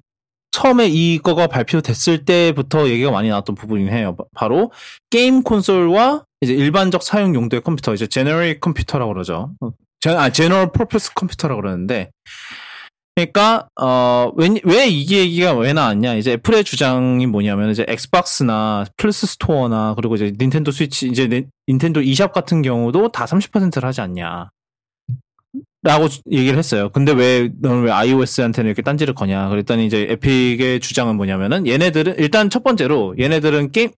처음에 0.52 0.88
이거가 0.88 1.48
발표됐을 1.48 2.26
때부터 2.26 2.90
얘기가 2.90 3.10
많이 3.10 3.30
나왔던 3.30 3.56
부분이긴 3.56 3.92
해요. 3.92 4.16
바로 4.36 4.72
게임 5.10 5.42
콘솔과 5.42 6.26
이제 6.42 6.54
일반적 6.54 7.02
사용 7.02 7.34
용도의 7.34 7.64
컴퓨터, 7.64 7.96
이제 7.96 8.06
general 8.06 8.60
computer라고 8.60 9.14
그러죠. 9.14 9.52
아, 10.06 10.30
general 10.30 10.72
purpose 10.72 11.14
computer라고 11.16 11.62
그러는데 11.62 12.12
그러니까 13.18 13.68
어 13.76 14.32
왜 14.64 14.88
이게 14.88 15.20
얘기가 15.20 15.54
왜 15.56 15.74
나왔냐? 15.74 16.16
이제 16.16 16.34
애플의 16.34 16.64
주장이 16.64 17.26
뭐냐면 17.26 17.72
이제 17.72 17.84
엑스박스나 17.88 18.86
플스 18.96 19.26
스토어나 19.26 19.96
그리고 19.96 20.16
이제 20.16 20.32
닌텐도 20.40 20.72
스위치 20.72 21.08
이제 21.08 21.48
닌텐도 21.68 22.02
e샵 22.02 22.32
같은 22.32 22.62
경우도 22.62 23.12
다 23.12 23.26
30%를 23.26 23.88
하지 23.88 24.02
않냐? 24.02 24.52
라고 25.82 26.08
얘기를 26.32 26.58
했어요. 26.60 26.90
근데 26.90 27.12
왜 27.12 27.50
너는 27.60 27.84
왜 27.84 27.92
iOS한테는 27.92 28.68
이렇게 28.68 28.82
딴지를 28.84 29.16
거냐? 29.16 29.50
그랬더니 29.50 29.88
이제 29.88 30.06
에픽의 30.10 30.80
주장은 30.82 31.16
뭐냐면은 31.16 31.66
얘네들은 31.66 32.16
일단 32.20 32.52
첫 32.52 32.64
번째로 32.64 33.16
얘네들은 33.18 33.72
게임 33.72 33.92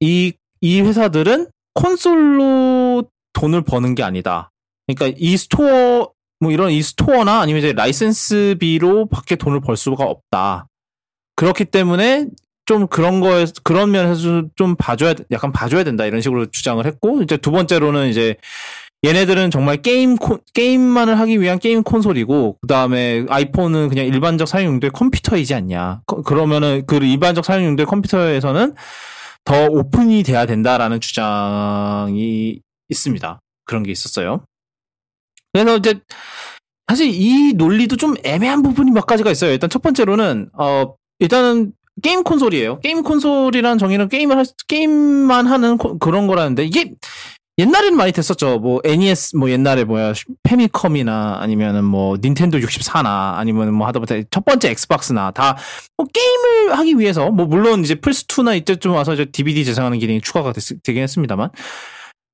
이이 0.00 0.32
회사들은 0.62 1.48
콘솔로 1.74 3.04
돈을 3.32 3.62
버는 3.62 3.96
게 3.96 4.04
아니다. 4.04 4.50
그러니까 4.86 5.16
이 5.18 5.36
스토어 5.36 6.13
뭐 6.44 6.52
이런 6.52 6.70
이 6.70 6.82
스토어나 6.82 7.40
아니면 7.40 7.58
이제 7.58 7.72
라이센스비로 7.72 9.08
밖에 9.08 9.34
돈을 9.34 9.60
벌 9.60 9.76
수가 9.76 10.04
없다. 10.04 10.66
그렇기 11.36 11.64
때문에 11.64 12.26
좀 12.66 12.86
그런 12.86 13.20
거에 13.20 13.46
그런 13.62 13.90
면에서 13.90 14.44
좀 14.56 14.76
봐줘야 14.76 15.14
약간 15.30 15.52
봐줘야 15.52 15.84
된다 15.84 16.06
이런 16.06 16.20
식으로 16.20 16.46
주장을 16.46 16.84
했고 16.84 17.22
이제 17.22 17.36
두 17.36 17.50
번째로는 17.50 18.08
이제 18.08 18.36
얘네들은 19.04 19.50
정말 19.50 19.82
게임 19.82 20.16
콘, 20.16 20.38
게임만을 20.54 21.18
하기 21.18 21.40
위한 21.40 21.58
게임 21.58 21.82
콘솔이고 21.82 22.58
그 22.60 22.66
다음에 22.66 23.26
아이폰은 23.28 23.88
그냥 23.88 24.06
일반적 24.06 24.48
사용 24.48 24.74
용도의 24.74 24.92
컴퓨터이지 24.92 25.54
않냐. 25.54 26.02
그러면은 26.24 26.84
그 26.86 26.96
일반적 26.96 27.44
사용 27.44 27.64
용도의 27.66 27.86
컴퓨터에서는 27.86 28.74
더 29.44 29.66
오픈이 29.66 30.22
돼야 30.22 30.46
된다라는 30.46 31.00
주장이 31.00 32.60
있습니다. 32.88 33.40
그런 33.66 33.82
게 33.82 33.92
있었어요. 33.92 34.46
그래서 35.52 35.76
이제 35.76 36.00
사실 36.88 37.08
이 37.12 37.52
논리도 37.54 37.96
좀 37.96 38.14
애매한 38.24 38.62
부분이 38.62 38.90
몇 38.90 39.06
가지가 39.06 39.30
있어요. 39.30 39.52
일단 39.52 39.70
첫 39.70 39.82
번째로는 39.82 40.50
어 40.58 40.94
일단은 41.18 41.72
게임 42.02 42.22
콘솔이에요. 42.22 42.80
게임 42.80 43.02
콘솔이라는 43.02 43.78
정의는 43.78 44.08
게임을 44.08 44.36
할, 44.36 44.44
게임만 44.68 45.46
하는 45.46 45.78
코, 45.78 45.98
그런 45.98 46.26
거라는데 46.26 46.64
이게 46.64 46.92
옛날에는 47.56 47.96
많이 47.96 48.10
됐었죠. 48.10 48.58
뭐 48.58 48.80
NES 48.84 49.36
뭐 49.36 49.48
옛날에 49.48 49.84
뭐야 49.84 50.12
패미컴이나 50.42 51.38
아니면은 51.40 51.84
뭐 51.84 52.16
닌텐도 52.20 52.58
64나 52.58 53.34
아니면 53.36 53.72
뭐 53.72 53.86
하다못해 53.86 54.24
첫 54.30 54.44
번째 54.44 54.70
엑스박스나 54.70 55.30
다 55.30 55.56
뭐 55.96 56.06
게임을 56.12 56.76
하기 56.78 56.98
위해서 56.98 57.30
뭐 57.30 57.46
물론 57.46 57.80
이제 57.84 57.94
플스 57.94 58.26
2나 58.26 58.56
이때쯤 58.58 58.92
와서 58.92 59.14
이제 59.14 59.24
DVD 59.26 59.64
저장하는 59.64 59.98
기능이 60.00 60.20
추가가 60.20 60.52
됐, 60.52 60.62
되긴 60.82 61.02
했습니다만 61.04 61.50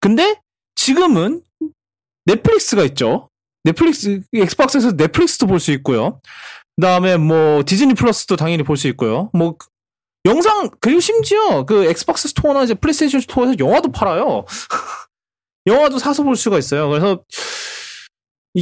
근데 0.01 0.37
지금은 0.75 1.43
넷플릭스가 2.25 2.85
있죠. 2.85 3.29
넷플릭스 3.65 4.23
엑스박스에서 4.33 4.93
넷플릭스도 4.93 5.47
볼 5.47 5.61
수 5.61 5.73
있고요. 5.73 6.21
그다음에 6.77 7.17
뭐 7.17 7.63
디즈니 7.65 7.95
플러스도 7.95 8.37
당연히 8.37 8.63
볼 8.63 8.77
수 8.77 8.89
있고요. 8.89 9.31
뭐 9.35 9.57
영상 10.27 10.71
그리고 10.81 11.01
심지어 11.01 11.65
그 11.65 11.85
엑스박스 11.87 12.29
스토어나 12.29 12.63
이제 12.65 12.75
플레이스테이션 12.75 13.21
스토어에서 13.23 13.55
영화도 13.59 13.91
팔아요. 13.93 14.45
영화도 15.67 15.99
사서 15.99 16.23
볼 16.23 16.37
수가 16.37 16.59
있어요. 16.59 16.89
그래서 16.89 17.23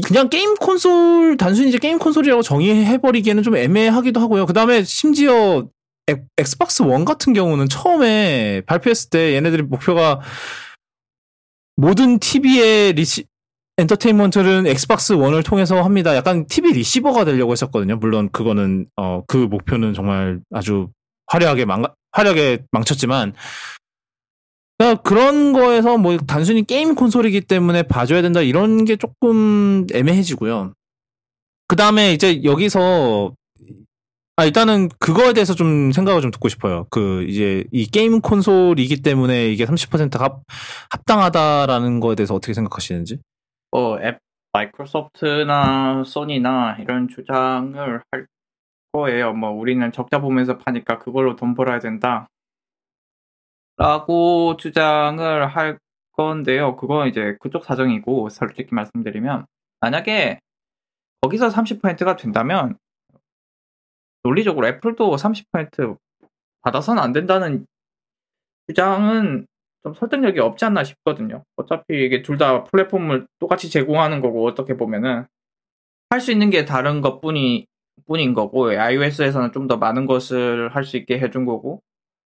그냥 0.07 0.29
게임 0.29 0.55
콘솔 0.57 1.37
단순히 1.39 1.69
이제 1.69 1.79
게임 1.79 1.99
콘솔이라고 1.99 2.43
정의해 2.43 2.99
버리기에는 2.99 3.43
좀 3.43 3.57
애매하기도 3.57 4.21
하고요. 4.21 4.47
그다음에 4.47 4.85
심지어 4.85 5.67
엑, 6.09 6.25
엑스박스 6.37 6.83
원 6.83 7.05
같은 7.05 7.33
경우는 7.33 7.69
처음에 7.69 8.63
발표했을 8.67 9.11
때 9.11 9.35
얘네들이 9.35 9.63
목표가 9.63 10.21
모든 11.77 12.19
TV의 12.19 12.93
리시 12.95 13.25
엔터테인먼트는 13.79 14.67
엑스박스 14.67 15.13
원을 15.13 15.43
통해서 15.43 15.83
합니다. 15.83 16.15
약간 16.17 16.47
TV 16.47 16.73
리시버가 16.73 17.25
되려고 17.25 17.53
했었거든요. 17.53 17.97
물론 17.97 18.29
그거는 18.31 18.87
어 18.97 19.23
그 19.29 19.37
목표는 19.37 19.95
정말 19.95 20.41
아주 20.53 20.89
화려하게 21.29 21.65
망 21.65 21.85
화려하게 22.13 22.65
망쳤지만 22.73 23.35
그런 25.03 25.53
거에서 25.53 25.97
뭐 25.99 26.17
단순히 26.19 26.65
게임 26.65 26.95
콘솔이기 26.95 27.43
때문에 27.43 27.83
봐줘야 27.83 28.23
된다 28.23 28.41
이런 28.41 28.85
게 28.85 28.97
조금 28.97 29.87
애매해지고요. 29.93 30.73
그 31.67 31.77
다음에 31.77 32.13
이제 32.15 32.43
여기서 32.45 33.35
아 34.37 34.45
일단은 34.45 34.89
그거에 35.01 35.33
대해서 35.33 35.55
좀 35.55 35.91
생각을 35.93 36.23
좀 36.23 36.31
듣고 36.31 36.49
싶어요. 36.49 36.87
그 36.91 37.25
이제 37.29 37.65
이 37.73 37.87
게임 37.87 38.21
콘솔이기 38.21 39.03
때문에 39.03 39.51
이게 39.51 39.67
30%가 39.67 40.25
합, 40.25 40.43
합당하다라는 40.91 41.99
거에 42.01 42.15
대해서 42.15 42.35
어떻게 42.35 42.55
생각하시는지? 42.55 43.19
어, 43.71 43.99
앱 44.01 44.21
마이크로소프트나 44.53 46.05
소니나 46.05 46.77
이런 46.81 47.09
주장을 47.09 48.03
할 48.11 48.27
거예요. 48.93 49.33
뭐 49.35 49.51
우리는 49.51 49.93
적자 49.93 50.21
보면서 50.21 50.59
파니까 50.59 50.99
그걸로 50.99 51.37
돈 51.37 51.55
벌어야 51.55 51.79
된다. 51.79 52.29
라고 53.77 54.57
주장을 54.57 55.47
할 55.47 55.79
건데요. 56.13 56.77
그건 56.77 57.09
이제 57.09 57.37
그쪽 57.41 57.65
사정이고 57.65 58.29
솔직히 58.31 58.75
말씀드리면 58.75 59.47
만약에 59.81 60.41
거기서 61.21 61.49
30%가 61.49 62.17
된다면 62.17 62.77
논리적으로 64.25 64.67
애플도 64.67 65.15
30% 65.15 65.97
받아서는 66.63 67.03
안 67.03 67.13
된다는 67.13 67.67
주장은 68.69 69.47
좀 69.83 69.95
설득력이 69.95 70.41
없지 70.41 70.65
않나 70.65 70.85
싶거든요. 70.85 71.45
어차피 71.57 72.05
이게 72.05 72.23
둘 72.23 72.39
다 72.39 72.65
플랫폼을 72.65 73.27
똑같이 73.39 73.71
제공하는 73.71 74.21
거고 74.21 74.47
어떻게 74.47 74.77
보면은 74.77 75.27
할 76.11 76.21
수 76.21 76.33
있는 76.33 76.51
게 76.51 76.65
다른 76.65 77.01
것 77.01 77.21
뿐이 77.21 77.67
뿐인 78.07 78.35
거고 78.35 78.71
iOS에서는 78.71 79.53
좀 79.53 79.69
더 79.69 79.77
많은 79.77 80.07
것을 80.07 80.69
할 80.75 80.85
수 80.85 80.97
있게 80.97 81.19
해준 81.19 81.45
거고 81.45 81.83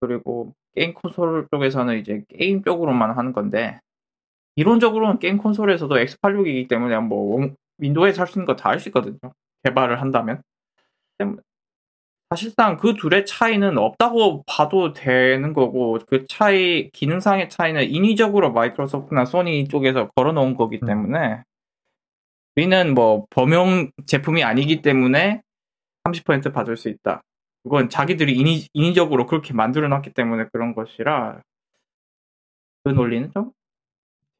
그리고 0.00 0.52
게임 0.74 0.92
콘솔 0.94 1.48
쪽에서는 1.50 1.98
이제 1.98 2.24
게임 2.28 2.62
쪽으로만 2.62 3.12
하는 3.16 3.32
건데 3.32 3.80
이론적으로는 4.56 5.18
게임 5.18 5.38
콘솔에서도 5.38 5.94
X86이기 5.94 6.68
때문에 6.68 6.98
뭐 7.00 7.50
윈도우에서 7.78 8.22
할 8.22 8.26
수 8.28 8.38
있는 8.38 8.46
거 8.46 8.56
다 8.56 8.70
할 8.70 8.78
수 8.80 8.88
있거든요. 8.90 9.18
개발을 9.64 10.00
한다면. 10.00 10.42
사실상 12.32 12.78
그 12.78 12.94
둘의 12.94 13.26
차이는 13.26 13.76
없다고 13.76 14.42
봐도 14.46 14.94
되는 14.94 15.52
거고 15.52 15.98
그 16.06 16.26
차이 16.26 16.88
기능상의 16.90 17.50
차이는 17.50 17.90
인위적으로 17.90 18.52
마이크로소프트나 18.52 19.26
소니 19.26 19.68
쪽에서 19.68 20.08
걸어놓은 20.16 20.56
거기 20.56 20.78
음. 20.82 20.86
때문에 20.86 21.42
우리는 22.56 22.94
뭐 22.94 23.26
범용 23.28 23.90
제품이 24.06 24.44
아니기 24.44 24.80
때문에 24.80 25.42
30% 26.04 26.54
받을 26.54 26.78
수 26.78 26.88
있다. 26.88 27.22
그건 27.64 27.90
자기들이 27.90 28.34
인위, 28.34 28.66
인위적으로 28.72 29.26
그렇게 29.26 29.52
만들어 29.52 29.88
놨기 29.88 30.14
때문에 30.14 30.46
그런 30.52 30.74
것이라 30.74 31.42
그 32.82 32.90
논리는 32.90 33.30
좀 33.32 33.52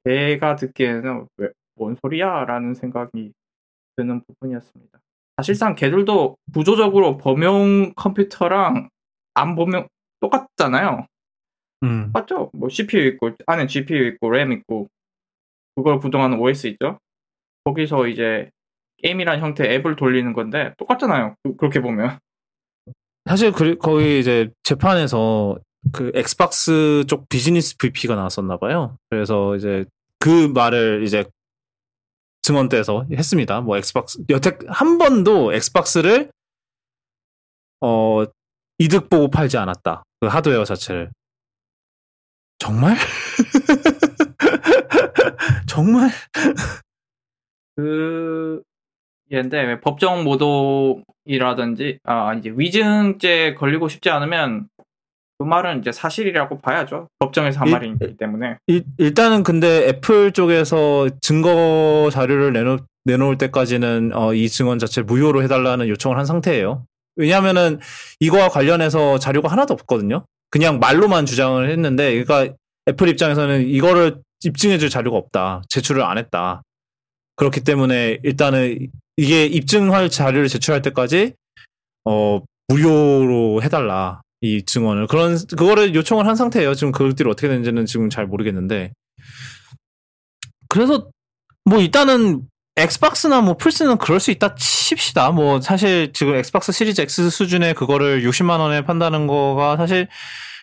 제가 0.05 0.57
듣기에는 0.57 1.27
왜, 1.37 1.51
뭔 1.75 1.95
소리야? 2.01 2.47
라는 2.47 2.73
생각이 2.73 3.35
드는 3.97 4.23
부분이었습니다. 4.25 4.99
사실상 5.37 5.75
걔들도 5.75 6.37
구조적으로 6.53 7.17
범용 7.17 7.95
컴퓨터랑 7.95 8.89
안 9.35 9.57
범용 9.57 9.89
똑같잖아요. 10.21 11.07
음. 11.85 12.11
맞죠? 12.13 12.51
뭐 12.53 12.69
CPU 12.69 13.01
있고 13.09 13.31
안에 13.47 13.67
GPU 13.67 14.07
있고 14.09 14.31
램 14.31 14.53
있고 14.53 14.89
그걸 15.75 15.99
구동하는 15.99 16.39
OS 16.39 16.67
있죠. 16.69 16.99
거기서 17.65 18.07
이제 18.09 18.51
게임이란 19.03 19.41
형태의 19.41 19.75
앱을 19.77 19.97
돌리는 19.97 20.33
건데 20.33 20.75
똑같잖아요. 20.79 21.35
그, 21.43 21.57
그렇게 21.57 21.81
보면. 21.81 22.19
사실 23.25 23.53
그, 23.53 23.77
거의 23.77 24.21
이제 24.21 24.51
재판에서 24.63 25.57
그 25.93 26.13
엑스박스 26.15 27.05
쪽 27.09 27.29
비즈니스 27.29 27.77
VP가 27.77 28.15
나왔었나 28.15 28.59
봐요. 28.59 28.97
그래서 29.11 29.57
이제 29.57 29.85
그 30.19 30.49
말을 30.49 31.03
이제 31.05 31.25
증언대에서 32.43 33.07
했습니다. 33.13 33.61
뭐 33.61 33.77
엑스박스 33.77 34.19
여태 34.31 34.59
한 34.69 34.99
번도 34.99 35.53
엑스박스를 35.55 36.31
어 37.81 38.25
이득 38.79 39.09
보고 39.09 39.31
팔지 39.31 39.59
않았다. 39.59 40.03
그 40.21 40.27
하드웨어 40.27 40.65
자체를 40.65 41.11
정말 42.59 42.97
정말 45.67 46.11
그 47.77 48.63
얘인데 49.33 49.81
법정 49.81 50.25
모독이라든지 50.25 51.99
아 52.05 52.35
이제 52.35 52.53
위증죄 52.55 53.55
걸리고 53.55 53.89
싶지 53.89 54.11
않으면 54.11 54.69
그 55.39 55.45
말은 55.45 55.81
이제 55.81 55.91
사실이라고 55.93 56.61
봐야죠. 56.61 57.09
법정에서 57.19 57.61
한 57.61 57.69
일- 57.69 57.73
말이기 57.73 58.17
때문에. 58.17 58.57
일, 58.67 58.85
일단은 58.99 59.43
근데 59.43 59.89
애플 59.89 60.33
쪽에서 60.33 61.09
증거 61.21 62.11
자료를 62.13 62.53
내놓, 62.53 62.85
내놓을 63.05 63.39
때까지는 63.39 64.13
어, 64.15 64.35
이 64.35 64.49
증언 64.49 64.79
자체를 64.79 65.05
무효로 65.05 65.43
해달라는 65.43 65.89
요청을 65.89 66.17
한 66.19 66.27
상태예요. 66.27 66.85
왜냐하면은 67.17 67.81
이거와 68.21 68.49
관련해서 68.49 69.19
자료가 69.19 69.49
하나도 69.51 69.75
없거든요. 69.75 70.25
그냥 70.51 70.79
말로만 70.79 71.27
주장을 71.27 71.69
했는데, 71.69 72.23
그러니까 72.25 72.55
애플 72.89 73.09
입장에서는 73.09 73.67
이거를 73.69 74.19
입증해줄 74.45 74.91
자료가 74.91 75.17
없다. 75.17 75.63
제출을 75.69 76.03
안 76.03 76.19
했다. 76.19 76.63
그렇기 77.37 77.61
때문에 77.61 78.19
일단은 78.23 78.89
이게 79.17 79.47
입증할 79.47 80.09
자료를 80.11 80.49
제출할 80.49 80.83
때까지 80.83 81.35
어 82.05 82.41
무료로 82.69 83.63
해달라 83.63 84.21
이 84.43 84.65
증언을 84.65 85.07
그런 85.07 85.39
그거를 85.57 85.95
요청을 85.95 86.27
한 86.27 86.35
상태예요. 86.35 86.75
지금 86.75 86.93
그 86.93 87.15
뒤로 87.15 87.31
어떻게 87.31 87.49
되는지는 87.49 87.87
지금 87.87 88.11
잘 88.11 88.27
모르겠는데 88.27 88.93
그래서 90.69 91.09
뭐 91.65 91.79
일단은 91.81 92.43
엑스박스나 92.77 93.41
뭐 93.41 93.57
플스는 93.57 93.99
그럴 93.99 94.19
수 94.19 94.33
있다 94.33 94.57
칩시다. 94.57 95.31
뭐 95.31 95.61
사실 95.61 96.13
지금 96.13 96.35
엑스박스 96.35 96.73
시리즈 96.73 97.01
X 97.01 97.31
수준의 97.31 97.75
그거를 97.75 98.23
60만 98.23 98.59
원에 98.59 98.85
판다는 98.85 99.29
거가 99.29 99.77
사실 99.77 100.09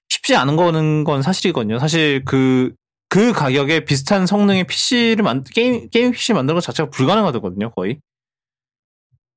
쉽지 0.10 0.36
않은 0.36 0.58
거는 0.58 1.06
건 1.06 1.22
사실이거든요. 1.22 1.80
사실 1.80 2.26
그그 2.26 3.32
가격에 3.34 3.86
비슷한 3.86 4.26
성능의 4.26 4.66
PC를 4.66 5.24
만 5.24 5.44
게임 5.44 5.88
게임 5.90 6.12
PC 6.12 6.34
만드는 6.34 6.56
것 6.56 6.62
자체가 6.62 6.90
불가능하거든요, 6.90 7.72
거의. 7.72 8.00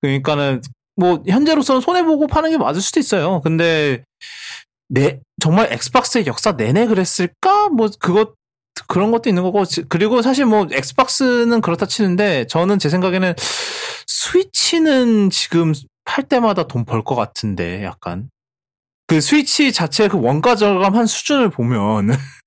그러니까는 0.00 0.62
뭐 0.96 1.22
현재로서는 1.26 1.80
손해 1.80 2.04
보고 2.04 2.26
파는 2.26 2.50
게 2.50 2.58
맞을 2.58 2.80
수도 2.82 3.00
있어요. 3.00 3.40
근데 3.42 4.04
내 4.88 5.20
정말 5.40 5.72
엑스박스의 5.72 6.26
역사 6.26 6.52
내내 6.52 6.86
그랬을까? 6.86 7.68
뭐 7.70 7.88
그것 7.98 8.34
그런 8.88 9.10
것도 9.10 9.28
있는 9.28 9.42
거고 9.42 9.64
지- 9.64 9.82
그리고 9.88 10.22
사실 10.22 10.44
뭐 10.46 10.66
엑스박스는 10.70 11.60
그렇다 11.60 11.86
치는데 11.86 12.46
저는 12.46 12.78
제 12.78 12.88
생각에는 12.88 13.34
스위치는 14.06 15.30
지금 15.30 15.72
팔 16.04 16.24
때마다 16.28 16.66
돈 16.66 16.84
벌 16.84 17.02
것 17.04 17.14
같은데 17.14 17.84
약간 17.84 18.28
그 19.06 19.20
스위치 19.20 19.72
자체 19.72 20.08
그 20.08 20.18
원가 20.20 20.56
절감한 20.56 21.06
수준을 21.06 21.50
보면 21.50 22.08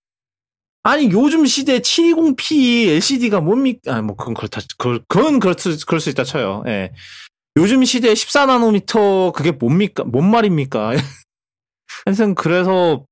아니 0.84 1.10
요즘 1.12 1.46
시대 1.46 1.80
720p 1.80 2.89
LCD가 2.89 3.41
뭡니까? 3.41 3.96
아, 3.96 4.02
뭐 4.02 4.16
그건 4.16 4.34
그렇다. 4.36 4.62
그건 4.78 5.39
그렇 5.39 5.56
그럴 5.88 6.00
수 6.00 6.10
있다 6.12 6.24
쳐요. 6.24 6.64
예. 6.68 6.91
요즘 7.58 7.84
시대 7.86 8.12
14나노미터 8.12 9.34
그게 9.34 9.51
뭡니까? 9.51 10.03
뭔 10.03 10.30
말입니까? 10.30 10.91
하여튼 12.06 12.36
그래서 12.36 13.06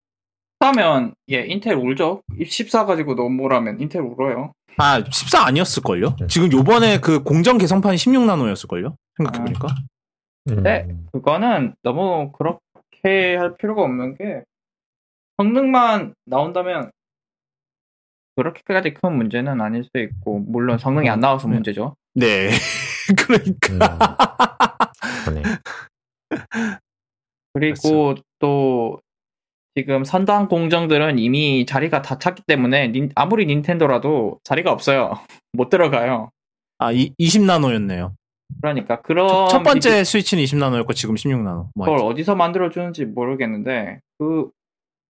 하면 0.60 1.14
예 1.30 1.46
인텔 1.46 1.76
울죠. 1.76 2.22
14 2.46 2.86
가지고 2.86 3.16
넘보라면 3.16 3.80
인텔 3.80 4.02
울어요. 4.02 4.54
아, 4.78 5.04
14 5.04 5.46
아니었을걸요? 5.46 6.16
지금 6.28 6.52
요번에 6.52 7.00
그 7.00 7.22
공정 7.24 7.58
개선판이 7.58 7.98
16나노였을걸요? 7.98 8.96
생각해보니까. 9.18 9.68
네. 10.46 10.88
그거는 11.12 11.76
너무 11.84 12.32
그렇게 12.32 13.36
할 13.36 13.56
필요가 13.58 13.84
없는 13.84 14.18
게 14.18 14.44
성능만 15.38 16.16
나온다면 16.26 16.91
그렇게까지 18.36 18.96
큰 18.96 19.16
문제는 19.16 19.62
아닐 19.62 19.84
수 19.84 20.02
있고 20.02 20.39
물론 20.39 20.78
성능이 20.78 21.10
안 21.10 21.20
나와서 21.20 21.48
네. 21.48 21.56
문제죠. 21.56 21.96
네. 22.16 22.50
그러니까. 23.18 24.18
그러네. 25.26 25.43
그리고 27.54 28.16
또 28.39 28.99
지금 29.76 30.04
선당 30.04 30.47
공정들은 30.47 31.20
이미 31.20 31.66
자리가 31.66 32.01
다 32.01 32.18
찼기 32.20 32.43
때문에 32.47 32.88
닌- 32.91 33.12
아무리 33.16 33.45
닌텐도라도 33.45 34.39
자리가 34.43 34.72
없어요. 34.72 35.14
못 35.54 35.70
들어가요. 35.70 36.30
아, 36.80 36.91
이, 36.91 37.14
20나노였네요. 37.20 38.14
그러니까 38.62 39.01
그런 39.01 39.28
첫, 39.28 39.47
첫 39.49 39.64
번째 39.64 39.89
비즈- 39.89 40.04
스위치는 40.12 40.43
20나노였고 40.43 40.93
지금 40.95 41.16
16나노. 41.16 41.70
뭐 41.76 41.86
그걸. 41.88 41.99
어디서 42.04 42.36
만들어 42.36 42.70
주는지 42.70 43.06
모르겠는데 43.06 43.99
그 44.20 44.49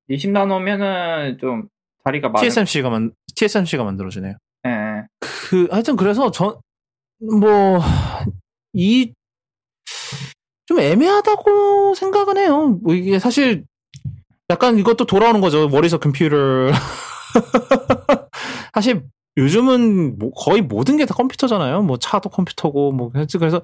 20나노면은 0.09 1.39
좀 1.39 1.67
자리가 2.05 2.29
많은 2.29 2.41
TSMC가 2.41 2.89
만, 2.89 3.11
TSMC가 3.35 3.83
만들어주네요. 3.83 4.35
예, 4.65 4.69
예. 4.69 5.03
그, 5.19 5.67
하여튼 5.71 5.95
그래서 5.95 6.31
전, 6.31 6.55
뭐, 7.39 7.79
이, 8.73 9.13
좀 10.65 10.79
애매하다고 10.79 11.95
생각은 11.95 12.37
해요. 12.37 12.79
뭐 12.81 12.93
이게 12.95 13.19
사실, 13.19 13.65
약간 14.49 14.77
이것도 14.77 15.05
돌아오는 15.05 15.41
거죠. 15.41 15.67
머리서 15.69 15.99
컴퓨터. 15.99 16.71
사실, 18.73 19.03
요즘은 19.37 20.19
뭐 20.19 20.31
거의 20.31 20.61
모든 20.61 20.97
게 20.97 21.05
다 21.05 21.13
컴퓨터잖아요. 21.15 21.81
뭐 21.83 21.97
차도 21.97 22.29
컴퓨터고, 22.29 22.91
뭐, 22.91 23.11
그래서 23.11 23.61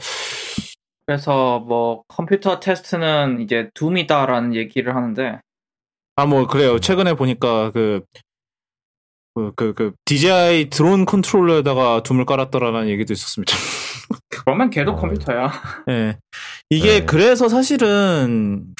그래서 1.05 1.59
뭐 1.59 2.03
컴퓨터 2.07 2.59
테스트는 2.59 3.41
이제 3.41 3.69
둠이다라는 3.73 4.55
얘기를 4.55 4.95
하는데 4.95 5.39
아, 6.15 6.25
뭐, 6.25 6.47
그래요. 6.47 6.79
최근에 6.79 7.15
보니까 7.15 7.71
그, 7.71 8.01
그, 9.39 9.53
그, 9.55 9.73
그, 9.73 9.91
DJI 10.05 10.69
드론 10.69 11.05
컨트롤러에다가 11.05 12.03
둠을 12.03 12.25
깔았더라라는 12.25 12.89
얘기도 12.89 13.13
있었습니다. 13.13 13.53
그러면 14.29 14.69
걔도 14.69 14.91
어. 14.91 14.95
컴퓨터야. 14.95 15.51
예. 15.89 16.17
이게 16.69 16.99
네. 16.99 17.05
그래서 17.05 17.47
사실은 17.49 18.73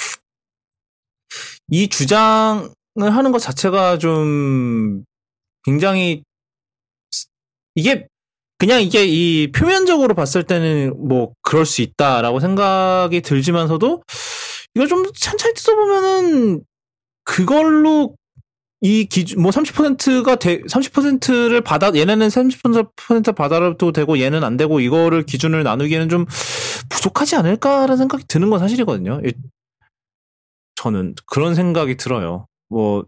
이 1.70 1.88
주장을 1.88 2.70
하는 2.98 3.32
것 3.32 3.40
자체가 3.40 3.98
좀 3.98 5.04
굉장히 5.64 6.24
이게 7.76 8.08
그냥 8.58 8.82
이게 8.82 9.06
이 9.06 9.52
표면적으로 9.52 10.14
봤을 10.16 10.44
때는 10.44 10.94
뭐 11.08 11.34
그럴 11.42 11.66
수 11.66 11.82
있다라고 11.82 12.40
생각이 12.40 13.22
들지만서도 13.22 14.04
이걸 14.76 14.88
좀 14.88 15.06
천천히 15.14 15.54
뜯어보면은 15.54 16.64
그걸로 17.24 18.16
이 18.82 19.06
기준 19.06 19.42
뭐 19.42 19.52
30%가 19.52 20.36
돼 20.38 20.62
30%를 20.62 21.62
받아 21.62 21.92
얘네는 21.94 22.28
30% 22.30 23.36
받아도 23.36 23.92
되고 23.92 24.20
얘는 24.20 24.44
안 24.44 24.56
되고 24.56 24.80
이거를 24.80 25.24
기준을 25.24 25.64
나누기에는 25.64 26.08
좀 26.10 26.26
부족하지 26.90 27.36
않을까라는 27.36 27.98
생각이 27.98 28.24
드는 28.28 28.50
건 28.50 28.60
사실이거든요. 28.60 29.22
이- 29.26 29.34
저는 30.76 31.16
그런 31.26 31.56
생각이 31.56 31.98
들어요. 31.98 32.46
뭐 32.70 33.04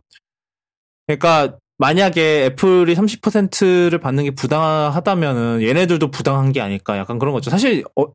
그러니까 1.07 1.57
만약에 1.77 2.45
애플이 2.45 2.93
30%를 2.93 3.97
받는 3.99 4.25
게 4.25 4.31
부당하다면은 4.31 5.61
얘네들도 5.63 6.11
부당한 6.11 6.51
게 6.51 6.59
아닐까 6.61 6.97
약간 6.97 7.17
그런 7.17 7.33
거죠. 7.33 7.49
사실 7.49 7.83
어, 7.95 8.05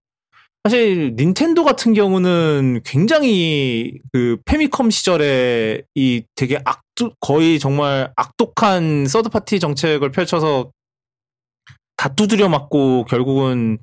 사실 0.67 1.15
닌텐도 1.15 1.63
같은 1.63 1.95
경우는 1.95 2.81
굉장히 2.85 4.01
그 4.13 4.37
패미컴 4.47 4.91
시절에 4.91 5.83
이 5.95 6.25
되게 6.35 6.59
악독 6.65 7.15
거의 7.21 7.61
정말 7.61 8.13
악독한 8.17 9.07
third 9.07 9.29
party 9.29 9.61
정책을 9.61 10.11
펼쳐서 10.11 10.73
다 11.97 12.13
두드려 12.13 12.49
맞고 12.49 13.05
결국은 13.05 13.79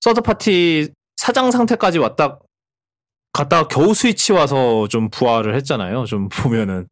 third 0.00 0.22
party 0.22 0.88
사장 1.18 1.50
상태까지 1.50 1.98
왔다 1.98 2.38
갔다가 3.34 3.68
겨우 3.68 3.92
스위치 3.92 4.32
와서 4.32 4.88
좀 4.88 5.10
부활을 5.10 5.54
했잖아요. 5.56 6.06
좀 6.06 6.30
보면은 6.32 6.88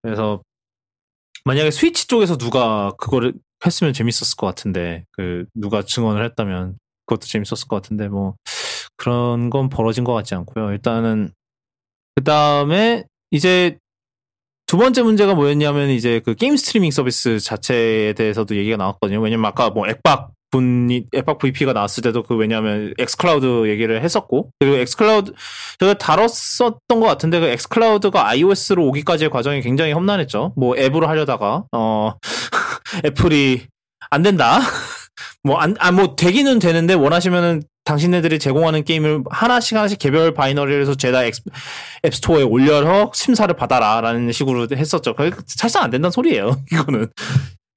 그래서 0.00 0.40
만약에 1.44 1.70
스위치 1.70 2.06
쪽에서 2.06 2.38
누가 2.38 2.92
그거를 2.96 3.34
했으면 3.66 3.92
재밌었을 3.92 4.36
것 4.38 4.46
같은데 4.46 5.04
그 5.12 5.44
누가 5.54 5.82
증언을 5.82 6.24
했다면 6.24 6.78
그것도 7.06 7.26
재밌었을 7.26 7.68
것 7.68 7.76
같은데 7.76 8.08
뭐 8.08 8.34
그런 8.96 9.50
건 9.50 9.68
벌어진 9.68 10.04
것 10.04 10.12
같지 10.12 10.34
않고요. 10.34 10.72
일단은 10.72 11.32
그 12.16 12.24
다음에 12.24 13.04
이제 13.30 13.78
두 14.66 14.76
번째 14.76 15.02
문제가 15.02 15.34
뭐였냐면 15.34 15.90
이제 15.90 16.20
그 16.24 16.34
게임 16.34 16.56
스트리밍 16.56 16.90
서비스 16.90 17.38
자체에 17.38 18.14
대해서도 18.14 18.56
얘기가 18.56 18.76
나왔거든요. 18.76 19.20
왜냐면 19.20 19.46
아까 19.46 19.70
뭐 19.70 19.86
엑박 19.86 20.32
분이 20.50 21.06
엑박 21.12 21.38
VP가 21.38 21.72
나왔을 21.72 22.02
때도 22.02 22.22
그 22.22 22.34
왜냐면 22.34 22.94
엑스클라우드 22.98 23.68
얘기를 23.68 24.02
했었고 24.02 24.50
그리고 24.58 24.76
엑스클라우드 24.76 25.32
제가 25.78 25.94
다뤘었던 25.94 27.00
것 27.00 27.06
같은데 27.06 27.40
그 27.40 27.46
엑스클라우드가 27.46 28.28
iOS로 28.28 28.86
오기까지의 28.86 29.30
과정이 29.30 29.60
굉장히 29.60 29.92
험난했죠. 29.92 30.54
뭐 30.56 30.76
앱으로 30.76 31.06
하려다가 31.06 31.64
어 31.72 32.14
애플이 33.04 33.66
안 34.10 34.22
된다. 34.22 34.60
뭐 35.46 35.58
안 35.60 35.74
아 35.78 35.90
뭐 35.92 36.16
되기는 36.16 36.58
되는데 36.58 36.94
원하시면은 36.94 37.62
당신네들이 37.84 38.38
제공하는 38.40 38.82
게임을 38.84 39.22
하나씩 39.30 39.76
하나씩 39.76 39.98
개별 40.00 40.34
binary를 40.34 40.80
해서 40.82 40.94
죄다 40.96 41.24
엑, 41.24 41.34
앱스토어에 42.04 42.42
올려서 42.42 43.12
심사를 43.14 43.54
받아라라는 43.54 44.32
식으로 44.32 44.66
했었죠. 44.72 45.14
사실상 45.46 45.84
안 45.84 45.90
된다는 45.90 46.10
소리예요. 46.10 46.60
이거는 46.72 47.06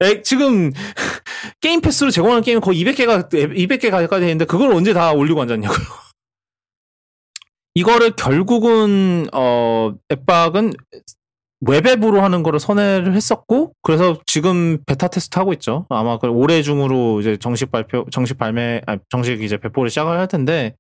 에, 0.02 0.22
지금 0.24 0.72
게임 1.62 1.82
패스로 1.82 2.10
제공하는 2.10 2.42
게임은 2.42 2.62
거의 2.62 2.84
200개가 2.84 3.30
200개 3.30 3.92
가까이 3.92 4.20
되는데 4.22 4.46
그걸 4.46 4.72
언제 4.72 4.94
다 4.94 5.12
올리고 5.12 5.42
앉았냐고요. 5.44 5.78
이거를 7.76 8.12
결국은 8.16 9.28
어 9.32 9.94
엑박은 10.12 10.74
웹앱으로 11.62 12.22
하는 12.22 12.42
거를 12.44 12.60
선회를 12.60 13.14
했었고 13.14 13.74
그래서 13.82 14.18
지금 14.26 14.78
베타 14.86 15.08
테스트 15.08 15.38
하고 15.40 15.54
있죠. 15.54 15.86
아마 15.90 16.18
그 16.18 16.28
올해 16.28 16.62
중으로 16.62 17.20
이제 17.20 17.38
정식 17.38 17.72
발표, 17.72 18.06
정식 18.12 18.38
발매, 18.38 18.82
아니, 18.86 19.00
정식 19.10 19.42
이제 19.44 19.58
배포를 19.58 19.90
시작을 19.90 20.18
할 20.18 20.28
텐데. 20.28 20.76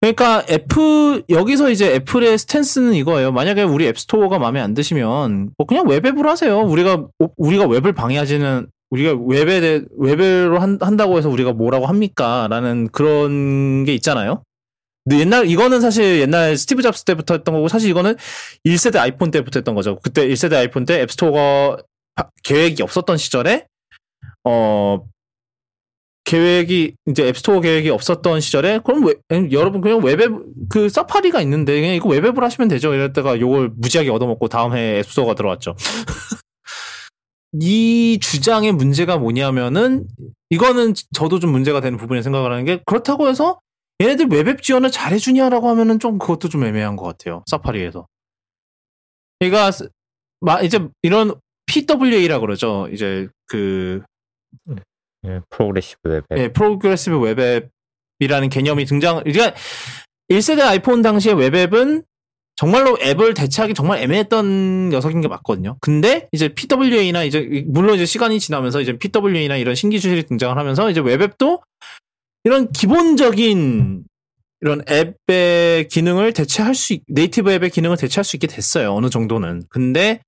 그러니까 0.00 0.44
애플 0.50 1.22
여기서 1.28 1.70
이제 1.70 1.94
애플의 1.94 2.36
stance는 2.36 2.94
이거예요. 2.94 3.30
만약에 3.30 3.62
우리 3.62 3.86
앱스토어가 3.86 4.38
마음에 4.38 4.60
안 4.60 4.74
드시면 4.74 5.50
뭐 5.56 5.66
그냥 5.66 5.86
웹앱으로 5.88 6.28
하세요. 6.28 6.58
우리가 6.58 7.06
우리가 7.36 7.66
웹을 7.66 7.92
방해하지는 7.92 8.66
우리가 8.90 9.16
웹에 9.26 9.60
대 9.60 9.82
웹으로 9.96 10.58
한, 10.58 10.78
한다고 10.80 11.18
해서 11.18 11.28
우리가 11.30 11.52
뭐라고 11.52 11.86
합니까?라는 11.86 12.88
그런 12.88 13.84
게 13.84 13.94
있잖아요. 13.94 14.42
옛날 15.10 15.48
이거는 15.48 15.80
사실 15.80 16.20
옛날 16.20 16.56
스티브 16.56 16.82
잡스 16.82 17.04
때부터 17.04 17.34
했던 17.34 17.54
거고 17.54 17.68
사실 17.68 17.90
이거는 17.90 18.16
1세대 18.64 18.96
아이폰 18.98 19.30
때부터 19.30 19.58
했던 19.58 19.74
거죠. 19.74 19.98
그때 20.02 20.28
1세대 20.28 20.54
아이폰 20.54 20.84
때 20.84 21.00
앱스토어가 21.00 21.78
계획이 22.44 22.82
없었던 22.82 23.16
시절에 23.16 23.66
어 24.44 25.04
계획이 26.24 26.94
이제 27.08 27.28
앱스토어 27.28 27.60
계획이 27.60 27.90
없었던 27.90 28.40
시절에 28.40 28.80
그럼 28.84 29.04
왜, 29.06 29.14
여러분 29.50 29.80
그냥 29.80 30.02
웹앱 30.02 30.30
그 30.68 30.88
사파리가 30.88 31.40
있는데 31.42 31.80
그냥 31.80 31.94
이거 31.96 32.08
웹앱으로 32.08 32.44
하시면 32.44 32.68
되죠. 32.68 32.94
이랬다가 32.94 33.34
이걸 33.34 33.70
무지하게 33.76 34.10
얻어먹고 34.10 34.48
다음 34.48 34.76
해 34.76 34.98
앱스토어가 35.00 35.34
들어왔죠. 35.34 35.74
이 37.60 38.18
주장의 38.22 38.72
문제가 38.72 39.18
뭐냐면은 39.18 40.06
이거는 40.48 40.94
저도 41.12 41.38
좀 41.38 41.50
문제가 41.50 41.80
되는 41.80 41.98
부분이 41.98 42.22
생각을 42.22 42.50
하는 42.52 42.64
게 42.64 42.80
그렇다고 42.86 43.28
해서 43.28 43.58
얘네들 44.02 44.26
웹앱 44.26 44.62
지원을 44.62 44.90
잘해주냐라고 44.90 45.68
하면은 45.68 45.98
좀 45.98 46.18
그것도 46.18 46.48
좀 46.48 46.64
애매한 46.64 46.96
것 46.96 47.04
같아요. 47.04 47.44
사파리에서. 47.46 48.06
그러니까 49.38 49.70
이제 50.62 50.88
이런 51.02 51.34
PWA라 51.66 52.40
그러죠. 52.40 52.88
이제 52.92 53.28
그 53.46 54.02
예, 55.24 55.40
progressive 55.50 56.00
web 56.08 56.15
app. 56.15 56.24
예, 56.36 56.48
progressive 56.52 57.16
web 57.18 57.48
app이라는 57.48 58.48
개념이 58.50 58.84
등장. 58.84 59.22
그러니까 59.22 59.54
1세대 60.28 60.60
아이폰 60.62 61.02
당시의 61.02 61.36
웹앱은 61.36 62.02
정말로 62.56 62.98
앱을 63.00 63.34
대체하기 63.34 63.74
정말 63.74 63.98
애매했던 64.00 64.90
녀석인 64.90 65.20
게 65.20 65.28
맞거든요. 65.28 65.76
근데 65.80 66.28
이제 66.32 66.48
PWA나 66.48 67.24
이제 67.24 67.64
물론 67.66 67.94
이제 67.94 68.04
시간이 68.04 68.40
지나면서 68.40 68.80
이제 68.80 68.98
PWA나 68.98 69.56
이런 69.56 69.74
신기술이 69.74 70.24
등장을 70.24 70.56
하면서 70.56 70.90
이제 70.90 71.00
웹앱도 71.00 71.62
이런 72.44 72.70
기본적인 72.72 74.04
이런 74.60 74.82
앱의 74.88 75.88
기능을 75.88 76.32
대체할 76.32 76.74
수, 76.74 76.92
있, 76.92 77.02
네이티브 77.08 77.50
앱의 77.50 77.70
기능을 77.70 77.96
대체할 77.96 78.24
수 78.24 78.36
있게 78.36 78.46
됐어요. 78.46 78.94
어느 78.94 79.10
정도는. 79.10 79.64
근데, 79.68 80.20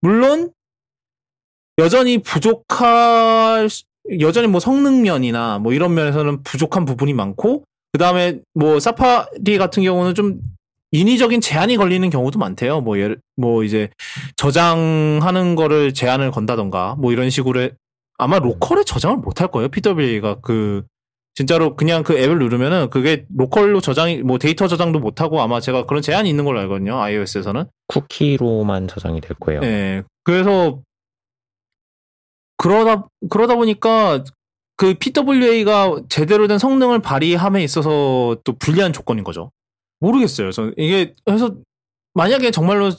물론, 0.00 0.50
여전히 1.78 2.18
부족할, 2.18 3.68
여전히 4.20 4.48
뭐 4.48 4.60
성능면이나 4.60 5.60
뭐 5.60 5.72
이런 5.72 5.94
면에서는 5.94 6.42
부족한 6.42 6.84
부분이 6.84 7.14
많고, 7.14 7.64
그 7.92 7.98
다음에 7.98 8.40
뭐 8.54 8.80
사파리 8.80 9.56
같은 9.58 9.82
경우는 9.84 10.14
좀 10.14 10.40
인위적인 10.90 11.40
제한이 11.40 11.76
걸리는 11.76 12.10
경우도 12.10 12.40
많대요. 12.40 12.80
뭐 12.80 12.98
예를, 12.98 13.20
뭐 13.36 13.62
이제 13.62 13.88
저장하는 14.36 15.54
거를 15.54 15.94
제한을 15.94 16.32
건다던가, 16.32 16.96
뭐 16.98 17.12
이런 17.12 17.30
식으로 17.30 17.70
아마 18.18 18.40
local에 18.40 18.82
저장을 18.84 19.18
못 19.18 19.40
할 19.40 19.48
거예요. 19.48 19.68
PWA가 19.68 20.40
그 20.42 20.82
진짜로 21.34 21.76
그냥 21.76 22.02
그 22.02 22.18
앱을 22.18 22.38
누르면은 22.38 22.90
그게 22.90 23.24
local로 23.34 23.80
저장이 23.80 24.18
뭐 24.18 24.38
데이터 24.38 24.68
저장도 24.68 24.98
못 24.98 25.20
하고 25.20 25.40
아마 25.40 25.60
제가 25.60 25.86
그런 25.86 26.02
제한이 26.02 26.28
있는 26.28 26.44
걸로 26.44 26.60
알거든요. 26.60 27.00
iOS에서는 27.00 27.64
쿠키로만 27.86 28.88
저장이 28.88 29.20
될 29.20 29.36
거예요. 29.38 29.60
네. 29.60 30.02
그래서 30.24 30.80
그러다 32.56 33.08
그러다 33.30 33.54
보니까 33.54 34.22
그 34.76 34.94
PWA가 34.94 36.02
제대로 36.08 36.46
된 36.46 36.58
성능을 36.58 37.00
발휘함에 37.00 37.62
있어서 37.62 38.36
또 38.44 38.52
불리한 38.58 38.92
조건인 38.92 39.24
거죠. 39.24 39.50
모르겠어요. 40.00 40.52
저 40.52 40.72
이게 40.76 41.14
그래서 41.24 41.54
만약에 42.14 42.50
정말로 42.50 42.90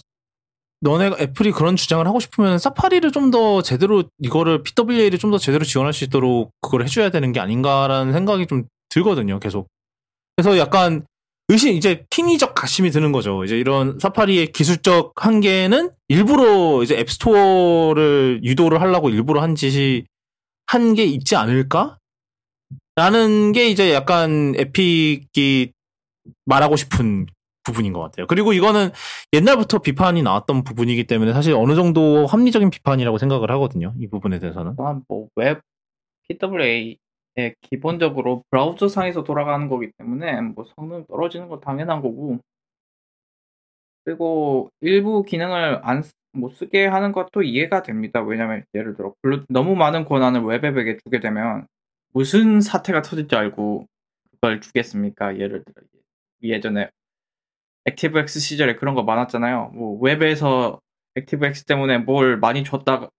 너네가 0.82 1.18
애플이 1.20 1.52
그런 1.52 1.76
주장을 1.76 2.06
하고 2.08 2.20
싶으면 2.20 2.58
사파리를 2.60 3.12
좀 3.12 3.32
더 3.32 3.62
제대로 3.62 4.04
이거를 4.20 4.64
PWA를 4.64 5.18
좀 5.20 5.32
더 5.32 5.38
제대로 5.38 5.64
지원할 5.64 5.94
수 5.94 6.04
있도록 6.04 6.52
그걸 6.62 6.84
해줘야 6.84 7.10
되는 7.10 7.32
게 7.32 7.40
아닌가라는 7.40 8.14
생각이 8.14 8.48
좀 8.48 8.64
들거든요. 8.90 9.40
계속. 9.40 9.68
그래서 10.36 10.58
약간 10.58 11.06
의심 11.50 11.76
이제 11.76 12.06
킹이적 12.10 12.56
가심이 12.56 12.90
드는 12.92 13.12
거죠. 13.12 13.44
이제 13.44 13.58
이런 13.58 14.00
사파리의 14.00 14.54
기술적 14.54 15.14
한계는 15.16 15.92
일부러 16.08 16.82
이제 16.84 16.98
앱스토어를 16.98 18.42
유도를 18.44 18.82
하려고 18.82 19.10
일부러 19.10 19.42
한 19.42 19.56
짓이 19.56 20.04
한 20.68 20.94
게 20.96 21.04
있지 21.06 21.36
않을까? 21.36 21.98
라는 22.96 23.52
게 23.52 23.70
이제 23.70 23.94
약간 23.94 24.54
에픽이 24.58 25.72
말하고 26.46 26.76
싶은 26.78 27.26
부분인 27.64 27.94
것 27.94 28.00
같아요. 28.02 28.28
그리고 28.28 28.54
이거는 28.54 28.90
옛날부터 29.34 29.80
비판이 29.80 30.24
나왔던 30.24 30.64
부분이기 30.64 31.06
때문에 31.06 31.34
사실 31.34 31.54
어느 31.54 31.76
정도 31.76 32.26
합리적인 32.26 32.70
비판이라고 32.70 33.18
생각을 33.18 33.52
하거든요. 33.52 33.94
이 34.00 34.08
부분에 34.08 34.40
대해서는. 34.40 34.76
뭐웹 35.08 35.62
PWA에 36.28 36.98
기본적으로 37.62 38.44
브라우저 38.50 38.88
상에서 38.88 39.24
돌아가는 39.24 39.68
거기 39.70 39.92
때문에 39.98 40.42
뭐 40.42 40.66
성능 40.76 41.06
떨어지는 41.08 41.50
거 41.50 41.60
당연한 41.60 42.02
거고 42.02 42.40
그리고 44.04 44.70
일부 44.82 45.24
기능을 45.24 45.82
안 45.84 46.04
못 46.34 46.50
쓰게 46.50 46.86
하는 46.86 47.12
것도 47.12 47.44
이해가 47.44 47.84
됩니다. 47.84 48.22
왜냐면 48.22 48.64
예를 48.74 48.96
들어 48.96 49.14
너무 49.50 49.76
많은 49.76 50.06
권한을 50.06 50.42
웹앱에게 50.44 50.98
주게 51.04 51.20
되면 51.20 51.68
무슨 52.14 52.62
사태가 52.62 53.02
터질지 53.02 53.36
알고 53.36 53.86
그걸 54.32 54.62
주겠습니까? 54.62 55.38
예를 55.40 55.64
들어 55.64 55.86
예전에 56.44 56.90
액티브엑스 57.86 58.40
시절에 58.40 58.76
그런 58.76 58.96
거 58.96 59.04
많았잖아요. 59.04 59.72
뭐 59.76 60.00
웹에서 60.02 60.80
액티브엑스 61.16 61.66
때문에 61.66 62.00
뭘 62.00 62.38
많이 62.40 62.64
줬다가 62.64 63.10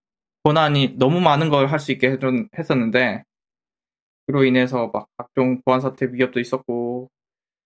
권한이 0.43 0.95
너무 0.97 1.21
많은 1.21 1.49
걸 1.49 1.67
할 1.67 1.79
수 1.79 1.91
있게 1.91 2.11
해줬, 2.11 2.33
했었는데 2.57 3.23
그로 4.27 4.43
인해서 4.45 4.89
막 4.93 5.07
각종 5.17 5.61
보안 5.65 5.81
사태 5.81 6.07
위협도 6.11 6.39
있었고 6.39 7.09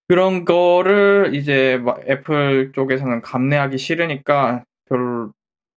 그런 0.07 0.45
거를 0.45 1.31
이제 1.35 1.81
애플 2.07 2.71
쪽에서는 2.73 3.21
감내하기 3.21 3.77
싫으니까 3.77 4.63
별 4.85 5.31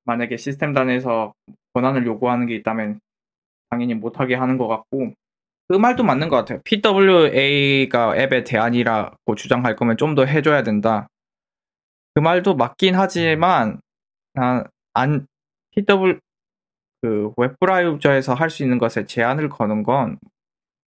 만약에 0.05 0.37
시스템 0.37 0.73
단에서 0.73 1.35
권한을 1.75 2.07
요구하는 2.07 2.47
게 2.47 2.55
있다면 2.57 3.01
당연히 3.71 3.95
못하게 3.95 4.35
하는 4.37 4.59
것 4.59 4.69
같고 4.69 5.13
그 5.71 5.77
말도 5.77 6.03
맞는 6.03 6.29
것 6.29 6.37
같아요. 6.37 6.59
PWA가 6.65 8.17
앱의 8.17 8.43
대안이라고 8.43 9.37
주장할 9.37 9.77
거면 9.77 9.97
좀 9.97 10.17
더 10.17 10.25
해줘야 10.25 10.65
된다. 10.65 11.07
그 12.13 12.21
말도 12.21 12.57
맞긴 12.57 12.97
하지만 12.97 13.81
안 14.95 15.27
PW 15.71 16.19
그 17.03 17.31
웹브라우저에서 17.37 18.35
할 18.35 18.51
수 18.51 18.65
있는 18.65 18.79
것에 18.79 19.07
제한을 19.07 19.49
거는 19.49 19.85
건 19.85 20.19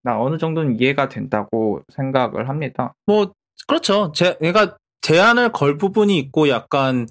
나 0.05 0.19
어느 0.21 0.37
정도는 0.37 0.81
이해가 0.81 1.07
된다고 1.07 1.81
생각을 1.87 2.49
합니다. 2.49 2.93
뭐 3.05 3.31
그렇죠. 3.69 4.11
제 4.13 4.35
그러니까 4.37 4.75
제한을 4.99 5.53
걸 5.53 5.77
부분이 5.77 6.17
있고 6.19 6.49
약간 6.49 7.07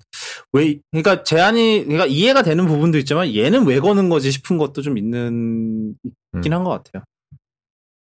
왜 0.53 0.79
그러니까 0.91 1.23
제한이 1.23 1.85
그러니까 1.85 2.05
이해가 2.05 2.43
되는 2.43 2.67
부분도 2.67 2.99
있지만 2.99 3.35
얘는 3.35 3.67
왜 3.67 3.81
거는 3.81 4.11
거지 4.11 4.31
싶은 4.31 4.59
것도 4.59 4.83
좀 4.83 4.99
있는 4.99 5.95
있긴 6.35 6.53
음. 6.53 6.59
한것 6.59 6.85
같아요. 6.85 7.03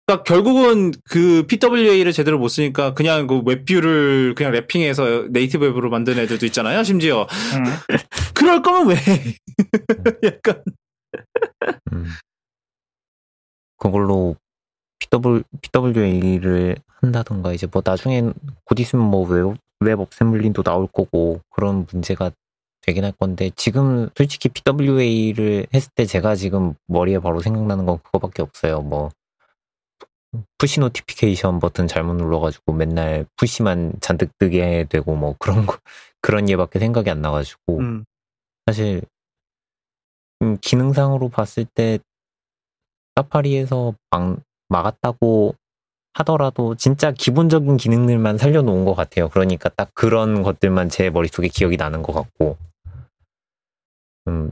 그러니까 0.07 0.23
결국은 0.25 0.93
그 1.09 1.47
PWA를 1.47 2.13
제대로 2.13 2.39
못 2.39 2.49
쓰니까 2.49 2.93
그냥 2.93 3.27
그 3.27 3.41
웹뷰를 3.45 4.35
그냥 4.35 4.53
랩핑해서 4.53 5.31
네이티브 5.31 5.65
웹으로 5.65 5.89
만든 5.89 6.19
애들도 6.19 6.45
있잖아요. 6.47 6.83
심지어 6.85 7.23
음. 7.23 7.65
그럴 8.35 8.61
거면 8.61 8.89
왜? 8.89 8.97
약간 10.25 10.63
음. 11.93 12.07
그걸로 13.79 14.37
PW, 14.99 15.43
PWA를 15.63 16.77
한다던가 17.01 17.53
이제 17.53 17.67
뭐 17.71 17.83
나중엔 17.85 18.35
곧 18.65 18.81
있으면 18.81 19.07
뭐 19.07 19.27
웹, 19.27 19.57
WebAssembly도 19.81 20.63
나올 20.63 20.87
거고 20.87 21.41
그런 21.51 21.87
문제가 21.91 22.31
되긴 22.83 23.05
할 23.05 23.13
건데 23.13 23.51
지금 23.57 24.11
솔직히 24.17 24.51
PWA를 24.51 25.67
했을 25.73 25.91
때 25.95 26.05
제가 26.05 26.35
지금 26.35 26.75
머리에 26.87 27.19
바로 27.19 27.41
생각나는 27.41 27.87
건 27.87 27.99
그거밖에 28.03 28.43
없어요. 28.43 28.83
뭐 28.83 29.11
push 30.59 30.81
notification 30.81 31.61
버튼 31.61 31.87
잘못 31.87 32.15
눌러가지고 32.15 32.73
맨날 32.73 33.27
push만 33.37 33.95
잔뜩 34.01 34.31
뜨게 34.39 34.87
되고 34.89 35.15
뭐 35.15 35.35
그런 35.39 35.67
거 35.67 35.79
그런 36.21 36.49
예밖에 36.49 36.79
생각이 36.79 37.11
안 37.11 37.21
나가지고 37.21 37.79
음. 37.79 38.05
사실 38.67 39.03
음, 40.43 40.59
기능상으로 40.61 41.29
봤을 41.29 41.65
때 41.65 41.99
사파리에서 43.17 43.95
막, 44.11 44.39
막았다고 44.69 45.55
하더라도 46.15 46.75
진짜 46.77 47.11
기본적인 47.11 47.77
기능들만 47.77 48.39
살려놓은 48.39 48.85
것 48.85 48.95
같아요. 48.95 49.29
그러니까 49.29 49.69
딱 49.69 49.91
그런 49.95 50.43
것들만 50.43 50.89
제 50.89 51.11
머릿속에 51.11 51.49
기억이 51.49 51.77
나는 51.77 52.03
것 52.03 52.13
같고 52.13 52.57
음, 54.29 54.51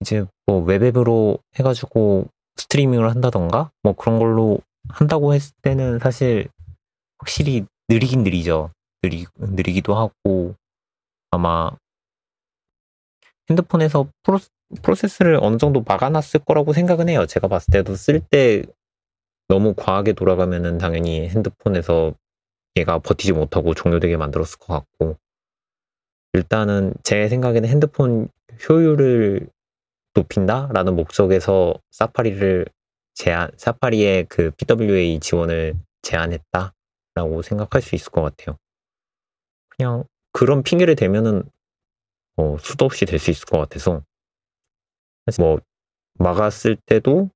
이제 0.00 0.24
뭐 0.46 0.62
웹앱으로 0.62 1.38
해가지고 1.58 2.26
스트리밍을 2.56 3.10
한다던가 3.10 3.70
뭐 3.82 3.94
그런 3.94 4.18
걸로 4.18 4.58
한다고 4.88 5.34
했을 5.34 5.54
때는 5.62 5.98
사실 5.98 6.48
확실히 7.18 7.64
느리긴 7.88 8.22
느리죠. 8.22 8.70
느리, 9.02 9.26
느리기도 9.36 9.94
하고 9.94 10.54
아마 11.30 11.70
핸드폰에서 13.48 14.08
프로, 14.22 14.38
프로세스를 14.82 15.38
어느 15.40 15.58
정도 15.58 15.82
막아놨을 15.86 16.44
거라고 16.44 16.72
생각은 16.72 17.08
해요. 17.08 17.26
제가 17.26 17.48
봤을 17.48 17.70
때도 17.72 17.94
쓸 17.94 18.20
때 18.20 18.62
너무 19.48 19.74
과하게 19.74 20.14
돌아가면은 20.14 20.78
당연히 20.78 21.28
핸드폰에서 21.28 22.14
얘가 22.76 22.98
버티지 22.98 23.32
못하고 23.32 23.74
종료되게 23.74 24.16
만들었을 24.16 24.58
것 24.58 24.74
같고 24.74 25.16
일단은 26.32 26.94
제 27.02 27.28
생각에는 27.28 27.68
핸드폰 27.68 28.28
효율을 28.68 29.48
높인다라는 30.14 30.96
목적에서 30.96 31.74
사파리를 31.90 32.66
제한 33.16 33.50
사파리의 33.56 34.26
그 34.28 34.52
PWA 34.52 35.18
지원을 35.20 35.74
제한했다라고 36.02 37.42
생각할 37.42 37.82
수 37.82 37.94
있을 37.96 38.12
것 38.12 38.22
같아요. 38.22 38.56
그냥 39.70 40.04
그런 40.32 40.62
핑계를 40.62 40.94
대면은 40.96 41.42
어, 42.36 42.58
수도 42.58 42.84
없이 42.84 43.06
될 43.06 43.18
수 43.18 43.30
있을 43.30 43.46
것 43.46 43.58
같아서 43.58 44.02
뭐 45.38 45.58
막았을 46.18 46.76
때도 46.86 47.30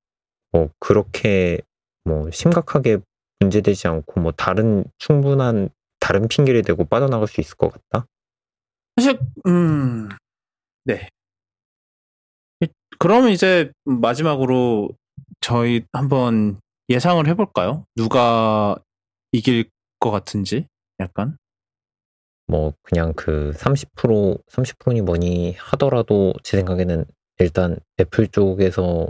뭐 0.53 0.71
그렇게 0.79 1.61
뭐 2.05 2.31
심각하게 2.31 2.99
문제되지 3.41 3.89
않고 3.89 4.21
뭐 4.21 4.33
다른 4.33 4.85
충분한 4.99 5.71
다른 5.99 6.29
핑계를 6.29 6.63
대고 6.63 6.85
빠져나갈 6.85 7.27
수 7.27 7.41
있을 7.41 7.57
것 7.57 7.73
같다. 7.73 8.07
사실 8.97 9.19
음. 9.47 10.09
네. 10.85 11.09
그러면 12.99 13.31
이제 13.31 13.73
마지막으로 13.85 14.91
저희 15.41 15.85
한번 15.93 16.61
예상을 16.89 17.27
해볼까요? 17.29 17.85
누가 17.97 18.77
이길 19.33 19.71
것 19.99 20.11
같은지 20.11 20.67
약간 20.99 21.37
뭐 22.47 22.75
그냥 22.83 23.13
그 23.15 23.53
30% 23.57 24.43
30%니 24.49 25.03
뭐니 25.03 25.55
하더라도 25.55 26.35
제 26.43 26.57
생각에는 26.57 27.05
일단 27.39 27.79
애플 28.01 28.27
쪽에서 28.27 29.09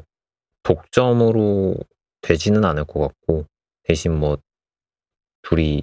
독점으로 0.63 1.77
되지는 2.21 2.65
않을 2.65 2.85
것 2.85 3.01
같고 3.01 3.47
대신 3.85 4.15
뭐 4.19 4.37
둘이 5.43 5.83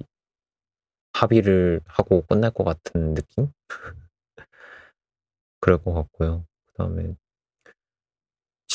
합의를 1.14 1.82
하고 1.88 2.22
끝날 2.22 2.52
것 2.52 2.64
같은 2.64 3.16
느낌? 3.16 3.52
그럴 5.60 5.82
것 5.84 5.94
같고요. 5.94 6.46
그다음에 6.68 7.16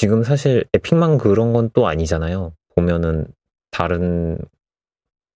지금 0.03 0.25
사실 0.25 0.65
에픽만 0.75 1.17
그런 1.17 1.53
건 1.53 1.71
또 1.73 1.87
아니잖아요. 1.87 2.57
보면은 2.75 3.25
다른 3.71 4.37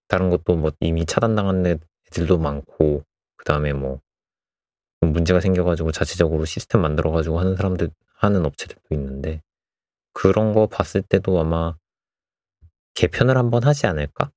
다른 0.09 0.29
것도 0.29 0.57
뭐 0.57 0.71
이미 0.81 1.05
차단당한 1.05 1.65
애들도 1.65 2.37
많고 2.37 3.05
그 3.37 3.45
다음에 3.45 3.71
뭐 3.71 4.01
문제가 4.99 5.39
생겨가지고 5.39 5.93
자체적으로 5.93 6.43
시스템 6.43 6.81
만들어가지고 6.81 7.39
하는 7.39 7.55
사람들 7.55 7.91
하는 8.15 8.45
업체들도 8.45 8.81
있는데 8.91 9.41
그런 10.11 10.51
거 10.51 10.67
봤을 10.67 11.01
때도 11.01 11.39
아마 11.39 11.73
개편을 12.95 13.37
한번 13.37 13.63
하지 13.63 13.87
않을까? 13.87 14.31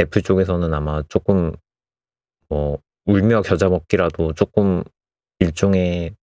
애플 0.00 0.22
쪽에서는 0.22 0.74
아마 0.74 1.04
조금 1.04 1.52
뭐 2.48 2.80
울며 3.04 3.42
겨자 3.42 3.68
먹기라도 3.68 4.32
조금 4.32 4.82
일종의 5.38 6.16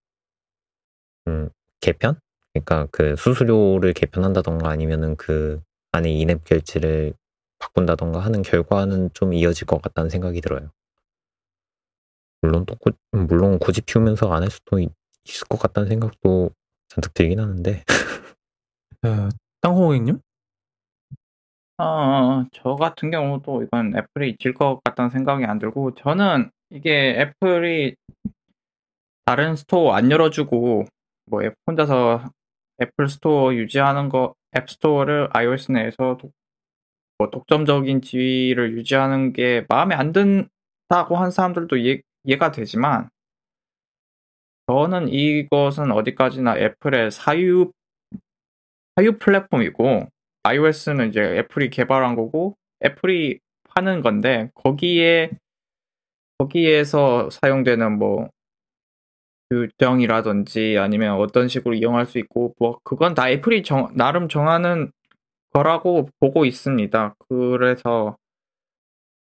음, 1.28 1.49
개편? 1.80 2.19
그러니까 2.54 2.88
그 2.91 3.16
수수료를 3.18 3.93
개편한다던가 3.93 4.70
아니면은 4.70 5.16
그 5.16 5.62
안에 5.91 6.12
인앱 6.12 6.43
결제를 6.45 7.14
바꾼다던가 7.60 8.20
하는 8.20 8.41
결과는 8.41 9.12
좀 9.14 9.34
이어질 9.34 9.68
것 9.68 9.82
같다는 9.82 10.10
생각이 10.10 10.41
들어요. 10.41 10.72
물론 12.41 12.66
또 12.66 12.76
고, 12.76 12.91
물론 13.12 13.60
고집 13.60 13.86
피우면서 13.86 14.32
안 14.32 14.43
할 14.43 14.51
수도 14.51 14.80
있, 14.80 14.89
있을 15.26 15.47
것 15.47 15.58
같다는 15.60 15.89
생각도 15.89 16.51
잔뜩 16.89 17.14
들긴 17.14 17.39
하는데. 17.39 17.84
어, 19.06 19.30
땅콩이님? 19.62 20.20
어, 21.80 22.45
저 22.54 22.76
같은 22.76 23.12
경우도 23.12 23.64
이건 23.64 23.95
애플이 23.97 24.38
질 24.38 24.54
것 24.54 24.82
같다는 24.84 25.10
생각이 25.10 25.45
안 25.45 25.60
들고 25.60 25.95
저는 25.95 26.51
이게 26.70 27.16
애플이 27.20 27.95
다른 29.26 29.56
스토어 29.56 29.93
안 29.93 30.12
열어주고 30.12 30.86
뭐 31.28 31.41
혼자서 31.68 32.30
애플 32.84 33.07
스토어 33.07 33.53
유지하는 33.53 34.09
거, 34.09 34.36
앱 34.55 34.69
스토어를 34.69 35.29
iOS 35.34 35.71
내에서 35.71 36.17
독, 36.19 36.31
뭐 37.17 37.29
독점적인 37.29 38.01
지위를 38.01 38.73
유지하는 38.73 39.34
게 39.34 39.65
마음에 39.69 39.95
안 39.95 40.11
든다고 40.13 41.17
한 41.17 41.31
사람들도 41.31 41.77
이해, 41.77 42.01
이해가 42.23 42.51
되지만 42.51 43.09
저는 44.67 45.09
이것은 45.09 45.91
어디까지나 45.91 46.57
애플의 46.57 47.11
사유 47.11 47.71
사유 48.95 49.17
플랫폼이고 49.17 50.07
iOS는 50.43 51.09
이제 51.09 51.21
애플이 51.21 51.69
개발한 51.69 52.15
거고 52.15 52.55
애플이 52.86 53.39
파는 53.69 54.01
건데 54.01 54.49
거기에 54.55 55.31
거기에서 56.38 57.29
사용되는 57.29 57.97
뭐 57.97 58.29
규정이라든지 59.54 60.78
아니면 60.80 61.16
어떤 61.16 61.47
식으로 61.47 61.76
이용할 61.76 62.06
수 62.06 62.18
있고 62.20 62.54
뭐 62.60 62.80
그건 62.84 63.14
다 63.14 63.30
애플이 63.30 63.64
정, 63.64 63.89
나름 63.95 64.28
정하는 64.28 64.91
거라고 65.54 66.10
보고 66.20 66.45
있습니다. 66.45 67.16
그래서 67.30 68.18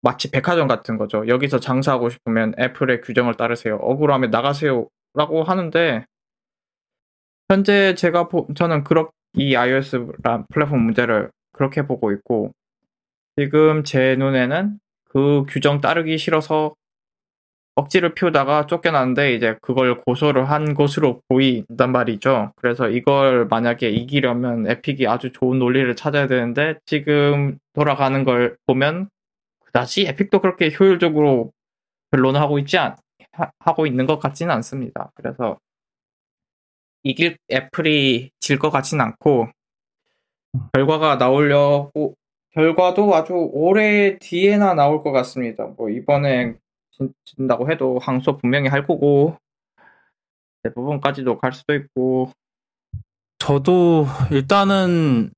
마치 0.01 0.29
백화점 0.29 0.67
같은 0.67 0.97
거죠. 0.97 1.27
여기서 1.27 1.59
장사하고 1.59 2.09
싶으면 2.09 2.53
애플의 2.59 3.01
규정을 3.01 3.35
따르세요. 3.35 3.77
억울하면 3.77 4.29
나가세요라고 4.29 5.43
하는데 5.45 6.05
현재 7.49 7.95
제가 7.95 8.27
보, 8.27 8.47
저는 8.55 8.83
그렇 8.83 9.11
이 9.33 9.55
iOS 9.55 10.07
플랫폼 10.49 10.81
문제를 10.81 11.31
그렇게 11.53 11.85
보고 11.85 12.11
있고 12.11 12.51
지금 13.37 13.83
제 13.83 14.15
눈에는 14.15 14.79
그 15.09 15.45
규정 15.47 15.79
따르기 15.79 16.17
싫어서 16.17 16.75
억지를 17.77 18.15
피우다가 18.15 18.65
쫓겨났는데 18.65 19.35
이제 19.35 19.55
그걸 19.61 20.01
고소를 20.01 20.49
한 20.49 20.73
것으로 20.73 21.21
보인단 21.29 21.91
말이죠. 21.91 22.51
그래서 22.55 22.89
이걸 22.89 23.45
만약에 23.47 23.89
이기려면 23.89 24.67
에픽이 24.67 25.07
아주 25.07 25.31
좋은 25.31 25.59
논리를 25.59 25.95
찾아야 25.95 26.25
되는데 26.27 26.75
지금 26.85 27.59
돌아가는 27.73 28.23
걸 28.23 28.57
보면 28.65 29.09
그다지 29.65 30.07
에픽도 30.07 30.41
그렇게 30.41 30.71
효율적으로 30.77 31.51
변론을 32.11 32.41
하고 32.41 32.57
있지 32.57 32.79
않, 32.79 32.95
하고 33.59 33.85
있는 33.85 34.07
것 34.07 34.17
같지는 34.19 34.53
않습니다. 34.55 35.11
그래서 35.13 35.59
이길 37.03 37.37
애플이 37.51 38.31
질 38.39 38.57
것 38.57 38.71
같지는 38.71 39.05
않고 39.05 39.49
결과가 40.73 41.17
나오려고 41.17 42.15
결과도 42.53 43.13
아주 43.13 43.33
오래 43.53 44.17
뒤에나 44.17 44.73
나올 44.73 45.03
것 45.03 45.11
같습니다. 45.11 45.65
뭐 45.77 45.89
이번에 45.89 46.55
진다고 47.25 47.69
해도 47.71 47.99
항소 47.99 48.37
분명히 48.37 48.67
할 48.67 48.85
거고 48.85 49.37
대부분까지도 50.63 51.37
갈 51.37 51.53
수도 51.53 51.73
있고 51.75 52.31
저도 53.39 54.07
일단은 54.31 55.31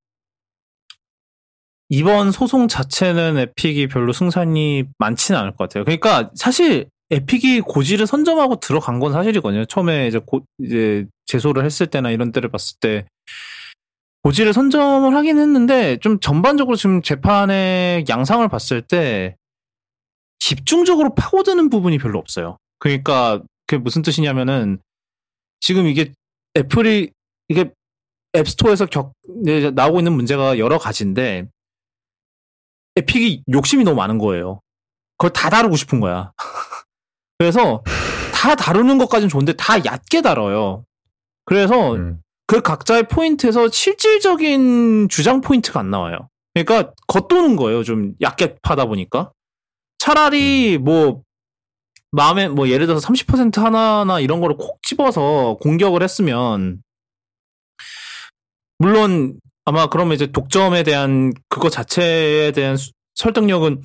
이번 1.90 2.32
소송 2.32 2.68
자체는 2.68 3.38
에픽이 3.38 3.88
별로 3.88 4.14
승산이 4.14 4.86
많지는 5.00 5.40
않을 5.40 5.52
것 5.52 5.58
같아요. 5.70 5.84
그러니까 5.84 6.30
사실 6.36 6.88
에픽이 7.10 7.62
고지를 7.62 8.06
선점하고 8.06 8.60
들어간 8.60 9.00
건 9.00 9.12
사실이거든요. 9.12 9.66
처음에 9.66 10.08
이제 10.08 10.20
고, 10.24 10.42
이제 10.60 11.08
제소를 11.26 11.66
했을 11.66 11.88
때나 11.88 12.12
이런 12.12 12.32
때를 12.32 12.50
봤을 12.50 12.78
때 12.80 13.06
고지를 14.22 14.54
선점을 14.54 15.16
하긴 15.16 15.40
했는데 15.40 15.98
좀 15.98 16.20
전반적으로 16.20 16.76
지금 16.76 17.02
재판의 17.02 18.06
양상을 18.08 18.48
봤을 18.50 18.82
때 18.82 19.36
집중적으로 20.40 21.14
파고드는 21.16 21.70
부분이 21.70 21.98
별로 21.98 22.20
없어요. 22.20 22.58
그러니까 22.80 23.42
그게 23.68 23.82
무슨 23.82 24.02
뜻이냐면은 24.02 24.80
지금 25.60 25.88
이게 25.88 26.14
애플이 26.58 27.12
이게 27.50 27.72
앱스토어에서 28.36 28.86
격 28.88 29.14
나오고 29.74 30.00
있는 30.00 30.14
문제가 30.14 30.58
여러 30.58 30.78
가지인데 30.78 31.48
에픽이 32.96 33.44
욕심이 33.52 33.84
너무 33.84 33.98
많은 33.98 34.18
거예요. 34.18 34.62
그걸 35.18 35.34
다 35.34 35.50
다루고 35.50 35.76
싶은 35.76 36.00
거야. 36.00 36.32
그래서 37.38 37.84
다 38.34 38.56
다루는 38.56 38.98
것까지는 38.98 39.30
좋은데 39.30 39.54
다 39.54 39.84
얕게 39.84 40.22
다뤄요. 40.22 40.86
그래서 41.46 41.96
음. 41.96 42.22
그 42.48 42.62
각자의 42.62 43.08
포인트에서 43.08 43.70
실질적인 43.70 45.10
주장 45.10 45.42
포인트가 45.42 45.80
안 45.80 45.90
나와요. 45.90 46.30
그러니까 46.54 46.94
겉도는 47.08 47.56
거예요. 47.56 47.84
좀 47.84 48.14
얕게 48.22 48.58
파다 48.62 48.86
보니까. 48.86 49.32
차라리 50.00 50.78
음. 50.78 50.84
뭐 50.84 51.24
마음에 52.12 52.48
뭐 52.48 52.68
예를 52.68 52.88
들어서 52.88 53.08
30% 53.08 53.62
하나나 53.62 54.20
이런 54.20 54.42
거를 54.42 54.58
콕 54.58 54.82
집어서 54.82 55.58
공격을 55.62 56.02
했으면 56.02 56.82
물론 58.80 59.40
아마 59.66 59.88
그러면 59.88 60.16
이제 60.16 60.26
독점에 60.28 60.82
대한 60.84 61.32
그거 61.50 61.70
자체에 61.70 62.52
대한 62.52 62.78
설득력은 63.16 63.82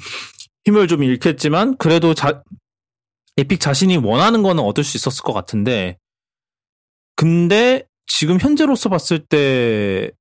힘을 0.64 0.88
좀 0.88 1.02
잃겠지만 1.02 1.76
그래도 1.76 2.14
자, 2.14 2.42
에픽 3.36 3.60
자신이 3.60 3.98
원하는 3.98 4.42
거는 4.42 4.62
얻을 4.62 4.84
수 4.84 4.96
있었을 4.96 5.22
것 5.22 5.34
같은데 5.34 5.98
근데 7.16 7.86
지금 8.06 8.40
현재로서 8.40 8.88
봤을 8.88 9.18
때 9.18 10.12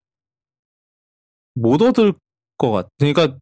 못 1.56 1.82
얻을 1.82 2.14
것 2.58 2.72
같. 2.72 2.88
그러니까 2.98 3.38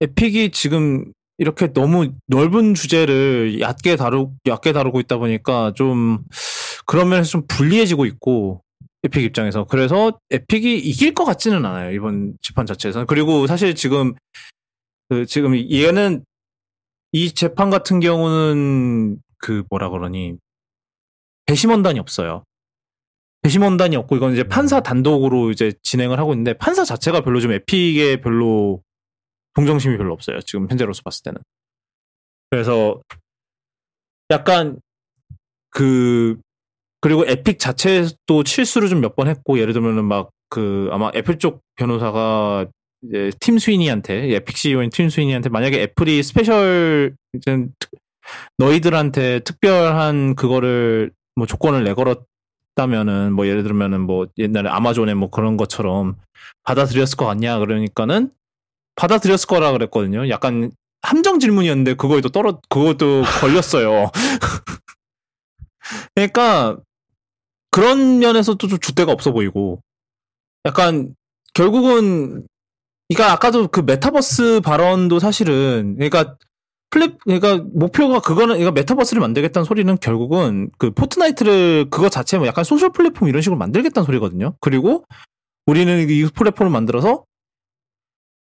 에픽이 0.00 0.50
지금 0.50 1.12
이렇게 1.38 1.72
너무 1.72 2.12
넓은 2.26 2.74
주제를 2.74 3.60
얕게 3.60 3.96
다루 3.96 4.30
얕게 4.46 4.72
다루고 4.72 5.00
있다 5.00 5.16
보니까 5.16 5.72
좀 5.74 6.22
그런 6.86 7.08
면에서 7.08 7.30
좀 7.30 7.46
불리해지고 7.48 8.06
있고 8.06 8.62
에픽 9.04 9.24
입장에서. 9.24 9.64
그래서 9.64 10.18
에픽이 10.30 10.78
이길 10.78 11.14
것 11.14 11.24
같지는 11.24 11.64
않아요 11.64 11.92
이번 11.92 12.34
재판 12.40 12.66
자체에서는. 12.66 13.06
그리고 13.06 13.46
사실 13.46 13.74
지금 13.74 14.14
그 15.08 15.26
지금 15.26 15.54
얘는 15.56 16.24
이 17.12 17.30
재판 17.32 17.70
같은 17.70 18.00
경우는 18.00 19.18
그 19.38 19.62
뭐라 19.70 19.90
그러니? 19.90 20.34
배심원단이 21.46 21.98
없어요. 21.98 22.44
배심원단이 23.42 23.94
없고 23.96 24.16
이건 24.16 24.32
이제 24.32 24.44
판사 24.44 24.80
단독으로 24.80 25.50
이제 25.50 25.72
진행을 25.82 26.18
하고 26.18 26.32
있는데 26.32 26.54
판사 26.54 26.84
자체가 26.84 27.20
별로 27.20 27.40
좀 27.40 27.52
에픽에 27.52 28.22
별로 28.22 28.80
동정심이 29.54 29.96
별로 29.96 30.12
없어요. 30.12 30.40
지금 30.42 30.68
현재로서 30.70 31.02
봤을 31.02 31.22
때는. 31.24 31.40
그래서 32.50 33.00
약간 34.30 34.78
그 35.70 36.38
그리고 37.00 37.24
에픽 37.26 37.58
자체도 37.58 38.44
실수를 38.46 38.88
좀 38.88 39.00
몇 39.00 39.14
번 39.16 39.28
했고 39.28 39.58
예를 39.58 39.72
들면은 39.72 40.04
막 40.04 40.30
그 40.50 40.88
아마 40.92 41.10
애플 41.16 41.38
쪽 41.40 41.62
변호사가 41.74 42.66
이제 43.02 43.32
팀 43.40 43.58
스위니한테 43.58 44.36
에픽 44.36 44.56
CEO인 44.56 44.90
팀 44.90 45.08
스위니한테 45.08 45.48
만약에 45.48 45.82
애플이 45.82 46.22
special 46.22 47.16
이제 47.32 47.66
너희들한테 48.58 49.40
특별한 49.40 50.36
그거를 50.36 51.10
뭐 51.34 51.48
조건을 51.48 51.82
내걸었다면은 51.82 53.32
뭐 53.32 53.48
예를 53.48 53.64
들면은 53.64 54.02
뭐 54.02 54.26
옛날에 54.38 54.68
아마존에 54.68 55.14
뭐 55.14 55.28
그런 55.28 55.56
것처럼 55.56 56.16
받아들였을 56.62 57.16
것 57.16 57.26
같냐 57.26 57.58
그러니까는 57.58 58.30
받아들였을 58.96 59.46
거라 59.46 59.72
그랬거든요. 59.72 60.28
약간 60.28 60.70
함정 61.02 61.38
질문이었는데 61.38 61.94
그거에도 61.94 62.30
떨어 62.30 62.60
그것도 62.68 63.22
걸렸어요. 63.40 64.10
그러니까 66.14 66.78
그런 67.70 68.20
면에서도 68.20 68.66
좀 68.66 68.78
줏대가 68.78 69.10
없어 69.10 69.32
보이고 69.32 69.82
약간 70.64 71.14
결국은 71.52 72.46
그러니까 73.08 73.32
아까도 73.32 73.68
그 73.68 73.80
메타버스 73.80 74.60
발언도 74.64 75.18
사실은 75.18 75.96
그러니까 75.96 76.36
플립 76.90 77.18
그러니까 77.24 77.58
목표가 77.74 78.20
그거는 78.20 78.56
그러니까 78.56 78.70
메타버스를 78.70 79.20
만들겠다는 79.20 79.64
소리는 79.64 79.98
결국은 79.98 80.70
그 80.78 80.92
포트나이트를 80.92 81.90
그거 81.90 82.08
자체 82.08 82.38
뭐 82.38 82.46
약간 82.46 82.64
소셜 82.64 82.92
플랫폼 82.92 83.28
이런 83.28 83.42
식으로 83.42 83.58
만들겠다는 83.58 84.06
소리거든요. 84.06 84.54
그리고 84.60 85.04
우리는 85.66 86.08
이 86.08 86.24
플랫폼을 86.26 86.70
만들어서 86.70 87.24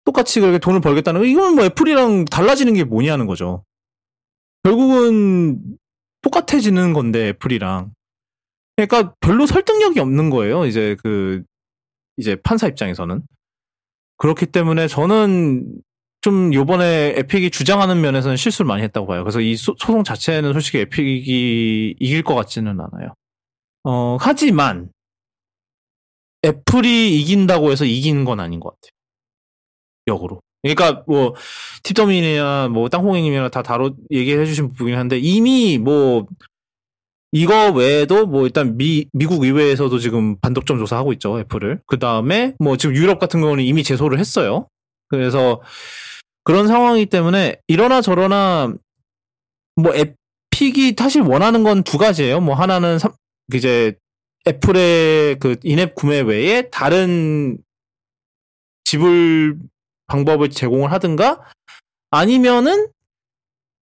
똑같이 0.05 0.39
그렇게 0.39 0.57
돈을 0.57 0.81
벌겠다는 0.81 1.21
거 1.21 1.25
이건 1.25 1.55
뭐 1.55 1.65
애플이랑 1.65 2.25
달라지는 2.25 2.73
게 2.73 2.83
뭐냐는 2.83 3.27
거죠. 3.27 3.63
결국은 4.63 5.59
똑같아지는 6.21 6.93
건데 6.93 7.29
애플이랑 7.29 7.91
그러니까 8.75 9.13
별로 9.19 9.45
설득력이 9.45 9.99
없는 9.99 10.29
거예요. 10.29 10.65
이제 10.65 10.95
그 11.03 11.43
이제 12.17 12.35
판사 12.35 12.67
입장에서는 12.67 13.21
그렇기 14.17 14.47
때문에 14.47 14.87
저는 14.87 15.81
좀 16.21 16.53
요번에 16.53 17.15
에픽이 17.17 17.49
주장하는 17.49 17.99
면에서는 18.01 18.37
실수를 18.37 18.67
많이 18.67 18.83
했다고 18.83 19.07
봐요. 19.07 19.23
그래서 19.23 19.41
이 19.41 19.55
소, 19.55 19.75
송 19.79 20.03
자체는 20.03 20.53
솔직히 20.53 20.79
에픽이 20.79 21.95
이길 21.99 22.21
것 22.21 22.35
같지는 22.35 22.79
않아요. 22.79 23.15
어, 23.83 24.17
하지만 24.19 24.91
애플이 26.45 27.19
이긴다고 27.19 27.71
해서 27.71 27.85
이기는 27.85 28.25
건 28.25 28.39
아닌 28.39 28.59
것 28.59 28.69
같아요. 28.69 28.91
역으로. 30.11 30.41
그러니까 30.63 31.03
뭐 31.07 31.33
팁더민이나 31.83 32.67
뭐 32.69 32.87
땅콩이님이나 32.89 33.49
다 33.49 33.63
다뤄 33.63 33.95
얘기해 34.11 34.45
주신 34.45 34.69
부분이긴 34.69 34.99
한데 34.99 35.17
이미 35.17 35.79
뭐 35.79 36.27
이거 37.31 37.71
외에도 37.71 38.27
뭐 38.27 38.45
일단 38.45 38.77
미 38.77 39.07
미국 39.13 39.43
의회에서도 39.43 39.97
지금 39.99 40.37
반독점 40.39 40.77
조사하고 40.77 41.13
있죠 41.13 41.39
애플을. 41.39 41.81
그 41.87 41.97
다음에 41.97 42.53
뭐 42.59 42.77
지금 42.77 42.95
유럽 42.95 43.19
같은 43.19 43.41
경우는 43.41 43.63
이미 43.63 43.83
제소를 43.83 44.19
했어요. 44.19 44.67
그래서 45.07 45.61
그런 46.43 46.67
상황이기 46.67 47.07
때문에 47.07 47.57
이러나 47.67 48.01
저러나 48.01 48.73
뭐 49.75 49.93
에픽이 49.95 50.95
사실 50.97 51.21
원하는 51.21 51.63
건 51.63 51.83
두 51.83 51.97
가지예요. 51.97 52.41
뭐 52.41 52.55
하나는 52.55 52.97
이제 53.53 53.95
애플의 54.47 55.39
그 55.39 55.55
인앱 55.63 55.95
구매 55.95 56.19
외에 56.21 56.69
다른 56.69 57.57
지불 58.83 59.57
방법을 60.11 60.49
제공을 60.49 60.91
하든가 60.91 61.41
아니면은 62.09 62.89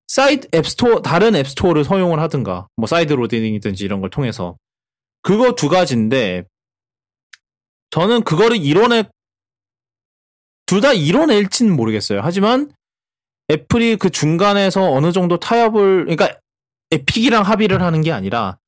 사이드 0.07 0.49
앱스토어 0.53 1.01
다른 1.01 1.35
앱스토어를 1.35 1.83
허용을 1.83 2.19
하든가 2.19 2.67
뭐 2.75 2.87
sideloading이든지 2.87 3.83
이런 3.83 3.99
걸 3.99 4.09
통해서 4.11 4.55
그거 5.21 5.55
두 5.55 5.69
가지인데 5.69 6.45
저는 7.89 8.23
그거를 8.23 8.57
이뤄내 8.57 9.09
둘다 10.67 10.93
이뤄낼지는 10.93 11.75
모르겠어요. 11.75 12.21
하지만 12.23 12.71
애플이 13.51 13.95
그 13.95 14.11
중간에서 14.11 14.91
어느 14.91 15.11
정도 15.11 15.39
타협을 15.39 16.05
그러니까 16.05 16.39
에픽이랑 16.91 17.43
합의를 17.43 17.81
하는 17.81 18.01
게 18.01 18.11
아니라 18.11 18.59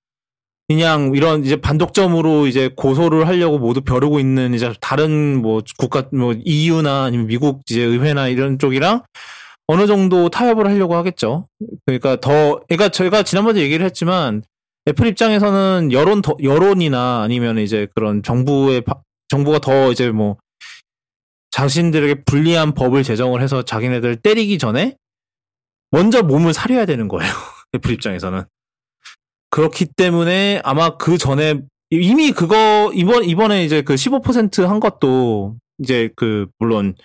그냥 0.72 1.12
이런 1.14 1.44
이제 1.44 1.58
반독점으로 1.58 2.48
이제 2.48 2.70
고소를 2.78 3.28
하려고 3.28 3.60
모두 3.60 3.82
벼르고 3.82 4.22
있는 4.22 4.54
이제 4.54 4.74
다른 4.80 5.42
뭐 5.42 5.62
국가 5.78 6.08
뭐 6.14 6.34
EU나 6.34 7.04
아니면 7.04 7.28
미국 7.28 7.62
이제 7.70 7.82
의회나 7.82 8.30
이런 8.30 8.58
쪽이랑 8.58 9.04
어느 9.68 9.86
정도 9.86 10.30
타협을 10.30 10.68
하려고 10.68 10.96
하겠죠. 10.96 11.50
그러니까 11.86 12.22
더, 12.22 12.62
그러니까 12.70 12.88
저희가 12.88 13.24
지난번에 13.24 13.60
얘기를 13.60 13.86
했지만 13.86 14.44
애플 14.88 15.08
입장에서는 15.08 15.92
여론 15.92 16.22
더, 16.22 16.38
여론이나 16.42 17.22
아니면 17.22 17.58
이제 17.58 17.88
그런 17.94 18.24
정부의, 18.24 18.84
정부가 19.28 19.60
더 19.60 19.92
이제 19.92 20.10
뭐 20.10 20.38
자신들에게 21.52 22.24
불리한 22.24 22.76
법을 22.76 23.04
제정을 23.04 23.42
해서 23.42 23.64
자기네들 23.64 24.16
때리기 24.16 24.58
전에 24.58 24.96
먼저 25.92 26.24
몸을 26.24 26.54
사려야 26.54 26.86
되는 26.86 27.10
거예요. 27.10 27.30
애플 27.76 27.92
입장에서는. 27.92 28.46
그렇기 29.52 29.86
때문에 29.86 30.62
아마 30.64 30.98
그 30.98 31.18
전에 31.18 31.62
이미 31.92 32.32
그거 32.32 32.92
이번 32.96 33.26
이번에 33.26 33.64
이제 33.64 33.82
그 33.82 33.96
15%한 33.96 34.80
것도 34.80 35.58
이제 35.80 36.10
그 36.16 36.48
물론 36.58 36.96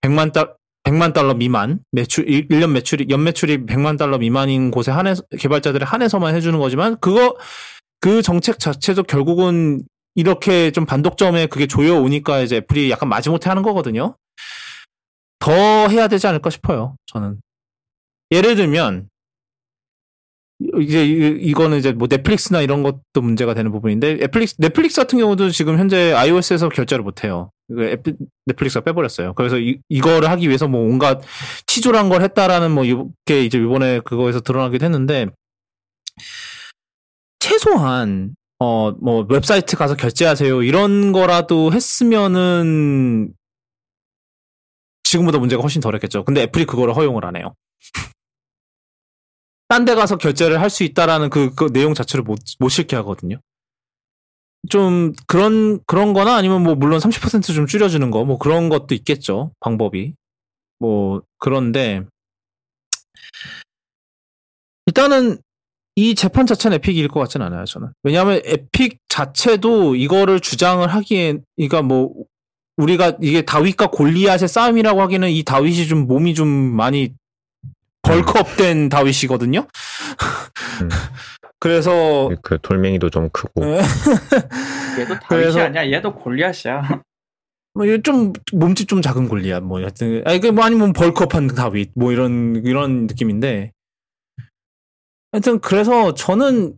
100만 0.00 0.32
달 0.32 0.54
100만 0.84 1.12
달러 1.12 1.34
미만 1.34 1.80
매출 1.92 2.26
1년 2.26 2.70
매출이 2.70 3.06
연 3.10 3.22
매출이 3.22 3.66
100만 3.66 3.98
달러 3.98 4.18
미만인 4.18 4.70
곳에 4.70 4.90
한해 4.90 5.14
개발자들에 5.38 5.84
한해서만 5.84 6.34
해주는 6.34 6.58
거지만 6.58 6.98
그거 7.00 7.36
그 8.00 8.22
정책 8.22 8.58
자체도 8.58 9.04
결국은 9.04 9.82
이렇게 10.14 10.70
좀 10.70 10.86
반독점에 10.86 11.46
그게 11.46 11.66
조여오니까 11.66 12.40
이제 12.40 12.56
애플이 12.56 12.90
약간 12.90 13.08
마지못해 13.08 13.48
하는 13.48 13.62
거거든요. 13.62 14.16
더 15.38 15.52
해야 15.88 16.08
되지 16.08 16.26
않을까 16.26 16.50
싶어요. 16.50 16.96
저는 17.06 17.40
예를 18.30 18.56
들면 18.56 19.08
이제 20.80 21.04
이거는 21.04 21.78
이제 21.78 21.92
뭐 21.92 22.06
넷플릭스나 22.08 22.60
이런 22.62 22.82
것도 22.82 23.20
문제가 23.22 23.54
되는 23.54 23.72
부분인데 23.72 24.16
넷플릭스 24.18 24.54
넷플릭스 24.58 25.00
같은 25.00 25.18
경우도 25.18 25.50
지금 25.50 25.78
현재 25.78 26.12
iOS에서 26.12 26.68
결제를 26.68 27.02
못 27.02 27.24
해요. 27.24 27.50
넷플릭스가 28.46 28.84
빼버렸어요. 28.84 29.34
그래서 29.34 29.58
이, 29.58 29.78
이거를 29.88 30.30
하기 30.30 30.46
위해서 30.48 30.68
뭐 30.68 30.80
온갖 30.82 31.20
치졸한 31.66 32.08
걸 32.08 32.22
했다라는 32.22 32.70
뭐 32.70 32.84
이게 32.84 33.44
이제 33.44 33.58
이번에 33.58 34.00
그거에서 34.00 34.40
드러나기도 34.40 34.84
했는데 34.84 35.26
최소한 37.40 38.34
어 38.60 38.92
뭐 39.00 39.26
웹사이트 39.28 39.76
가서 39.76 39.96
결제하세요 39.96 40.62
이런 40.62 41.12
거라도 41.12 41.72
했으면은 41.72 43.32
지금보다 45.02 45.38
문제가 45.38 45.62
훨씬 45.62 45.80
덜했겠죠. 45.80 46.24
근데 46.24 46.42
애플이 46.42 46.64
그거를 46.64 46.94
허용을 46.96 47.24
안 47.26 47.36
해요. 47.36 47.54
딴 49.74 49.84
데 49.84 49.94
가서 49.96 50.16
결제를 50.18 50.60
할 50.60 50.70
수 50.70 50.84
있다라는 50.84 51.30
그, 51.30 51.52
그 51.54 51.72
내용 51.72 51.94
자체를 51.94 52.22
못, 52.22 52.38
못 52.60 52.68
실게 52.68 52.94
하거든요. 52.96 53.38
좀 54.70 55.12
그런 55.26 55.80
그런 55.86 56.12
거나 56.14 56.36
아니면 56.36 56.62
뭐 56.62 56.74
물론 56.74 56.98
30%좀 57.00 57.66
줄여 57.66 57.88
주는 57.88 58.10
거 58.10 58.24
뭐 58.24 58.38
그런 58.38 58.68
것도 58.68 58.94
있겠죠. 58.94 59.50
방법이. 59.60 60.14
뭐 60.78 61.22
그런데 61.38 62.02
일단은 64.86 65.38
이 65.96 66.14
재판 66.14 66.46
자체는 66.46 66.76
에픽일 66.76 67.08
것 67.08 67.20
같지는 67.20 67.46
않아요, 67.46 67.64
저는. 67.64 67.88
왜냐하면 68.02 68.40
에픽 68.44 68.98
자체도 69.08 69.94
이거를 69.96 70.40
주장을 70.40 70.86
하기엔, 70.86 71.44
그러니까 71.56 71.82
뭐 71.82 72.12
우리가 72.76 73.16
이게 73.22 73.42
다윗과 73.42 73.88
골리앗의 73.88 74.48
싸움이라고 74.48 75.00
하기는 75.02 75.30
이 75.30 75.42
다윗이 75.44 75.86
좀 75.86 76.06
몸이 76.06 76.34
좀 76.34 76.48
많이 76.48 77.14
벌크업된 78.04 78.88
다윗이거든요. 78.88 79.60
음. 79.60 80.88
그래서 81.58 82.30
그 82.42 82.58
돌멩이도 82.60 83.10
좀 83.10 83.30
크고. 83.30 83.64
네. 83.64 83.80
얘도 85.00 85.18
다윗이 85.20 85.26
그래서... 85.28 85.60
아니야. 85.60 85.90
얘도 85.90 86.14
골리앗이야. 86.14 87.02
뭐좀 87.74 88.32
몸집 88.52 88.86
좀 88.86 89.02
작은 89.02 89.28
골리앗 89.28 89.62
뭐 89.64 89.80
하여튼 89.80 90.22
아니 90.26 90.38
그뭐 90.38 90.62
아니면 90.62 90.92
벌크업한 90.92 91.48
다윗 91.48 91.90
뭐 91.96 92.12
이런 92.12 92.62
이런 92.64 93.08
느낌인데 93.08 93.72
하여튼 95.32 95.58
그래서 95.58 96.14
저는 96.14 96.76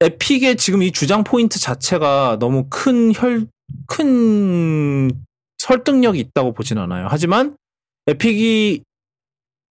에픽의 0.00 0.56
지금 0.56 0.82
이 0.82 0.92
주장 0.92 1.24
포인트 1.24 1.58
자체가 1.58 2.38
너무 2.38 2.66
큰 2.70 3.12
혈, 3.14 3.46
큰 3.86 5.10
설득력이 5.58 6.18
있다고 6.20 6.52
보진 6.52 6.78
않아요. 6.78 7.08
하지만 7.10 7.56
에픽이 8.06 8.82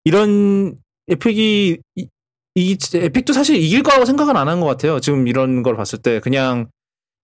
이런 0.04 0.78
에픽이 1.10 1.78
이, 1.96 2.08
이 2.56 2.78
에픽도 2.94 3.34
사실 3.34 3.58
이길 3.58 3.84
거라고 3.84 4.06
생각은 4.06 4.36
안 4.38 4.48
한 4.48 4.60
것 4.60 4.66
같아요. 4.68 5.00
지금 5.00 5.28
이런 5.28 5.64
걸 5.64 5.76
봤을 5.76 6.00
때 6.00 6.20
그냥 6.20 6.68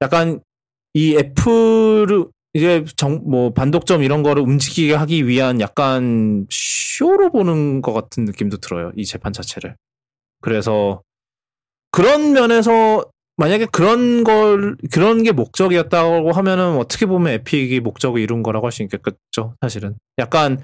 약간 0.02 0.41
이 0.94 1.16
애플을 1.16 2.26
이제 2.53 2.84
정, 2.98 3.22
뭐 3.26 3.53
반독점 3.53 4.03
이런 4.03 4.24
거를 4.24 4.44
움직이게 4.44 4.94
하기 4.94 5.28
위한 5.28 5.62
약간 5.62 6.45
쇼로 6.49 7.32
보는 7.32 7.82
것 7.82 7.94
같은 7.94 8.26
느낌도 8.26 8.58
들어요. 8.58 8.91
이 8.98 9.06
재판 9.06 9.32
자체를. 9.32 9.76
그래서 10.41 11.02
그런 11.91 12.34
면에서 12.34 13.06
만약에 13.38 13.66
그런 13.72 14.24
걸 14.24 14.76
그런 14.91 15.24
게 15.24 15.32
목적이었다고 15.32 16.32
하면은 16.32 16.78
어떻게 16.78 17.06
보면 17.06 17.34
에픽이 17.34 17.80
목적을 17.80 18.20
이룬 18.22 18.44
거라고 18.44 18.68
할 18.68 18.72
수 18.72 18.84
있겠죠. 18.84 19.56
사실은 19.62 19.95
약간 20.20 20.62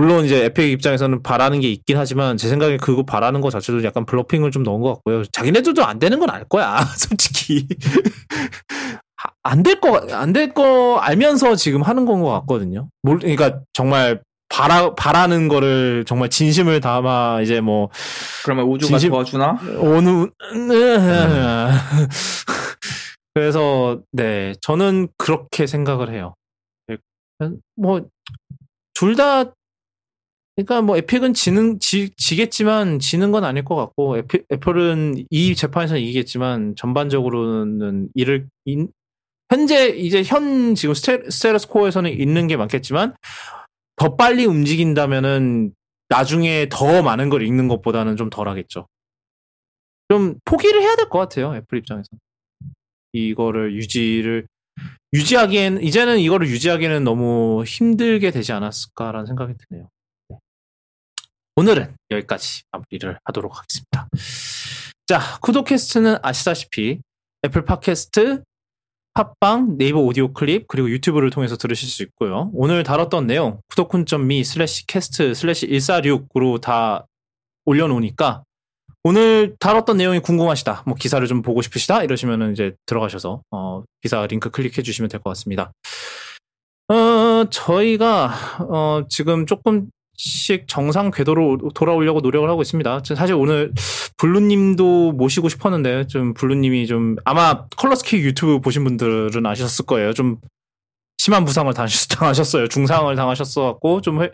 물론 0.00 0.24
이제 0.24 0.46
에픽 0.46 0.70
입장에서는 0.70 1.22
바라는 1.22 1.60
게 1.60 1.70
있긴 1.70 1.98
하지만 1.98 2.38
제 2.38 2.48
생각에 2.48 2.78
그거 2.78 3.02
바라는 3.02 3.42
거 3.42 3.50
자체도 3.50 3.84
약간 3.84 4.06
블러핑을 4.06 4.50
좀 4.50 4.62
넣은 4.62 4.80
것 4.80 4.94
같고요. 4.94 5.24
자기네들도 5.24 5.84
안 5.84 5.98
되는 5.98 6.18
건 6.18 6.30
알 6.30 6.44
거야, 6.44 6.78
솔직히. 6.96 7.68
안 9.42 9.62
될 9.62 9.78
거, 9.78 10.00
안 10.10 10.32
될 10.32 10.54
거 10.54 10.96
알면서 10.96 11.54
지금 11.56 11.82
하는 11.82 12.06
건 12.06 12.22
것 12.22 12.30
같거든요. 12.40 12.88
뭘, 13.02 13.18
그러니까 13.18 13.60
정말 13.74 14.22
바라, 14.48 14.94
바라는 14.94 15.48
거를 15.48 16.04
정말 16.06 16.30
진심을 16.30 16.80
담아 16.80 17.42
이제 17.42 17.60
뭐. 17.60 17.90
그러면 18.44 18.64
우주가 18.68 18.96
진심, 18.98 19.10
도와주나? 19.10 19.60
어느, 19.80 20.28
그래서, 23.34 24.00
네, 24.12 24.54
저는 24.62 25.08
그렇게 25.18 25.66
생각을 25.66 26.10
해요. 26.10 26.32
뭐, 27.76 28.00
둘 28.94 29.14
다, 29.16 29.52
그러니까 30.56 30.82
뭐 30.82 30.96
에픽은 30.96 31.34
지는, 31.34 31.78
지, 31.80 32.10
지겠지만 32.16 32.98
지는 32.98 33.32
건 33.32 33.44
아닐 33.44 33.64
것 33.64 33.76
같고, 33.76 34.18
에피, 34.18 34.40
애플은 34.52 35.24
이 35.30 35.54
재판에서는 35.54 36.00
이기겠지만 36.02 36.74
전반적으로는 36.76 38.08
이를, 38.14 38.48
인, 38.66 38.88
현재 39.50 39.88
이제 39.88 40.22
현 40.24 40.74
지금 40.74 40.94
스테, 40.94 41.30
status 41.30 41.58
quo에서는 41.58 42.10
잃는 42.18 42.46
게 42.46 42.56
많겠지만, 42.56 43.14
더 43.96 44.16
빨리 44.16 44.44
움직인다면은 44.46 45.72
나중에 46.08 46.68
더 46.70 47.02
많은 47.02 47.28
걸 47.30 47.42
잃는 47.42 47.68
것보다는 47.68 48.16
좀 48.16 48.30
덜 48.30 48.48
하겠죠. 48.48 48.86
좀 50.08 50.34
포기를 50.44 50.82
해야 50.82 50.96
될 50.96 51.08
것 51.08 51.18
같아요. 51.20 51.54
애플 51.54 51.78
입장에서. 51.78 52.08
이거를 53.12 53.74
유지를 53.76 54.46
유지하기엔 55.14 55.82
이제는 55.82 56.18
이거를 56.20 56.48
유지하기에는 56.48 57.04
너무 57.04 57.64
힘들게 57.66 58.30
되지 58.30 58.52
않았을까라는 58.52 59.26
생각이 59.26 59.54
드네요. 59.68 59.88
네. 61.60 61.62
오늘은 61.62 61.94
여기까지 62.10 62.62
마무리를 62.72 63.18
하도록 63.22 63.52
하겠습니다. 63.54 64.08
자, 65.06 65.20
쿠도캐스트는 65.42 66.16
아시다시피 66.22 67.00
애플 67.44 67.66
팟캐스트, 67.66 68.42
팟빵, 69.12 69.76
네이버 69.76 70.00
오디오 70.00 70.32
클립, 70.32 70.68
그리고 70.68 70.88
유튜브를 70.88 71.28
통해서 71.28 71.58
들으실 71.58 71.86
수 71.86 72.02
있고요. 72.04 72.50
오늘 72.54 72.82
다뤘던 72.82 73.26
내용, 73.26 73.60
kudokun.me 73.68 74.42
slash 74.42 74.86
cast 74.86 75.34
slash 75.34 75.66
146으로 75.66 76.62
다 76.62 77.04
올려놓으니까 77.66 78.42
오늘 79.04 79.54
다뤘던 79.58 79.98
내용이 79.98 80.20
궁금하시다, 80.20 80.84
뭐 80.86 80.94
기사를 80.94 81.26
좀 81.26 81.42
보고 81.42 81.60
싶으시다 81.60 82.04
이러시면 82.04 82.52
이제 82.52 82.74
들어가셔서 82.86 83.42
어, 83.50 83.84
기사 84.00 84.26
링크 84.26 84.48
클릭해 84.50 84.80
주시면 84.80 85.10
될 85.10 85.20
것 85.20 85.28
같습니다. 85.30 85.72
어, 86.88 87.44
저희가 87.50 88.32
어, 88.60 89.04
지금 89.10 89.44
조금 89.44 89.90
씩 90.22 90.68
정상 90.68 91.10
궤도로 91.10 91.70
돌아오려고 91.74 92.20
노력을 92.20 92.46
하고 92.46 92.60
있습니다. 92.60 93.00
사실 93.16 93.34
오늘 93.34 93.72
블루님도 94.18 95.12
모시고 95.12 95.48
싶었는데 95.48 96.08
좀 96.08 96.34
블루님이 96.34 96.86
좀 96.86 97.16
아마 97.24 97.64
컬러스케일 97.78 98.18
유튜브 98.18 98.60
보신 98.60 98.84
분들은 98.84 99.46
아셨을 99.46 99.86
거예요. 99.86 100.12
좀 100.12 100.36
심한 101.16 101.46
부상을 101.46 101.72
당하셨어요. 101.72 102.68
중상을 102.68 103.16
당하셨어갖고 103.16 104.02
좀 104.02 104.22
회, 104.22 104.30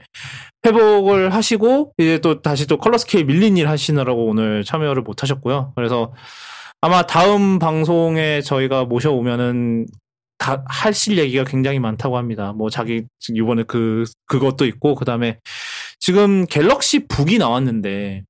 회복을 0.66 1.32
하시고 1.32 1.92
이제 1.98 2.18
또 2.18 2.42
다시 2.42 2.66
또 2.66 2.78
컬러스케이 2.78 3.22
밀린 3.22 3.56
일 3.56 3.68
하시느라고 3.68 4.26
오늘 4.26 4.64
참여를 4.64 5.02
못 5.02 5.22
하셨고요. 5.22 5.72
그래서 5.76 6.12
아마 6.80 7.06
다음 7.06 7.60
방송에 7.60 8.40
저희가 8.40 8.86
모셔오면은 8.86 9.86
다 10.38 10.64
하실 10.68 11.18
얘기가 11.18 11.44
굉장히 11.44 11.78
많다고 11.78 12.16
합니다. 12.16 12.52
뭐 12.52 12.70
자기 12.70 13.04
이번에 13.32 13.62
그 13.64 14.04
그것도 14.26 14.66
있고 14.66 14.94
그 14.94 15.04
다음에 15.04 15.38
지금 15.98 16.46
갤럭시 16.46 17.06
북이 17.06 17.38
나왔는데 17.38 18.24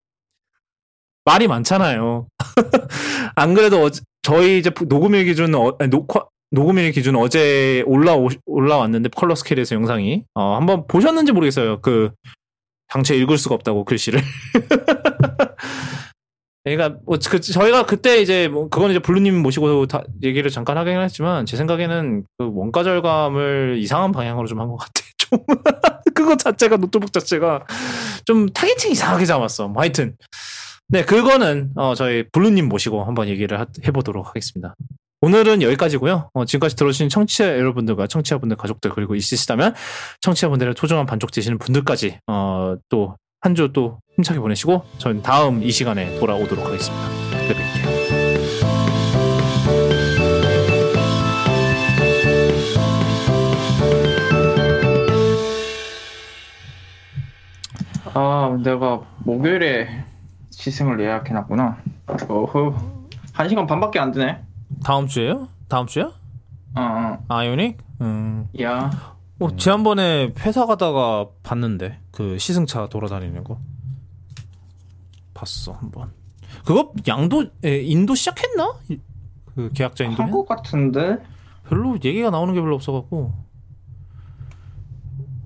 말이 1.24 1.48
많잖아요. 1.48 2.28
안 3.34 3.54
그래도 3.54 3.84
어, 3.84 3.90
저희 4.22 4.58
이제 4.58 4.70
녹음일 4.88 5.24
기준 5.24 5.54
어, 5.54 5.76
녹화 5.90 6.24
녹음일 6.52 6.92
기준 6.92 7.16
어제 7.16 7.82
올라 7.86 8.16
올라왔는데 8.46 9.10
컬러 9.14 9.34
스케일에서 9.34 9.74
영상이 9.74 10.24
어, 10.34 10.56
한번 10.56 10.86
보셨는지 10.86 11.32
모르겠어요. 11.32 11.80
그 11.80 12.12
당최 12.88 13.16
읽을 13.16 13.38
수가 13.38 13.56
없다고 13.56 13.84
글씨를. 13.84 14.22
그러니까 16.74 16.98
뭐 17.06 17.16
그, 17.30 17.40
저희가 17.40 17.86
그때 17.86 18.20
이제 18.20 18.48
뭐 18.48 18.68
그건 18.68 18.90
이제 18.90 18.98
블루님 18.98 19.40
모시고 19.40 19.86
다 19.86 20.02
얘기를 20.22 20.50
잠깐 20.50 20.76
하긴 20.78 21.00
했지만 21.00 21.46
제 21.46 21.56
생각에는 21.56 22.24
그 22.38 22.50
원가 22.52 22.82
절감을 22.82 23.76
이상한 23.78 24.10
방향으로 24.12 24.48
좀 24.48 24.58
한 24.60 24.68
것 24.68 24.76
같아. 24.76 24.92
좀 25.18 25.38
그거 26.14 26.36
자체가 26.36 26.76
노트북 26.76 27.12
자체가 27.12 27.64
좀 28.24 28.48
targeting 28.48 28.90
이상하게 28.92 29.24
잡았어. 29.26 29.68
뭐 29.68 29.80
하여튼 29.82 30.16
네 30.88 31.04
그거는 31.04 31.70
어 31.76 31.94
저희 31.94 32.24
블루님 32.32 32.68
모시고 32.68 33.04
한번 33.04 33.28
얘기를 33.28 33.58
하, 33.60 33.66
해보도록 33.86 34.26
하겠습니다. 34.28 34.74
오늘은 35.22 35.62
여기까지고요. 35.62 36.30
어, 36.34 36.44
지금까지 36.44 36.76
들어주신 36.76 37.08
청취자 37.08 37.58
여러분들과 37.58 38.06
청취자분들 38.06 38.56
가족들 38.56 38.90
그리고 38.90 39.14
있으시다면 39.14 39.74
청취자분들의 40.20 40.74
소중한 40.76 41.06
반쪽 41.06 41.30
되시는 41.32 41.58
분들까지 41.58 42.18
어, 42.26 42.76
또 42.88 43.16
한 43.40 43.54
주 43.54 43.72
또 43.72 43.98
힘차게 44.16 44.40
보내시고 44.40 44.82
저는 44.98 45.22
다음 45.22 45.62
이 45.62 45.70
시간에 45.70 46.18
돌아오도록 46.18 46.64
하겠습니다. 46.64 47.08
그때 47.46 47.54
뵐게요. 47.54 47.96
아, 58.14 58.58
내가 58.62 59.02
목요일에 59.24 59.88
시승을 60.50 61.00
예약해놨구나. 61.00 61.76
어후. 62.28 62.74
한 63.34 63.48
시간 63.48 63.66
반밖에 63.66 63.98
안 63.98 64.12
되네. 64.12 64.40
다음 64.82 65.06
주에요? 65.06 65.48
다음 65.68 65.86
주야? 65.86 66.04
어, 66.74 66.80
어. 66.80 67.18
아이오닉? 67.28 67.76
음. 68.00 68.48
야. 68.62 68.90
어, 69.38 69.56
지난번에 69.56 70.32
회사 70.40 70.64
가다가 70.64 71.26
봤는데 71.42 71.98
그 72.10 72.38
시승차 72.38 72.88
돌아다니는 72.88 73.44
거 73.44 73.58
봤어 75.36 75.72
한번. 75.72 76.10
그거 76.64 76.92
양도 77.06 77.44
에, 77.64 77.82
인도 77.82 78.14
시작했나? 78.14 78.74
이- 78.88 78.98
그 79.54 79.70
계약자 79.74 80.04
인도 80.04 80.22
한국 80.22 80.48
같은데? 80.48 81.18
별로 81.68 81.94
얘기가 81.96 82.30
나오는 82.30 82.54
게 82.54 82.60
별로 82.60 82.74
없어갖고. 82.76 83.32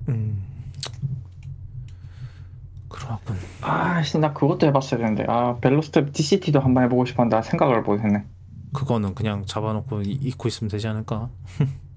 음. 0.09 0.43
그렇군. 2.87 3.35
아, 3.61 4.01
씨, 4.03 4.17
나 4.19 4.33
그것도 4.33 4.67
해봤어야 4.67 4.99
되는데. 4.99 5.25
아, 5.27 5.55
벨로스텝 5.61 6.11
DCT도 6.13 6.59
한번 6.59 6.83
해보고 6.83 7.05
싶었는데 7.05 7.37
아, 7.37 7.41
생각을 7.41 7.81
못했네. 7.81 8.23
그거는 8.73 9.15
그냥 9.15 9.45
잡아놓고 9.45 10.01
이- 10.03 10.19
잊고 10.21 10.47
있으면 10.47 10.69
되지 10.69 10.87
않을까? 10.87 11.29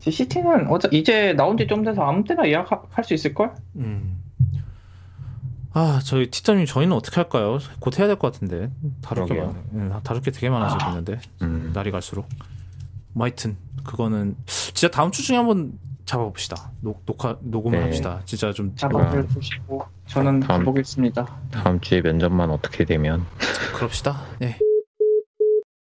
DCT는 0.00 0.68
어차 0.68 0.88
이제 0.92 1.32
나온 1.34 1.56
지 1.56 1.66
좀 1.66 1.82
돼서 1.82 2.02
아무 2.02 2.24
때나 2.24 2.46
예약할 2.46 3.04
수 3.04 3.14
있을걸? 3.14 3.54
음. 3.76 4.22
아, 5.74 6.00
저희 6.04 6.30
티타님 6.30 6.66
저희는 6.66 6.96
어떻게 6.96 7.16
할까요? 7.16 7.58
곧 7.80 7.98
해야 7.98 8.06
될 8.06 8.16
것 8.16 8.32
같은데 8.32 8.70
다룰 9.02 9.26
게. 9.26 9.34
많네. 9.34 9.52
음, 9.72 10.00
다룰 10.04 10.22
게 10.22 10.30
되게 10.30 10.48
많아지고 10.48 10.82
아. 10.82 10.88
있는데 10.90 11.20
음. 11.42 11.72
날이 11.74 11.90
갈수록. 11.90 12.28
뭐 13.12 13.24
하여튼 13.26 13.56
그거는 13.84 14.36
진짜 14.46 14.88
다음 14.88 15.10
주 15.10 15.22
중에 15.22 15.36
한번 15.36 15.78
잡아봅시다. 16.06 16.70
녹, 16.80 17.04
녹화 17.06 17.36
녹음을 17.40 17.78
네. 17.78 17.84
합시다. 17.86 18.20
진짜 18.24 18.52
좀 18.52 18.74
잡아볼 18.76 19.26
보시고 19.26 19.84
저는 20.06 20.40
다음- 20.40 20.60
가보겠습니다. 20.64 21.26
다음 21.50 21.80
주에 21.80 22.00
면접만 22.02 22.50
어떻게 22.50 22.84
되면 22.84 23.24
그럽시다. 23.74 24.20
예. 24.42 24.58